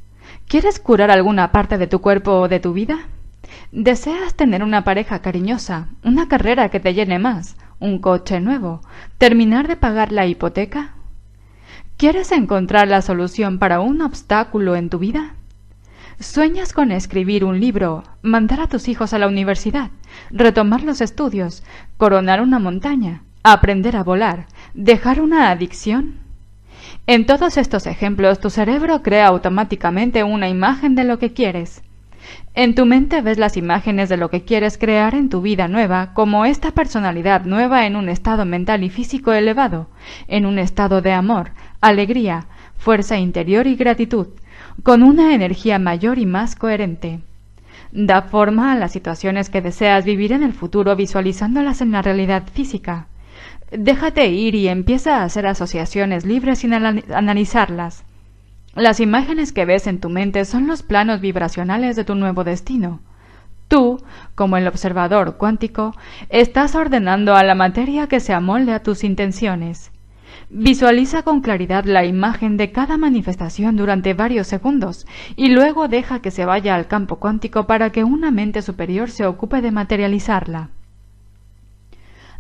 [0.47, 3.09] ¿Quieres curar alguna parte de tu cuerpo o de tu vida?
[3.73, 8.83] ¿Deseas tener una pareja cariñosa, una carrera que te llene más, un coche nuevo,
[9.19, 10.95] terminar de pagar la hipoteca?
[11.97, 15.35] ¿Quieres encontrar la solución para un obstáculo en tu vida?
[16.21, 19.93] ¿Sueñas con escribir un libro, mandar a tus hijos a la universidad,
[20.33, 21.63] retomar los estudios,
[21.97, 26.17] coronar una montaña, aprender a volar, dejar una adicción?
[27.07, 31.83] En todos estos ejemplos tu cerebro crea automáticamente una imagen de lo que quieres.
[32.53, 36.15] En tu mente ves las imágenes de lo que quieres crear en tu vida nueva
[36.15, 39.89] como esta personalidad nueva en un estado mental y físico elevado,
[40.27, 44.27] en un estado de amor, alegría, fuerza interior y gratitud,
[44.83, 47.21] con una energía mayor y más coherente.
[47.93, 52.45] Da forma a las situaciones que deseas vivir en el futuro visualizándolas en la realidad
[52.53, 53.07] física.
[53.71, 58.05] Déjate ir y empieza a hacer asociaciones libres sin analizarlas.
[58.75, 63.01] Las imágenes que ves en tu mente son los planos vibracionales de tu nuevo destino.
[63.67, 64.03] Tú,
[64.35, 65.95] como el observador cuántico,
[66.31, 69.91] estás ordenando a la materia que se amolde a tus intenciones.
[70.51, 75.07] Visualiza con claridad la imagen de cada manifestación durante varios segundos
[75.37, 79.27] y luego deja que se vaya al campo cuántico para que una mente superior se
[79.27, 80.71] ocupe de materializarla.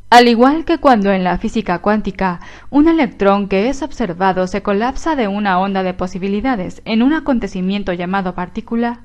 [0.08, 2.40] Al igual que cuando en la física cuántica
[2.70, 7.92] un electrón que es observado se colapsa de una onda de posibilidades en un acontecimiento
[7.92, 9.02] llamado partícula,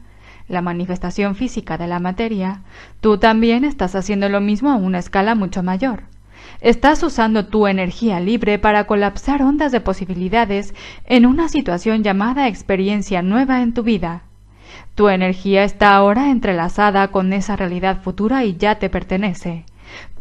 [0.48, 2.62] la manifestación física de la materia,
[3.02, 6.13] tú también estás haciendo lo mismo a una escala mucho mayor.
[6.64, 10.74] Estás usando tu energía libre para colapsar ondas de posibilidades
[11.04, 14.22] en una situación llamada experiencia nueva en tu vida.
[14.96, 19.66] Tu energía está ahora entrelazada con esa realidad futura y ya te pertenece.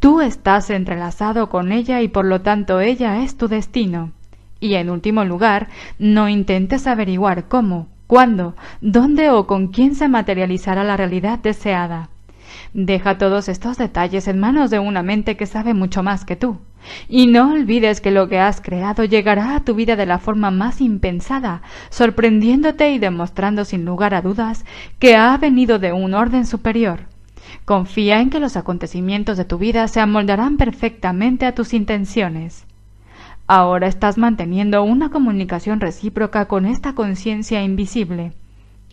[0.01, 4.11] Tú estás entrelazado con ella y por lo tanto ella es tu destino.
[4.59, 5.69] Y en último lugar,
[6.01, 12.09] no intentes averiguar cómo, cuándo, dónde o con quién se materializará la realidad deseada.
[12.75, 16.59] Deja todos estos detalles en manos de una mente que sabe mucho más que tú.
[17.09, 20.51] Y no olvides que lo que has creado llegará a tu vida de la forma
[20.51, 24.65] más impensada, sorprendiéndote y demostrando sin lugar a dudas
[24.99, 27.01] que ha venido de un orden superior.
[27.65, 32.65] Confía en que los acontecimientos de tu vida se amoldarán perfectamente a tus intenciones.
[33.47, 38.33] Ahora estás manteniendo una comunicación recíproca con esta conciencia invisible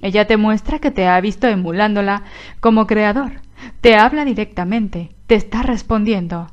[0.02, 2.24] Ella te muestra que te ha visto emulándola
[2.60, 3.42] como creador,
[3.82, 6.52] te habla directamente, te está respondiendo.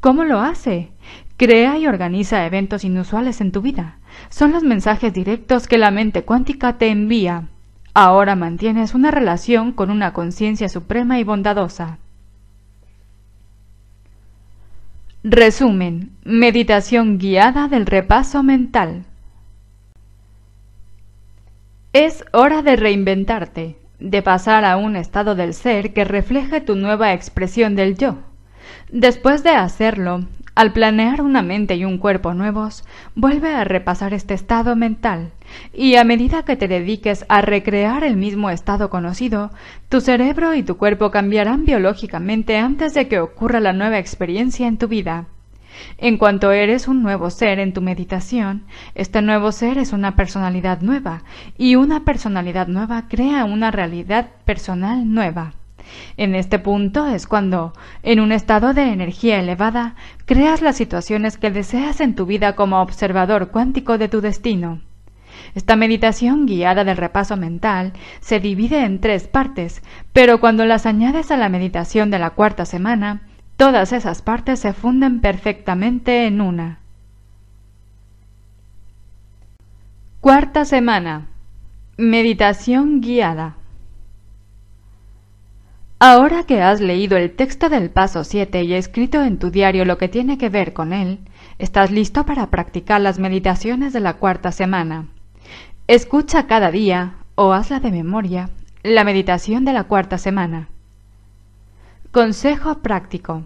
[0.00, 0.90] ¿Cómo lo hace?
[1.36, 3.98] Crea y organiza eventos inusuales en tu vida.
[4.28, 7.48] Son los mensajes directos que la mente cuántica te envía.
[7.94, 11.98] Ahora mantienes una relación con una conciencia suprema y bondadosa.
[15.24, 16.10] Resumen.
[16.24, 19.04] Meditación guiada del repaso mental.
[21.92, 27.12] Es hora de reinventarte, de pasar a un estado del ser que refleje tu nueva
[27.12, 28.18] expresión del yo.
[28.90, 32.84] Después de hacerlo, al planear una mente y un cuerpo nuevos,
[33.14, 35.30] vuelve a repasar este estado mental,
[35.72, 39.50] y a medida que te dediques a recrear el mismo estado conocido,
[39.88, 44.76] tu cerebro y tu cuerpo cambiarán biológicamente antes de que ocurra la nueva experiencia en
[44.76, 45.26] tu vida.
[45.98, 50.80] En cuanto eres un nuevo ser en tu meditación, este nuevo ser es una personalidad
[50.80, 51.22] nueva,
[51.56, 55.54] y una personalidad nueva crea una realidad personal nueva.
[56.16, 57.72] En este punto es cuando,
[58.02, 59.94] en un estado de energía elevada,
[60.26, 64.80] creas las situaciones que deseas en tu vida como observador cuántico de tu destino.
[65.54, 69.82] Esta meditación guiada del repaso mental se divide en tres partes,
[70.12, 73.22] pero cuando las añades a la meditación de la cuarta semana,
[73.56, 76.78] todas esas partes se funden perfectamente en una.
[80.20, 81.26] Cuarta semana.
[81.96, 83.56] Meditación guiada.
[86.04, 89.98] Ahora que has leído el texto del paso 7 y escrito en tu diario lo
[89.98, 91.20] que tiene que ver con él,
[91.58, 95.06] estás listo para practicar las meditaciones de la cuarta semana.
[95.86, 98.50] Escucha cada día, o hazla de memoria,
[98.82, 100.68] la meditación de la cuarta semana.
[102.12, 103.44] Consejo práctico.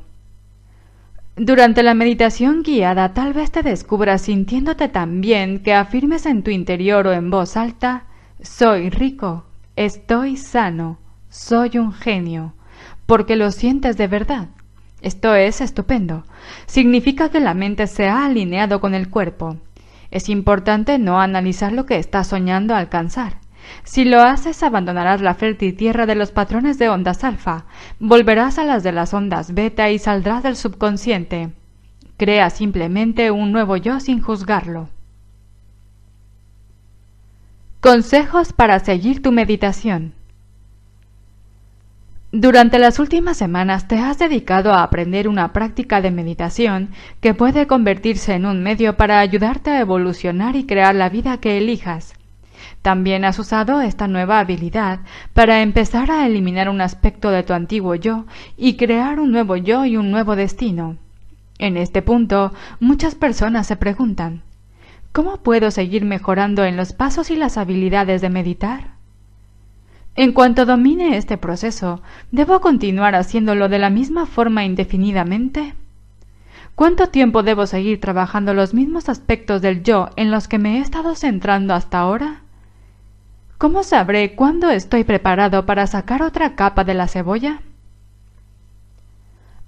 [1.36, 6.51] Durante la meditación guiada tal vez te descubras sintiéndote tan bien que afirmes en tu
[6.51, 8.06] interior o en voz alta
[8.43, 9.44] Soy rico,
[9.76, 10.98] estoy sano,
[11.28, 12.55] soy un genio,
[13.06, 14.48] porque lo sientes de verdad.
[15.01, 16.24] Esto es estupendo.
[16.66, 19.59] Significa que la mente se ha alineado con el cuerpo.
[20.10, 23.45] Es importante no analizar lo que estás soñando alcanzar.
[23.84, 27.66] Si lo haces, abandonarás la fértil tierra de los patrones de ondas alfa,
[28.01, 31.52] volverás a las de las ondas beta y saldrás del subconsciente.
[32.16, 34.88] Crea simplemente un nuevo yo sin juzgarlo.
[37.80, 40.14] Consejos para seguir tu meditación.
[42.32, 46.90] Durante las últimas semanas te has dedicado a aprender una práctica de meditación
[47.20, 51.56] que puede convertirse en un medio para ayudarte a evolucionar y crear la vida que
[51.56, 52.14] elijas.
[52.86, 55.00] También has usado esta nueva habilidad
[55.34, 58.26] para empezar a eliminar un aspecto de tu antiguo yo
[58.56, 60.96] y crear un nuevo yo y un nuevo destino.
[61.58, 64.42] En este punto, muchas personas se preguntan
[65.10, 68.90] ¿Cómo puedo seguir mejorando en los pasos y las habilidades de meditar?
[70.14, 75.74] En cuanto domine este proceso, ¿debo continuar haciéndolo de la misma forma indefinidamente?
[76.76, 80.80] ¿Cuánto tiempo debo seguir trabajando los mismos aspectos del yo en los que me he
[80.82, 82.42] estado centrando hasta ahora?
[83.59, 87.62] ¿Cómo sabré cuándo estoy preparado para sacar otra capa de la cebolla?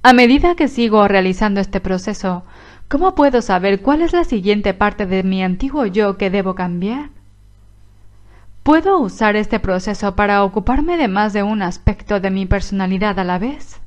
[0.03, 2.45] A medida que sigo realizando este proceso,
[2.89, 7.09] ¿cómo puedo saber cuál es la siguiente parte de mi antiguo yo que debo cambiar?
[8.63, 13.25] ¿Puedo usar este proceso para ocuparme de más de un aspecto de mi personalidad a
[13.25, 13.81] la vez?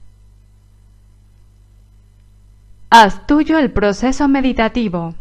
[2.90, 5.14] Haz tuyo el proceso meditativo.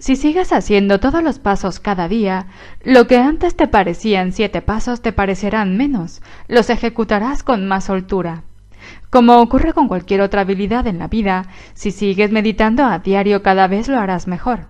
[0.00, 2.46] Si sigues haciendo todos los pasos cada día,
[2.82, 8.44] lo que antes te parecían siete pasos te parecerán menos, los ejecutarás con más soltura.
[9.10, 13.66] Como ocurre con cualquier otra habilidad en la vida, si sigues meditando a diario cada
[13.66, 14.68] vez lo harás mejor.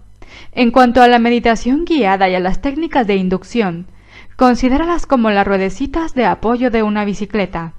[0.50, 3.86] En cuanto a la meditación guiada y a las técnicas de inducción,
[4.34, 7.74] considéralas como las ruedecitas de apoyo de una bicicleta.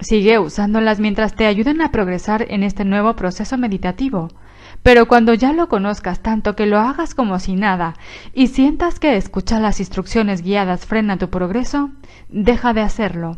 [0.00, 4.28] Sigue usándolas mientras te ayuden a progresar en este nuevo proceso meditativo.
[4.82, 7.94] Pero cuando ya lo conozcas tanto que lo hagas como si nada
[8.32, 11.90] y sientas que escuchar las instrucciones guiadas frena tu progreso,
[12.28, 13.36] deja de hacerlo.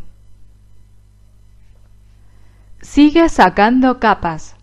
[2.81, 4.57] Sigue sacando capas.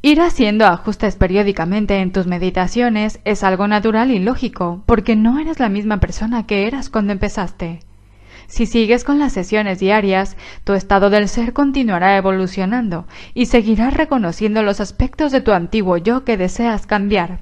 [0.00, 5.58] Ir haciendo ajustes periódicamente en tus meditaciones es algo natural y lógico, porque no eres
[5.58, 7.80] la misma persona que eras cuando empezaste.
[8.48, 14.62] Si sigues con las sesiones diarias, tu estado del ser continuará evolucionando y seguirás reconociendo
[14.62, 17.40] los aspectos de tu antiguo yo que deseas cambiar.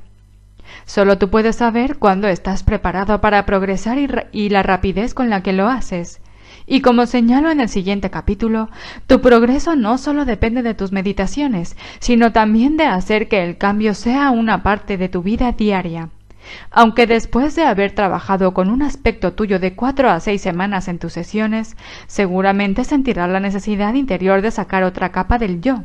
[0.85, 5.45] Solo tú puedes saber cuándo estás preparado para progresar y, y la rapidez con la
[5.45, 6.21] que lo haces.
[6.67, 8.69] Y como señalo en el siguiente capítulo,
[9.07, 13.95] tu progreso no solo depende de tus meditaciones, sino también de hacer que el cambio
[13.95, 16.11] sea una parte de tu vida diaria.
[16.71, 20.99] Aunque después de haber trabajado con un aspecto tuyo de cuatro a seis semanas en
[20.99, 25.85] tus sesiones, seguramente sentirás la necesidad interior de sacar otra capa del yo.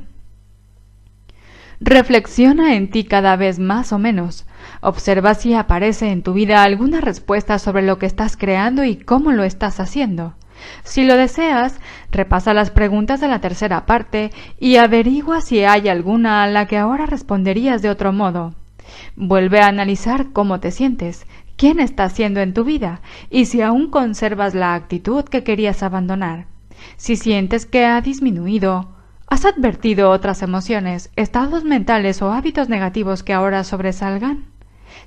[1.80, 4.46] Reflexiona en ti cada vez más o menos.
[4.82, 9.32] Observa si aparece en tu vida alguna respuesta sobre lo que estás creando y cómo
[9.32, 10.36] lo estás haciendo.
[10.84, 11.80] Si lo deseas,
[12.12, 16.78] repasa las preguntas de la tercera parte y averigua si hay alguna a la que
[16.78, 18.54] ahora responderías de otro modo.
[19.16, 21.26] Vuelve a analizar cómo te sientes,
[21.58, 26.48] quién está siendo en tu vida y si aún conservas la actitud que querías abandonar.
[26.98, 28.96] Si sientes que ha disminuido,
[29.28, 34.46] ¿has advertido otras emociones, estados mentales o hábitos negativos que ahora sobresalgan?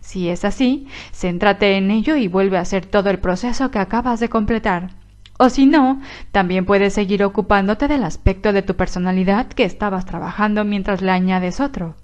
[0.00, 4.20] Si es así, céntrate en ello y vuelve a hacer todo el proceso que acabas
[4.20, 4.90] de completar.
[5.38, 6.00] O si no,
[6.30, 11.58] también puedes seguir ocupándote del aspecto de tu personalidad que estabas trabajando mientras le añades
[11.58, 11.96] otro.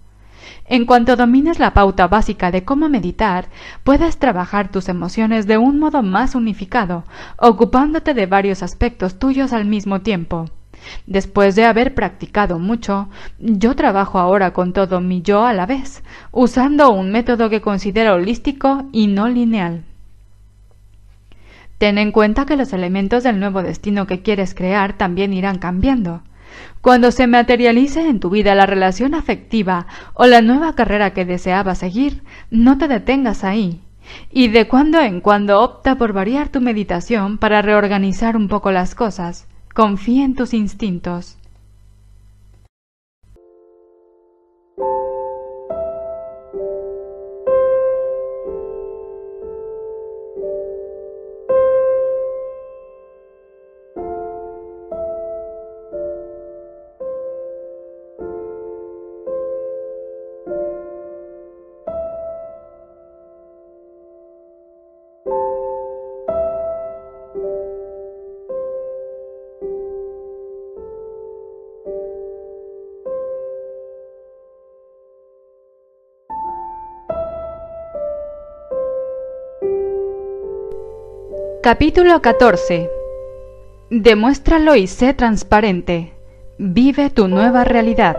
[0.66, 3.48] En cuanto domines la pauta básica de cómo meditar,
[3.84, 7.04] puedes trabajar tus emociones de un modo más unificado,
[7.38, 10.46] ocupándote de varios aspectos tuyos al mismo tiempo.
[11.06, 13.08] Después de haber practicado mucho,
[13.38, 16.02] yo trabajo ahora con todo mi yo a la vez,
[16.32, 19.84] usando un método que considero holístico y no lineal.
[21.78, 26.22] Ten en cuenta que los elementos del nuevo destino que quieres crear también irán cambiando.
[26.80, 31.78] Cuando se materialice en tu vida la relación afectiva o la nueva carrera que deseabas
[31.78, 33.82] seguir, no te detengas ahí.
[34.30, 38.94] Y de cuando en cuando opta por variar tu meditación para reorganizar un poco las
[38.94, 39.46] cosas.
[39.74, 41.36] Confía en tus instintos.
[81.62, 82.88] Capítulo 14
[83.90, 86.14] Demuéstralo y sé transparente.
[86.56, 88.16] Vive tu nueva realidad.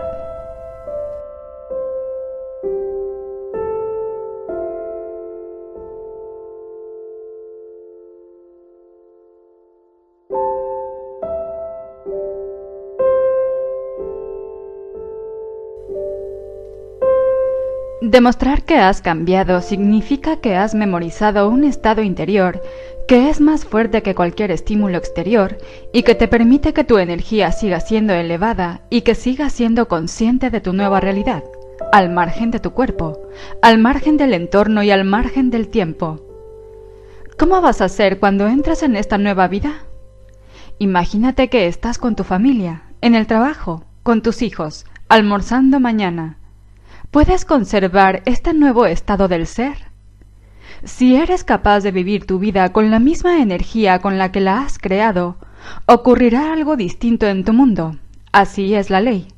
[18.12, 22.60] Demostrar que has cambiado significa que has memorizado un estado interior
[23.08, 25.56] que es más fuerte que cualquier estímulo exterior
[25.94, 30.50] y que te permite que tu energía siga siendo elevada y que sigas siendo consciente
[30.50, 31.42] de tu nueva realidad,
[31.90, 33.18] al margen de tu cuerpo,
[33.62, 36.20] al margen del entorno y al margen del tiempo.
[37.38, 39.86] ¿Cómo vas a ser cuando entres en esta nueva vida?
[40.78, 46.41] Imagínate que estás con tu familia, en el trabajo, con tus hijos, almorzando mañana.
[47.12, 49.76] ¿Puedes conservar este nuevo estado del ser?
[50.82, 54.62] Si eres capaz de vivir tu vida con la misma energía con la que la
[54.62, 55.36] has creado,
[55.84, 57.98] ocurrirá algo distinto en tu mundo.
[58.32, 59.28] Así es la ley.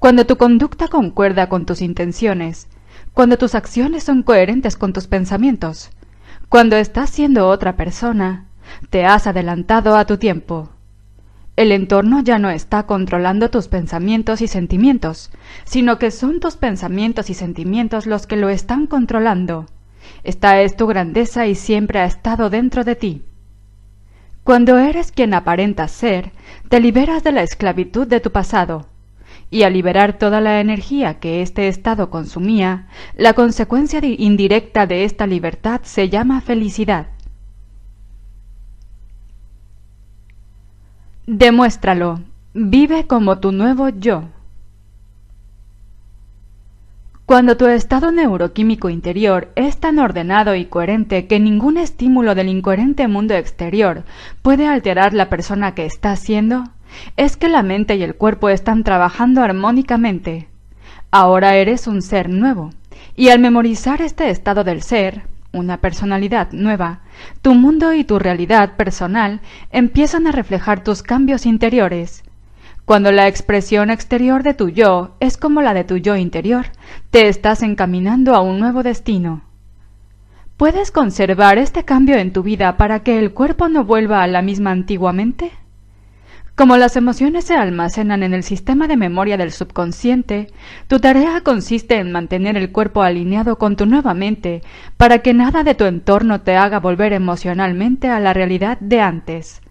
[0.00, 2.66] Cuando tu conducta concuerda con tus intenciones,
[3.14, 5.90] cuando tus acciones son coherentes con tus pensamientos,
[6.48, 8.46] cuando estás siendo otra persona,
[8.90, 10.70] te has adelantado a tu tiempo.
[11.58, 15.32] El entorno ya no está controlando tus pensamientos y sentimientos,
[15.64, 19.66] sino que son tus pensamientos y sentimientos los que lo están controlando.
[20.22, 23.22] Esta es tu grandeza y siempre ha estado dentro de ti.
[24.44, 26.30] Cuando eres quien aparentas ser,
[26.68, 28.86] te liberas de la esclavitud de tu pasado.
[29.50, 32.86] Y al liberar toda la energía que este estado consumía,
[33.16, 37.08] la consecuencia indirecta de esta libertad se llama felicidad.
[41.30, 42.20] Demuéstralo.
[42.54, 44.30] Vive como tu nuevo yo.
[47.26, 53.08] Cuando tu estado neuroquímico interior es tan ordenado y coherente que ningún estímulo del incoherente
[53.08, 54.04] mundo exterior
[54.40, 56.64] puede alterar la persona que estás siendo,
[57.18, 60.48] es que la mente y el cuerpo están trabajando armónicamente.
[61.10, 62.70] Ahora eres un ser nuevo,
[63.16, 67.00] y al memorizar este estado del ser, una personalidad nueva,
[67.42, 69.40] tu mundo y tu realidad personal
[69.70, 72.24] empiezan a reflejar tus cambios interiores,
[72.88, 76.68] cuando la expresión exterior de tu yo es como la de tu yo interior,
[77.10, 79.42] te estás encaminando a un nuevo destino.
[80.56, 84.40] ¿Puedes conservar este cambio en tu vida para que el cuerpo no vuelva a la
[84.40, 85.52] misma antiguamente?
[86.58, 90.48] Como las emociones se almacenan en el sistema de memoria del subconsciente,
[90.88, 94.62] tu tarea consiste en mantener el cuerpo alineado con tu nueva mente
[94.96, 99.62] para que nada de tu entorno te haga volver emocionalmente a la realidad de antes.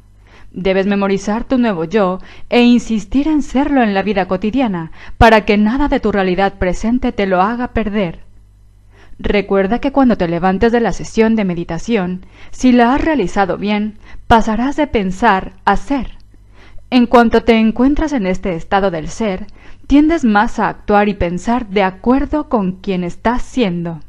[0.53, 5.57] Debes memorizar tu nuevo yo e insistir en serlo en la vida cotidiana para que
[5.57, 8.22] nada de tu realidad presente te lo haga perder.
[9.19, 13.97] Recuerda que cuando te levantes de la sesión de meditación, si la has realizado bien,
[14.27, 16.16] pasarás de pensar a ser
[16.89, 19.47] en cuanto te encuentras en este estado del ser,
[19.88, 23.99] tiendes más a actuar y pensar de acuerdo con quien estás siendo.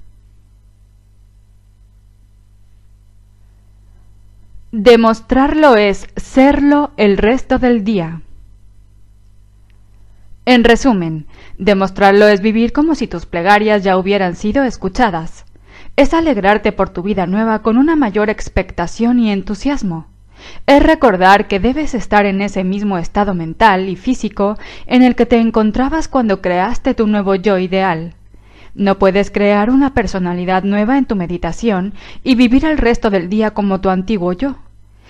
[4.71, 8.21] Demostrarlo es serlo el resto del día.
[10.45, 11.27] En resumen,
[11.59, 15.47] demostrarlo es vivir como si tus plegarias ya hubieran sido escuchadas.
[15.97, 20.07] Es alegrarte por tu vida nueva con una mayor expectación y entusiasmo
[20.67, 25.27] es recordar que debes estar en ese mismo estado mental y físico en el que
[25.27, 28.15] te encontrabas cuando creaste tu nuevo yo ideal.
[28.75, 33.53] No puedes crear una personalidad nueva en tu meditación y vivir el resto del día
[33.53, 34.57] como tu antiguo yo.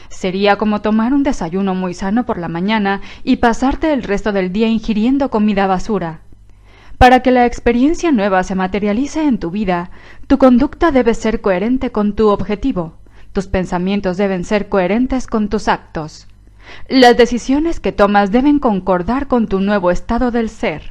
[0.09, 4.53] Sería como tomar un desayuno muy sano por la mañana y pasarte el resto del
[4.53, 6.21] día ingiriendo comida basura.
[6.97, 9.91] Para que la experiencia nueva se materialice en tu vida,
[10.27, 12.95] tu conducta debe ser coherente con tu objetivo.
[13.39, 16.27] Tus pensamientos deben ser coherentes con tus actos.
[16.89, 20.91] Las decisiones que tomas deben concordar con tu nuevo estado del ser.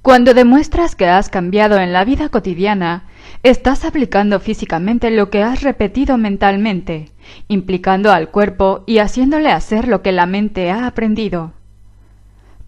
[0.00, 3.04] Cuando demuestras que has cambiado en la vida cotidiana,
[3.42, 7.10] estás aplicando físicamente lo que has repetido mentalmente,
[7.46, 11.52] implicando al cuerpo y haciéndole hacer lo que la mente ha aprendido.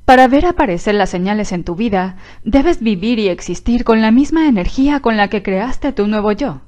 [0.09, 4.49] Para ver aparecer las señales en tu vida, debes vivir y existir con la misma
[4.49, 6.63] energía con la que creaste tu nuevo yo.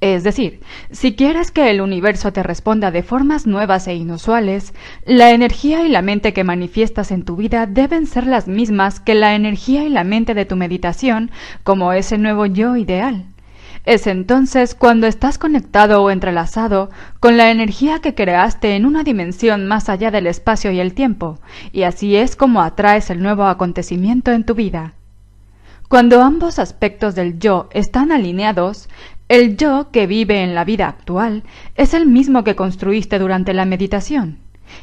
[0.00, 0.60] Es decir,
[0.92, 5.88] si quieres que el universo te responda de formas nuevas e inusuales, la energía y
[5.88, 9.88] la mente que manifiestas en tu vida deben ser las mismas que la energía y
[9.88, 11.32] la mente de tu meditación
[11.64, 13.33] como ese nuevo yo ideal.
[13.84, 16.88] Es entonces cuando estás conectado o entrelazado
[17.20, 21.38] con la energía que creaste en una dimensión más allá del espacio y el tiempo,
[21.70, 24.94] y así es como atraes el nuevo acontecimiento en tu vida.
[25.88, 28.88] Cuando ambos aspectos del yo están alineados,
[29.28, 31.42] el yo que vive en la vida actual
[31.74, 34.38] es el mismo que construiste durante la meditación.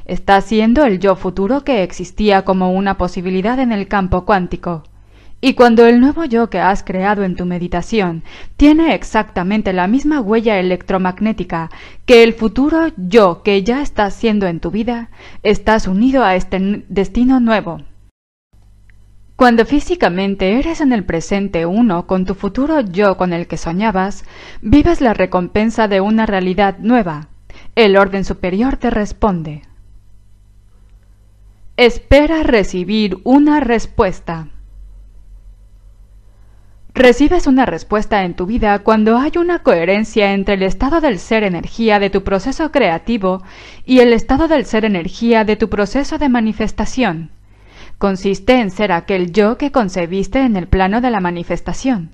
[0.05, 4.83] Está siendo el yo futuro que existía como una posibilidad en el campo cuántico.
[5.43, 8.23] Y cuando el nuevo yo que has creado en tu meditación
[8.57, 11.71] tiene exactamente la misma huella electromagnética
[12.05, 15.09] que el futuro yo que ya estás siendo en tu vida,
[15.41, 17.81] estás unido a este destino nuevo.
[19.35, 24.23] Cuando físicamente eres en el presente uno con tu futuro yo con el que soñabas,
[24.61, 27.29] vives la recompensa de una realidad nueva.
[27.73, 29.63] El orden superior te responde.
[31.77, 34.49] Espera recibir una respuesta.
[36.93, 41.43] Recibes una respuesta en tu vida cuando hay una coherencia entre el estado del ser
[41.43, 43.41] energía de tu proceso creativo
[43.85, 47.29] y el estado del ser energía de tu proceso de manifestación.
[47.97, 52.11] Consiste en ser aquel yo que concebiste en el plano de la manifestación,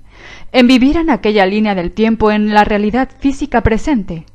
[0.52, 4.26] en vivir en aquella línea del tiempo en la realidad física presente.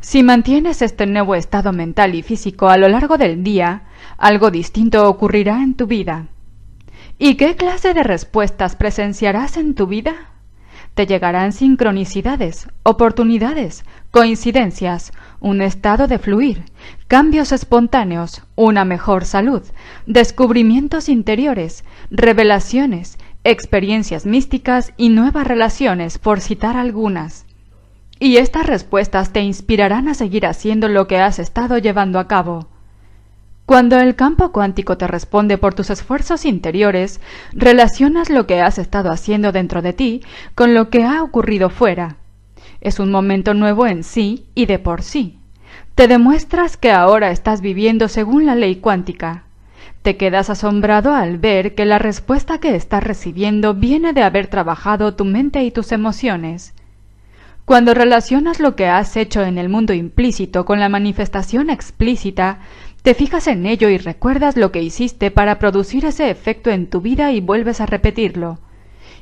[0.00, 3.82] Si mantienes este nuevo estado mental y físico a lo largo del día,
[4.18, 6.26] algo distinto ocurrirá en tu vida.
[7.24, 10.12] ¿Y qué clase de respuestas presenciarás en tu vida?
[10.94, 16.64] Te llegarán sincronicidades, oportunidades, coincidencias, un estado de fluir,
[17.06, 19.62] cambios espontáneos, una mejor salud,
[20.04, 27.46] descubrimientos interiores, revelaciones, experiencias místicas y nuevas relaciones, por citar algunas.
[28.18, 32.66] Y estas respuestas te inspirarán a seguir haciendo lo que has estado llevando a cabo.
[33.72, 37.22] Cuando el campo cuántico te responde por tus esfuerzos interiores,
[37.54, 40.20] relacionas lo que has estado haciendo dentro de ti
[40.54, 42.16] con lo que ha ocurrido fuera.
[42.82, 45.38] Es un momento nuevo en sí y de por sí.
[45.94, 49.44] Te demuestras que ahora estás viviendo según la ley cuántica.
[50.02, 55.14] Te quedas asombrado al ver que la respuesta que estás recibiendo viene de haber trabajado
[55.14, 56.74] tu mente y tus emociones.
[57.64, 62.58] Cuando relacionas lo que has hecho en el mundo implícito con la manifestación explícita,
[63.02, 67.00] te fijas en ello y recuerdas lo que hiciste para producir ese efecto en tu
[67.00, 68.60] vida y vuelves a repetirlo.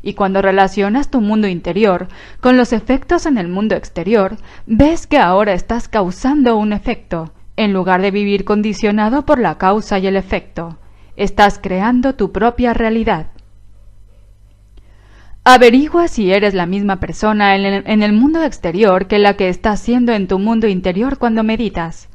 [0.03, 2.09] Y cuando relacionas tu mundo interior
[2.41, 4.37] con los efectos en el mundo exterior,
[4.67, 9.99] ves que ahora estás causando un efecto, en lugar de vivir condicionado por la causa
[9.99, 10.79] y el efecto.
[11.17, 13.29] Estás creando tu propia realidad.
[15.45, 20.13] Averigua si eres la misma persona en el, mundo exterior que la que estás siendo
[20.13, 22.10] en tu mundo interior cuando meditas.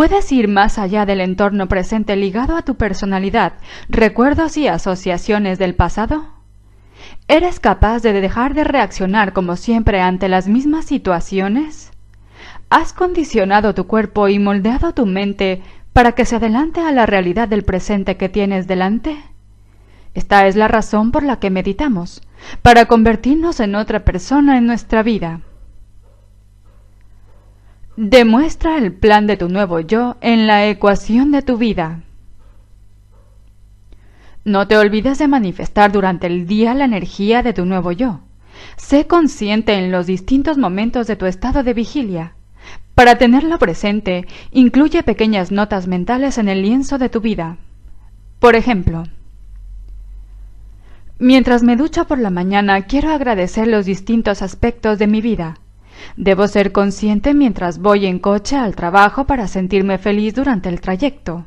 [0.00, 3.52] ¿Puedes ir más allá del entorno presente ligado a tu personalidad,
[3.90, 6.26] recuerdos y asociaciones del pasado?
[7.28, 11.90] ¿Eres capaz de dejar de reaccionar como siempre ante las mismas situaciones?
[12.70, 15.60] ¿Has condicionado tu cuerpo y moldeado tu mente
[15.92, 19.18] para que se adelante a la realidad del presente que tienes delante?
[20.14, 22.22] Esta es la razón por la que meditamos,
[22.62, 25.42] para convertirnos en otra persona en nuestra vida.
[28.02, 32.00] Demuestra el plan de tu nuevo yo en la ecuación de tu vida.
[34.42, 38.20] No te olvides de manifestar durante el día la energía de tu nuevo yo.
[38.78, 42.32] Sé consciente en los distintos momentos de tu estado de vigilia.
[42.94, 47.58] Para tenerlo presente, incluye pequeñas notas mentales en el lienzo de tu vida.
[48.38, 49.04] Por ejemplo,
[51.18, 55.58] mientras me ducho por la mañana, quiero agradecer los distintos aspectos de mi vida.
[56.16, 61.46] Debo ser consciente mientras voy en coche al trabajo para sentirme feliz durante el trayecto.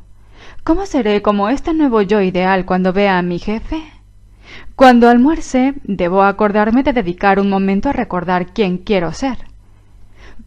[0.64, 3.82] ¿Cómo seré como este nuevo yo ideal cuando vea a mi jefe?
[4.76, 9.38] Cuando almuerce, debo acordarme de dedicar un momento a recordar quién quiero ser.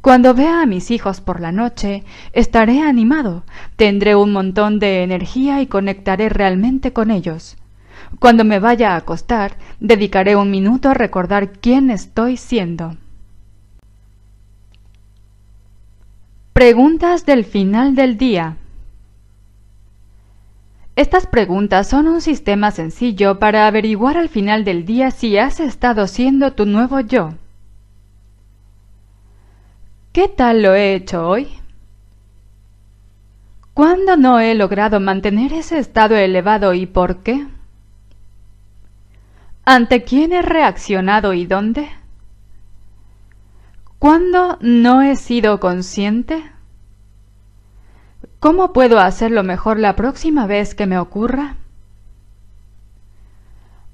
[0.01, 2.03] Cuando vea a mis hijos por la noche,
[2.34, 3.43] estaré animado,
[3.75, 7.57] tendré un montón de energía y conectaré realmente con ellos.
[8.19, 12.95] Cuando me vaya a acostar, dedicaré un minuto a recordar quién estoy siendo.
[16.57, 18.57] Preguntas del final del día.
[20.95, 26.07] Estas preguntas son un sistema sencillo para averiguar al final del día si has estado
[26.07, 27.35] siendo tu nuevo yo.
[30.13, 31.47] ¿Qué tal lo he hecho hoy?
[33.75, 37.45] ¿Cuándo no he logrado mantener ese estado elevado y por qué?
[39.63, 41.88] ¿Ante quién he reaccionado y dónde?
[43.99, 46.44] ¿Cuándo no he sido consciente?
[48.40, 51.56] ¿Cómo puedo hacerlo mejor la próxima vez que me ocurra?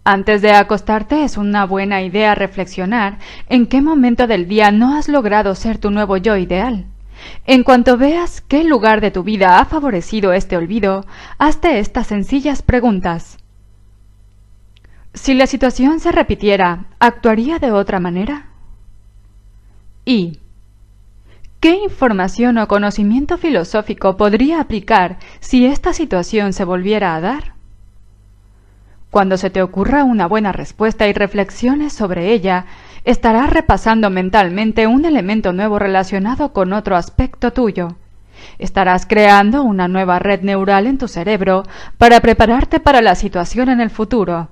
[0.04, 5.08] Antes de acostarte es una buena idea reflexionar en qué momento del día no has
[5.08, 6.86] logrado ser tu nuevo yo ideal.
[7.46, 11.06] En cuanto veas qué lugar de tu vida ha favorecido este olvido,
[11.38, 13.38] hazte estas sencillas preguntas.
[15.14, 18.53] Si la situación se repitiera, ¿actuaría de otra manera?
[20.06, 20.40] Y
[21.64, 27.54] ¿Qué información o conocimiento filosófico podría aplicar si esta situación se volviera a dar?
[29.10, 32.66] Cuando se te ocurra una buena respuesta y reflexiones sobre ella,
[33.06, 37.96] estarás repasando mentalmente un elemento nuevo relacionado con otro aspecto tuyo.
[38.60, 41.64] Estarás creando una nueva red neural en tu cerebro
[41.98, 44.50] para prepararte para la situación en el futuro.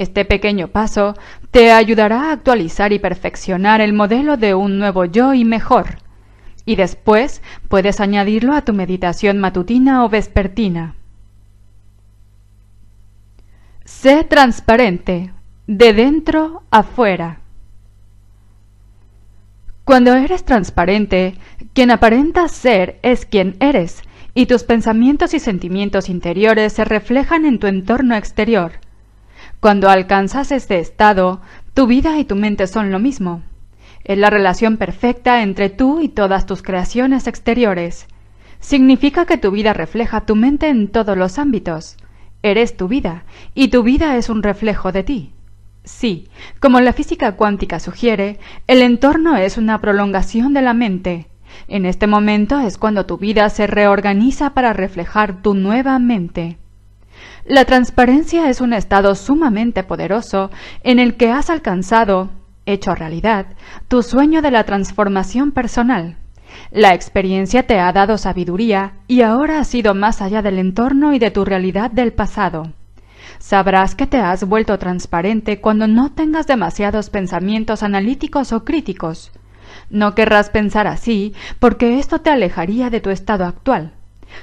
[0.00, 1.14] Este pequeño paso
[1.50, 5.98] te ayudará a actualizar y perfeccionar el modelo de un nuevo yo y mejor
[6.64, 10.94] y después puedes añadirlo a tu meditación matutina o vespertina.
[13.84, 15.32] Sé transparente,
[15.66, 17.40] de dentro a fuera.
[19.84, 21.34] Cuando eres transparente,
[21.74, 24.02] quien aparentas ser es quien eres,
[24.32, 28.79] y tus pensamientos y sentimientos interiores se reflejan en tu entorno exterior.
[29.60, 31.42] Cuando alcanzas este estado,
[31.74, 33.42] tu vida y tu mente son lo mismo.
[34.04, 38.06] Es la relación perfecta entre tú y todas tus creaciones exteriores.
[38.58, 41.98] Significa que tu vida refleja tu mente en todos los ámbitos.
[42.42, 43.24] Eres tu vida,
[43.54, 45.34] y tu vida es un reflejo de ti.
[45.84, 46.28] Sí,
[46.58, 51.26] como la física cuántica sugiere, el entorno es una prolongación de la mente.
[51.68, 56.56] En este momento es cuando tu vida se reorganiza para reflejar tu nueva mente.
[57.44, 60.50] La transparencia es un estado sumamente poderoso
[60.82, 62.30] en el que has alcanzado
[62.66, 63.46] hecho realidad,
[63.88, 66.16] tu sueño de la transformación personal.
[66.70, 71.18] La experiencia te ha dado sabiduría y ahora has ido más allá del entorno y
[71.18, 72.72] de tu realidad del pasado.
[73.38, 79.32] Sabrás que te has vuelto transparente cuando no tengas demasiados pensamientos analíticos o críticos.
[79.88, 83.92] No querrás pensar así porque esto te alejaría de tu estado actual.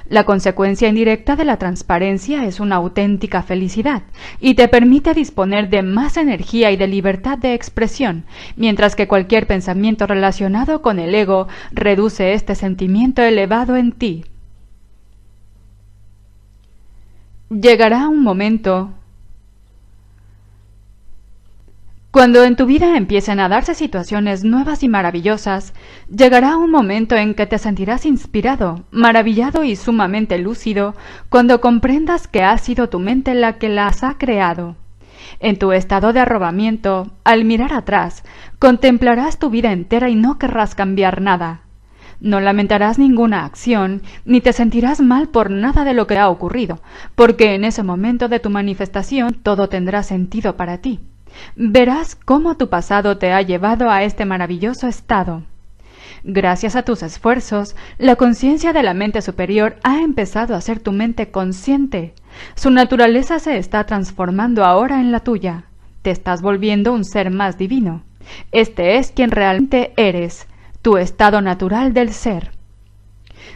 [0.08, 4.02] La consecuencia indirecta de la transparencia es una auténtica felicidad
[4.40, 8.24] y te permite disponer de más energía y de libertad de expresión,
[8.56, 14.24] mientras que cualquier pensamiento relacionado con el ego reduce este sentimiento elevado en ti.
[17.50, 18.92] Llegará un momento
[22.18, 25.72] Cuando en tu vida empiecen a darse situaciones nuevas y maravillosas,
[26.10, 30.96] llegará un momento en que te sentirás inspirado, maravillado y sumamente lúcido
[31.28, 34.74] cuando comprendas que ha sido tu mente la que las ha creado.
[35.38, 38.24] En tu estado de arrobamiento, al mirar atrás,
[38.58, 41.60] contemplarás tu vida entera y no querrás cambiar nada.
[42.18, 46.80] No lamentarás ninguna acción, ni te sentirás mal por nada de lo que ha ocurrido,
[47.14, 50.98] porque en ese momento de tu manifestación todo tendrá sentido para ti.
[51.56, 55.42] Verás cómo tu pasado te ha llevado a este maravilloso estado.
[56.24, 60.92] Gracias a tus esfuerzos, la conciencia de la mente superior ha empezado a ser tu
[60.92, 62.14] mente consciente.
[62.54, 65.64] Su naturaleza se está transformando ahora en la tuya.
[66.02, 68.02] Te estás volviendo un ser más divino.
[68.52, 70.46] Este es quien realmente eres,
[70.82, 72.57] tu estado natural del ser.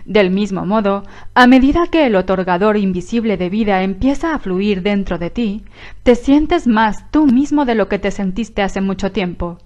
[0.04, 1.04] Del mismo modo,
[1.34, 5.64] a medida que el otorgador invisible de vida empieza a fluir dentro de ti,
[6.02, 9.58] te sientes más tú mismo de lo que te sentiste hace mucho tiempo.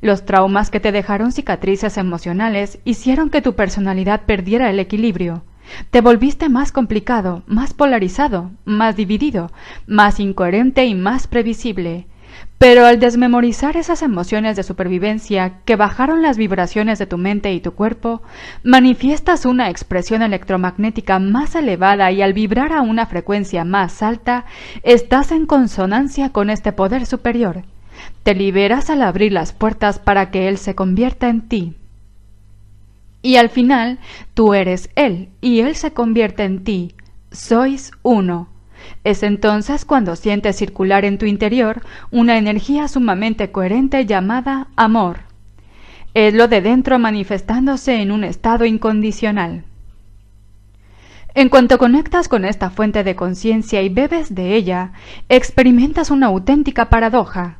[0.00, 5.42] Los traumas que te dejaron cicatrices emocionales hicieron que tu personalidad perdiera el equilibrio.
[5.90, 9.50] Te volviste más complicado, más polarizado, más dividido,
[9.86, 12.06] más incoherente y más previsible.
[12.60, 17.60] Pero al desmemorizar esas emociones de supervivencia que bajaron las vibraciones de tu mente y
[17.60, 18.20] tu cuerpo,
[18.62, 24.44] manifiestas una expresión electromagnética más elevada y al vibrar a una frecuencia más alta,
[24.82, 27.62] estás en consonancia con este poder superior.
[28.24, 31.76] Te liberas al abrir las puertas para que Él se convierta en ti.
[33.22, 33.98] Y al final,
[34.34, 36.94] tú eres Él y Él se convierte en ti.
[37.32, 38.50] Sois uno.
[39.04, 45.20] Es entonces cuando sientes circular en tu interior una energía sumamente coherente llamada amor.
[46.14, 49.64] Es lo de dentro manifestándose en un estado incondicional.
[51.34, 54.92] En cuanto conectas con esta fuente de conciencia y bebes de ella,
[55.28, 57.58] experimentas una auténtica paradoja.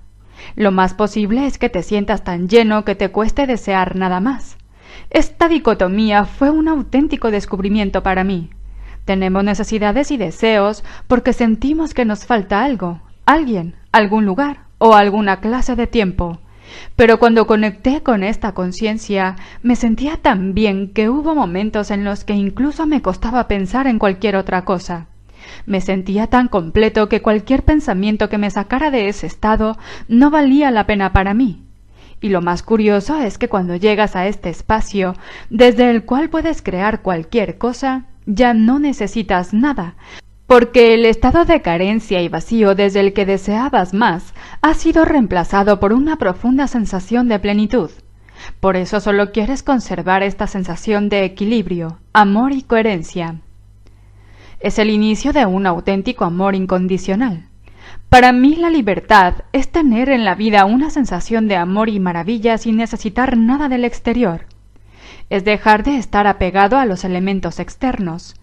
[0.57, 4.57] Lo más posible es que te sientas tan lleno que te cueste desear nada más.
[5.11, 8.51] Esta dicotomía fue un auténtico descubrimiento para mí.
[9.05, 15.41] Tenemos necesidades y deseos porque sentimos que nos falta algo, alguien, algún lugar o alguna
[15.41, 16.41] clase de tiempo.
[16.97, 22.25] Pero cuando conecté con esta conciencia, me sentía tan bien que hubo momentos en los
[22.25, 25.07] que incluso me costaba pensar en cualquier otra cosa.
[25.67, 29.77] Me sentía tan completo que cualquier pensamiento que me sacara de ese estado
[30.09, 31.65] no valía la pena para mí.
[32.21, 35.15] Y lo más curioso es que cuando llegas a este espacio,
[35.49, 39.95] desde el cual puedes crear cualquier cosa, ya no necesitas nada,
[40.47, 45.81] porque el estado de carencia y vacío desde el que deseabas más ha sido reemplazado
[45.81, 47.91] por una profunda sensación de plenitud.
[48.61, 53.37] Por eso solo quieres conservar esta sensación de equilibrio, amor y coherencia.
[54.61, 57.47] Es el inicio de un auténtico amor incondicional.
[58.09, 62.59] Para mí la libertad es tener en la vida una sensación de amor y maravilla
[62.59, 64.47] sin necesitar nada del exterior
[65.31, 68.35] es dejar de estar apegado a los elementos externos,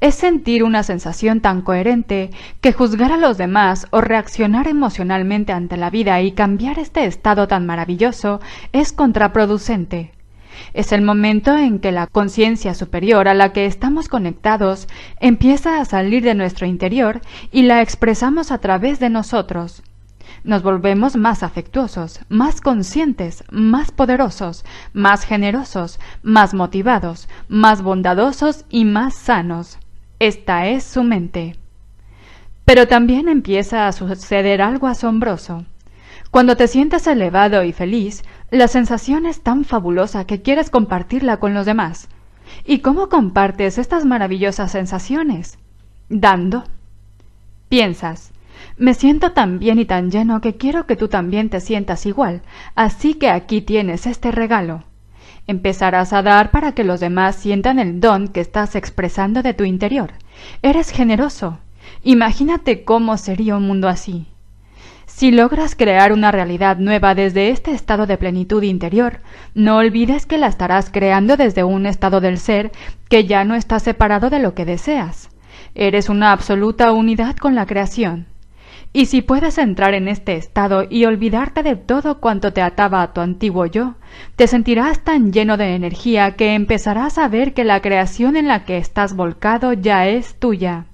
[0.00, 2.30] es sentir una sensación tan coherente
[2.60, 7.48] que juzgar a los demás o reaccionar emocionalmente ante la vida y cambiar este estado
[7.48, 8.40] tan maravilloso
[8.72, 10.12] es contraproducente.
[10.72, 14.86] Es el momento en que la conciencia superior a la que estamos conectados
[15.20, 19.82] empieza a salir de nuestro interior y la expresamos a través de nosotros
[20.42, 28.84] nos volvemos más afectuosos, más conscientes, más poderosos, más generosos, más motivados, más bondadosos y
[28.84, 29.78] más sanos.
[30.18, 31.56] Esta es su mente.
[32.64, 35.64] Pero también empieza a suceder algo asombroso.
[36.30, 41.54] Cuando te sientes elevado y feliz, la sensación es tan fabulosa que quieres compartirla con
[41.54, 42.08] los demás.
[42.64, 45.58] ¿Y cómo compartes estas maravillosas sensaciones?
[46.08, 46.64] Dando.
[47.68, 48.32] Piensas,
[48.76, 52.42] me siento tan bien y tan lleno que quiero que tú también te sientas igual,
[52.74, 54.82] así que aquí tienes este regalo.
[55.46, 59.64] Empezarás a dar para que los demás sientan el don que estás expresando de tu
[59.64, 60.12] interior.
[60.62, 61.58] Eres generoso.
[62.02, 64.26] Imagínate cómo sería un mundo así.
[65.06, 69.20] Si logras crear una realidad nueva desde este estado de plenitud interior,
[69.54, 72.72] no olvides que la estarás creando desde un estado del ser
[73.08, 75.28] que ya no está separado de lo que deseas.
[75.74, 78.26] Eres una absoluta unidad con la creación.
[78.96, 83.12] Y si puedes entrar en este estado y olvidarte de todo cuanto te ataba a
[83.12, 83.96] tu antiguo yo,
[84.36, 88.64] te sentirás tan lleno de energía que empezarás a ver que la creación en la
[88.64, 90.86] que estás volcado ya es tuya.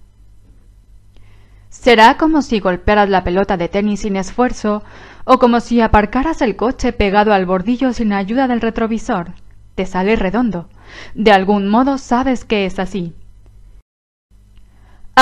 [1.68, 4.82] Será como si golpearas la pelota de tenis sin esfuerzo
[5.26, 9.32] o como si aparcaras el coche pegado al bordillo sin ayuda del retrovisor.
[9.74, 10.70] Te sale redondo.
[11.14, 13.12] De algún modo sabes que es así.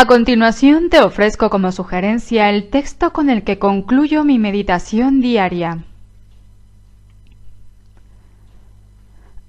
[0.00, 5.82] A continuación te ofrezco como sugerencia el texto con el que concluyo mi meditación diaria.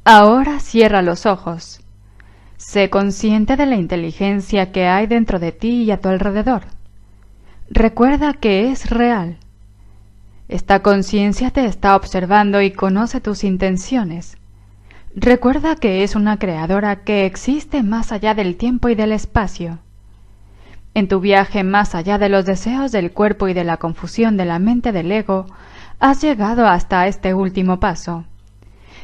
[0.06, 1.82] Ahora cierra los ojos.
[2.58, 6.64] Sé consciente de la inteligencia que hay dentro de ti y a tu alrededor.
[7.70, 9.38] Recuerda que es real.
[10.48, 14.36] Esta conciencia te está observando y conoce tus intenciones.
[15.14, 19.78] Recuerda que es una creadora que existe más allá del tiempo y del espacio.
[21.00, 24.44] En tu viaje más allá de los deseos del cuerpo y de la confusión de
[24.44, 25.46] la mente del ego,
[26.02, 28.26] has llegado hasta este último paso.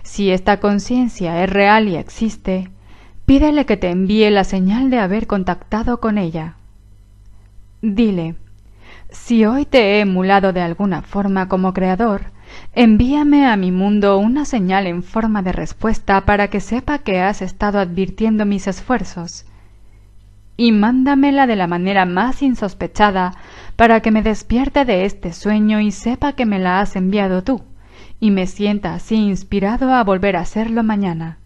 [0.03, 2.69] Si esta conciencia es real y existe,
[3.25, 6.55] pídele que te envíe la señal de haber contactado con ella.
[7.81, 8.35] Dile,
[9.09, 12.23] si hoy te he emulado de alguna forma como creador,
[12.73, 17.41] envíame a mi mundo una señal en forma de respuesta para que sepa que has
[17.41, 19.45] estado advirtiendo mis esfuerzos.
[20.57, 23.33] Y mándamela de la manera más insospechada
[23.75, 27.63] para que me despierte de este sueño y sepa que me la has enviado tú,
[28.19, 31.39] y me sienta así inspirado a volver a hacerlo mañana.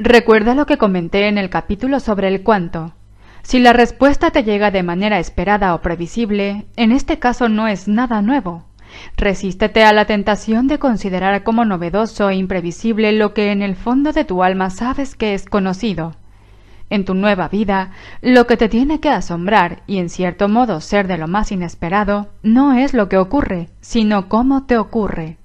[0.00, 2.94] Recuerda lo que comenté en el capítulo sobre el cuanto.
[3.42, 7.88] Si la respuesta te llega de manera esperada o previsible, en este caso no es
[7.88, 8.67] nada nuevo.
[9.16, 14.12] Resístete a la tentación de considerar como novedoso e imprevisible lo que en el fondo
[14.12, 16.14] de tu alma sabes que es conocido.
[16.90, 17.90] En tu nueva vida,
[18.22, 22.28] lo que te tiene que asombrar y en cierto modo ser de lo más inesperado,
[22.42, 25.36] no es lo que ocurre, sino cómo te ocurre.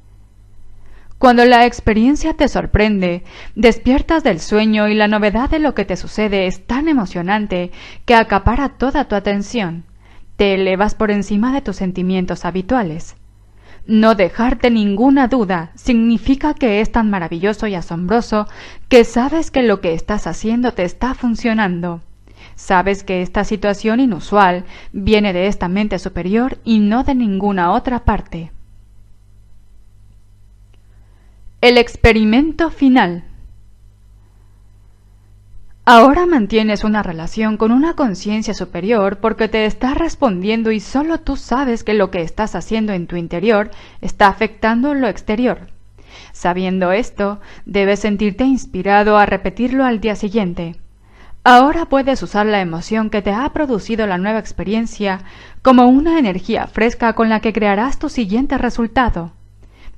[1.18, 3.24] Cuando la experiencia te sorprende,
[3.56, 7.72] despiertas del sueño y la novedad de lo que te sucede es tan emocionante
[8.06, 9.86] que acapara toda tu atención.
[10.36, 13.16] Te elevas por encima de tus sentimientos habituales.
[13.86, 18.48] No dejarte ninguna duda significa que es tan maravilloso y asombroso
[18.88, 22.02] que sabes que lo que estás haciendo te está funcionando.
[22.56, 28.06] Sabes que esta situación inusual viene de esta mente superior y no de ninguna otra
[28.06, 28.52] parte.
[31.60, 33.24] El experimento final.
[35.86, 41.36] Ahora mantienes una relación con una conciencia superior porque te está respondiendo y solo tú
[41.36, 43.70] sabes que lo que estás haciendo en tu interior
[44.00, 45.68] está afectando lo exterior.
[46.32, 50.78] Sabiendo esto, debes sentirte inspirado a repetirlo al día siguiente.
[51.44, 55.20] Ahora puedes usar la emoción que te ha producido la nueva experiencia
[55.62, 59.34] como una energía fresca con la que crearás tu siguiente resultado.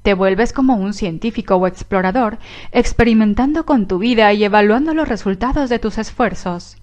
[0.06, 2.38] Te vuelves como un científico o explorador,
[2.72, 6.78] experimentando con tu vida y evaluando los resultados de tus esfuerzos.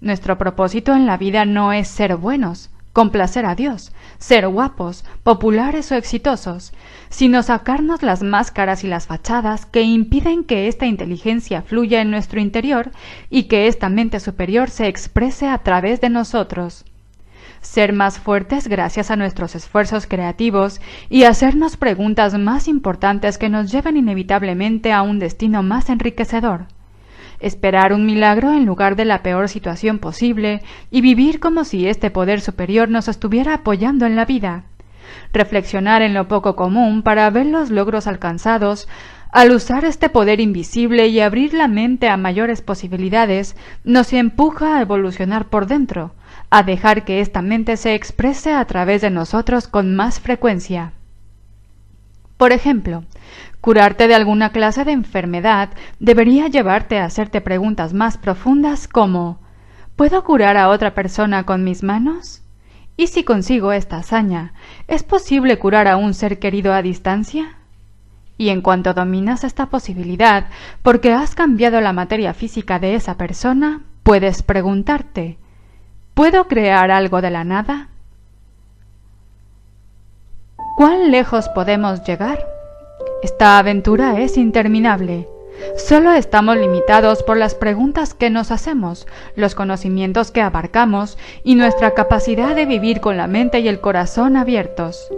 [0.00, 5.92] Nuestro propósito en la vida no es ser buenos, complacer a Dios, ser guapos, populares
[5.92, 6.72] o exitosos,
[7.10, 12.40] sino sacarnos las máscaras y las fachadas que impiden que esta inteligencia fluya en nuestro
[12.40, 12.90] interior
[13.30, 16.86] y que esta mente superior se exprese a través de nosotros
[17.60, 23.70] ser más fuertes gracias a nuestros esfuerzos creativos y hacernos preguntas más importantes que nos
[23.70, 26.66] lleven inevitablemente a un destino más enriquecedor.
[27.40, 32.10] Esperar un milagro en lugar de la peor situación posible y vivir como si este
[32.10, 34.64] poder superior nos estuviera apoyando en la vida.
[35.32, 38.88] Reflexionar en lo poco común para ver los logros alcanzados,
[39.30, 44.80] al usar este poder invisible y abrir la mente a mayores posibilidades, nos empuja a
[44.80, 46.12] evolucionar por dentro,
[46.50, 50.92] a dejar que esta mente se exprese a través de nosotros con más frecuencia.
[52.36, 53.04] Por ejemplo,
[53.60, 59.40] curarte de alguna clase de enfermedad debería llevarte a hacerte preguntas más profundas como
[59.98, 62.40] ¿Puedo curar a otra persona con mis manos?
[62.96, 64.52] ¿Y si consigo esta hazaña,
[64.86, 67.56] es posible curar a un ser querido a distancia?
[68.36, 70.46] Y en cuanto dominas esta posibilidad,
[70.84, 75.36] porque has cambiado la materia física de esa persona, puedes preguntarte
[76.18, 77.90] ¿Puedo crear algo de la nada?
[80.76, 82.44] ¿Cuán lejos podemos llegar?
[83.22, 85.28] Esta aventura es interminable.
[85.76, 91.94] Solo estamos limitados por las preguntas que nos hacemos, los conocimientos que abarcamos y nuestra
[91.94, 95.08] capacidad de vivir con la mente y el corazón abiertos.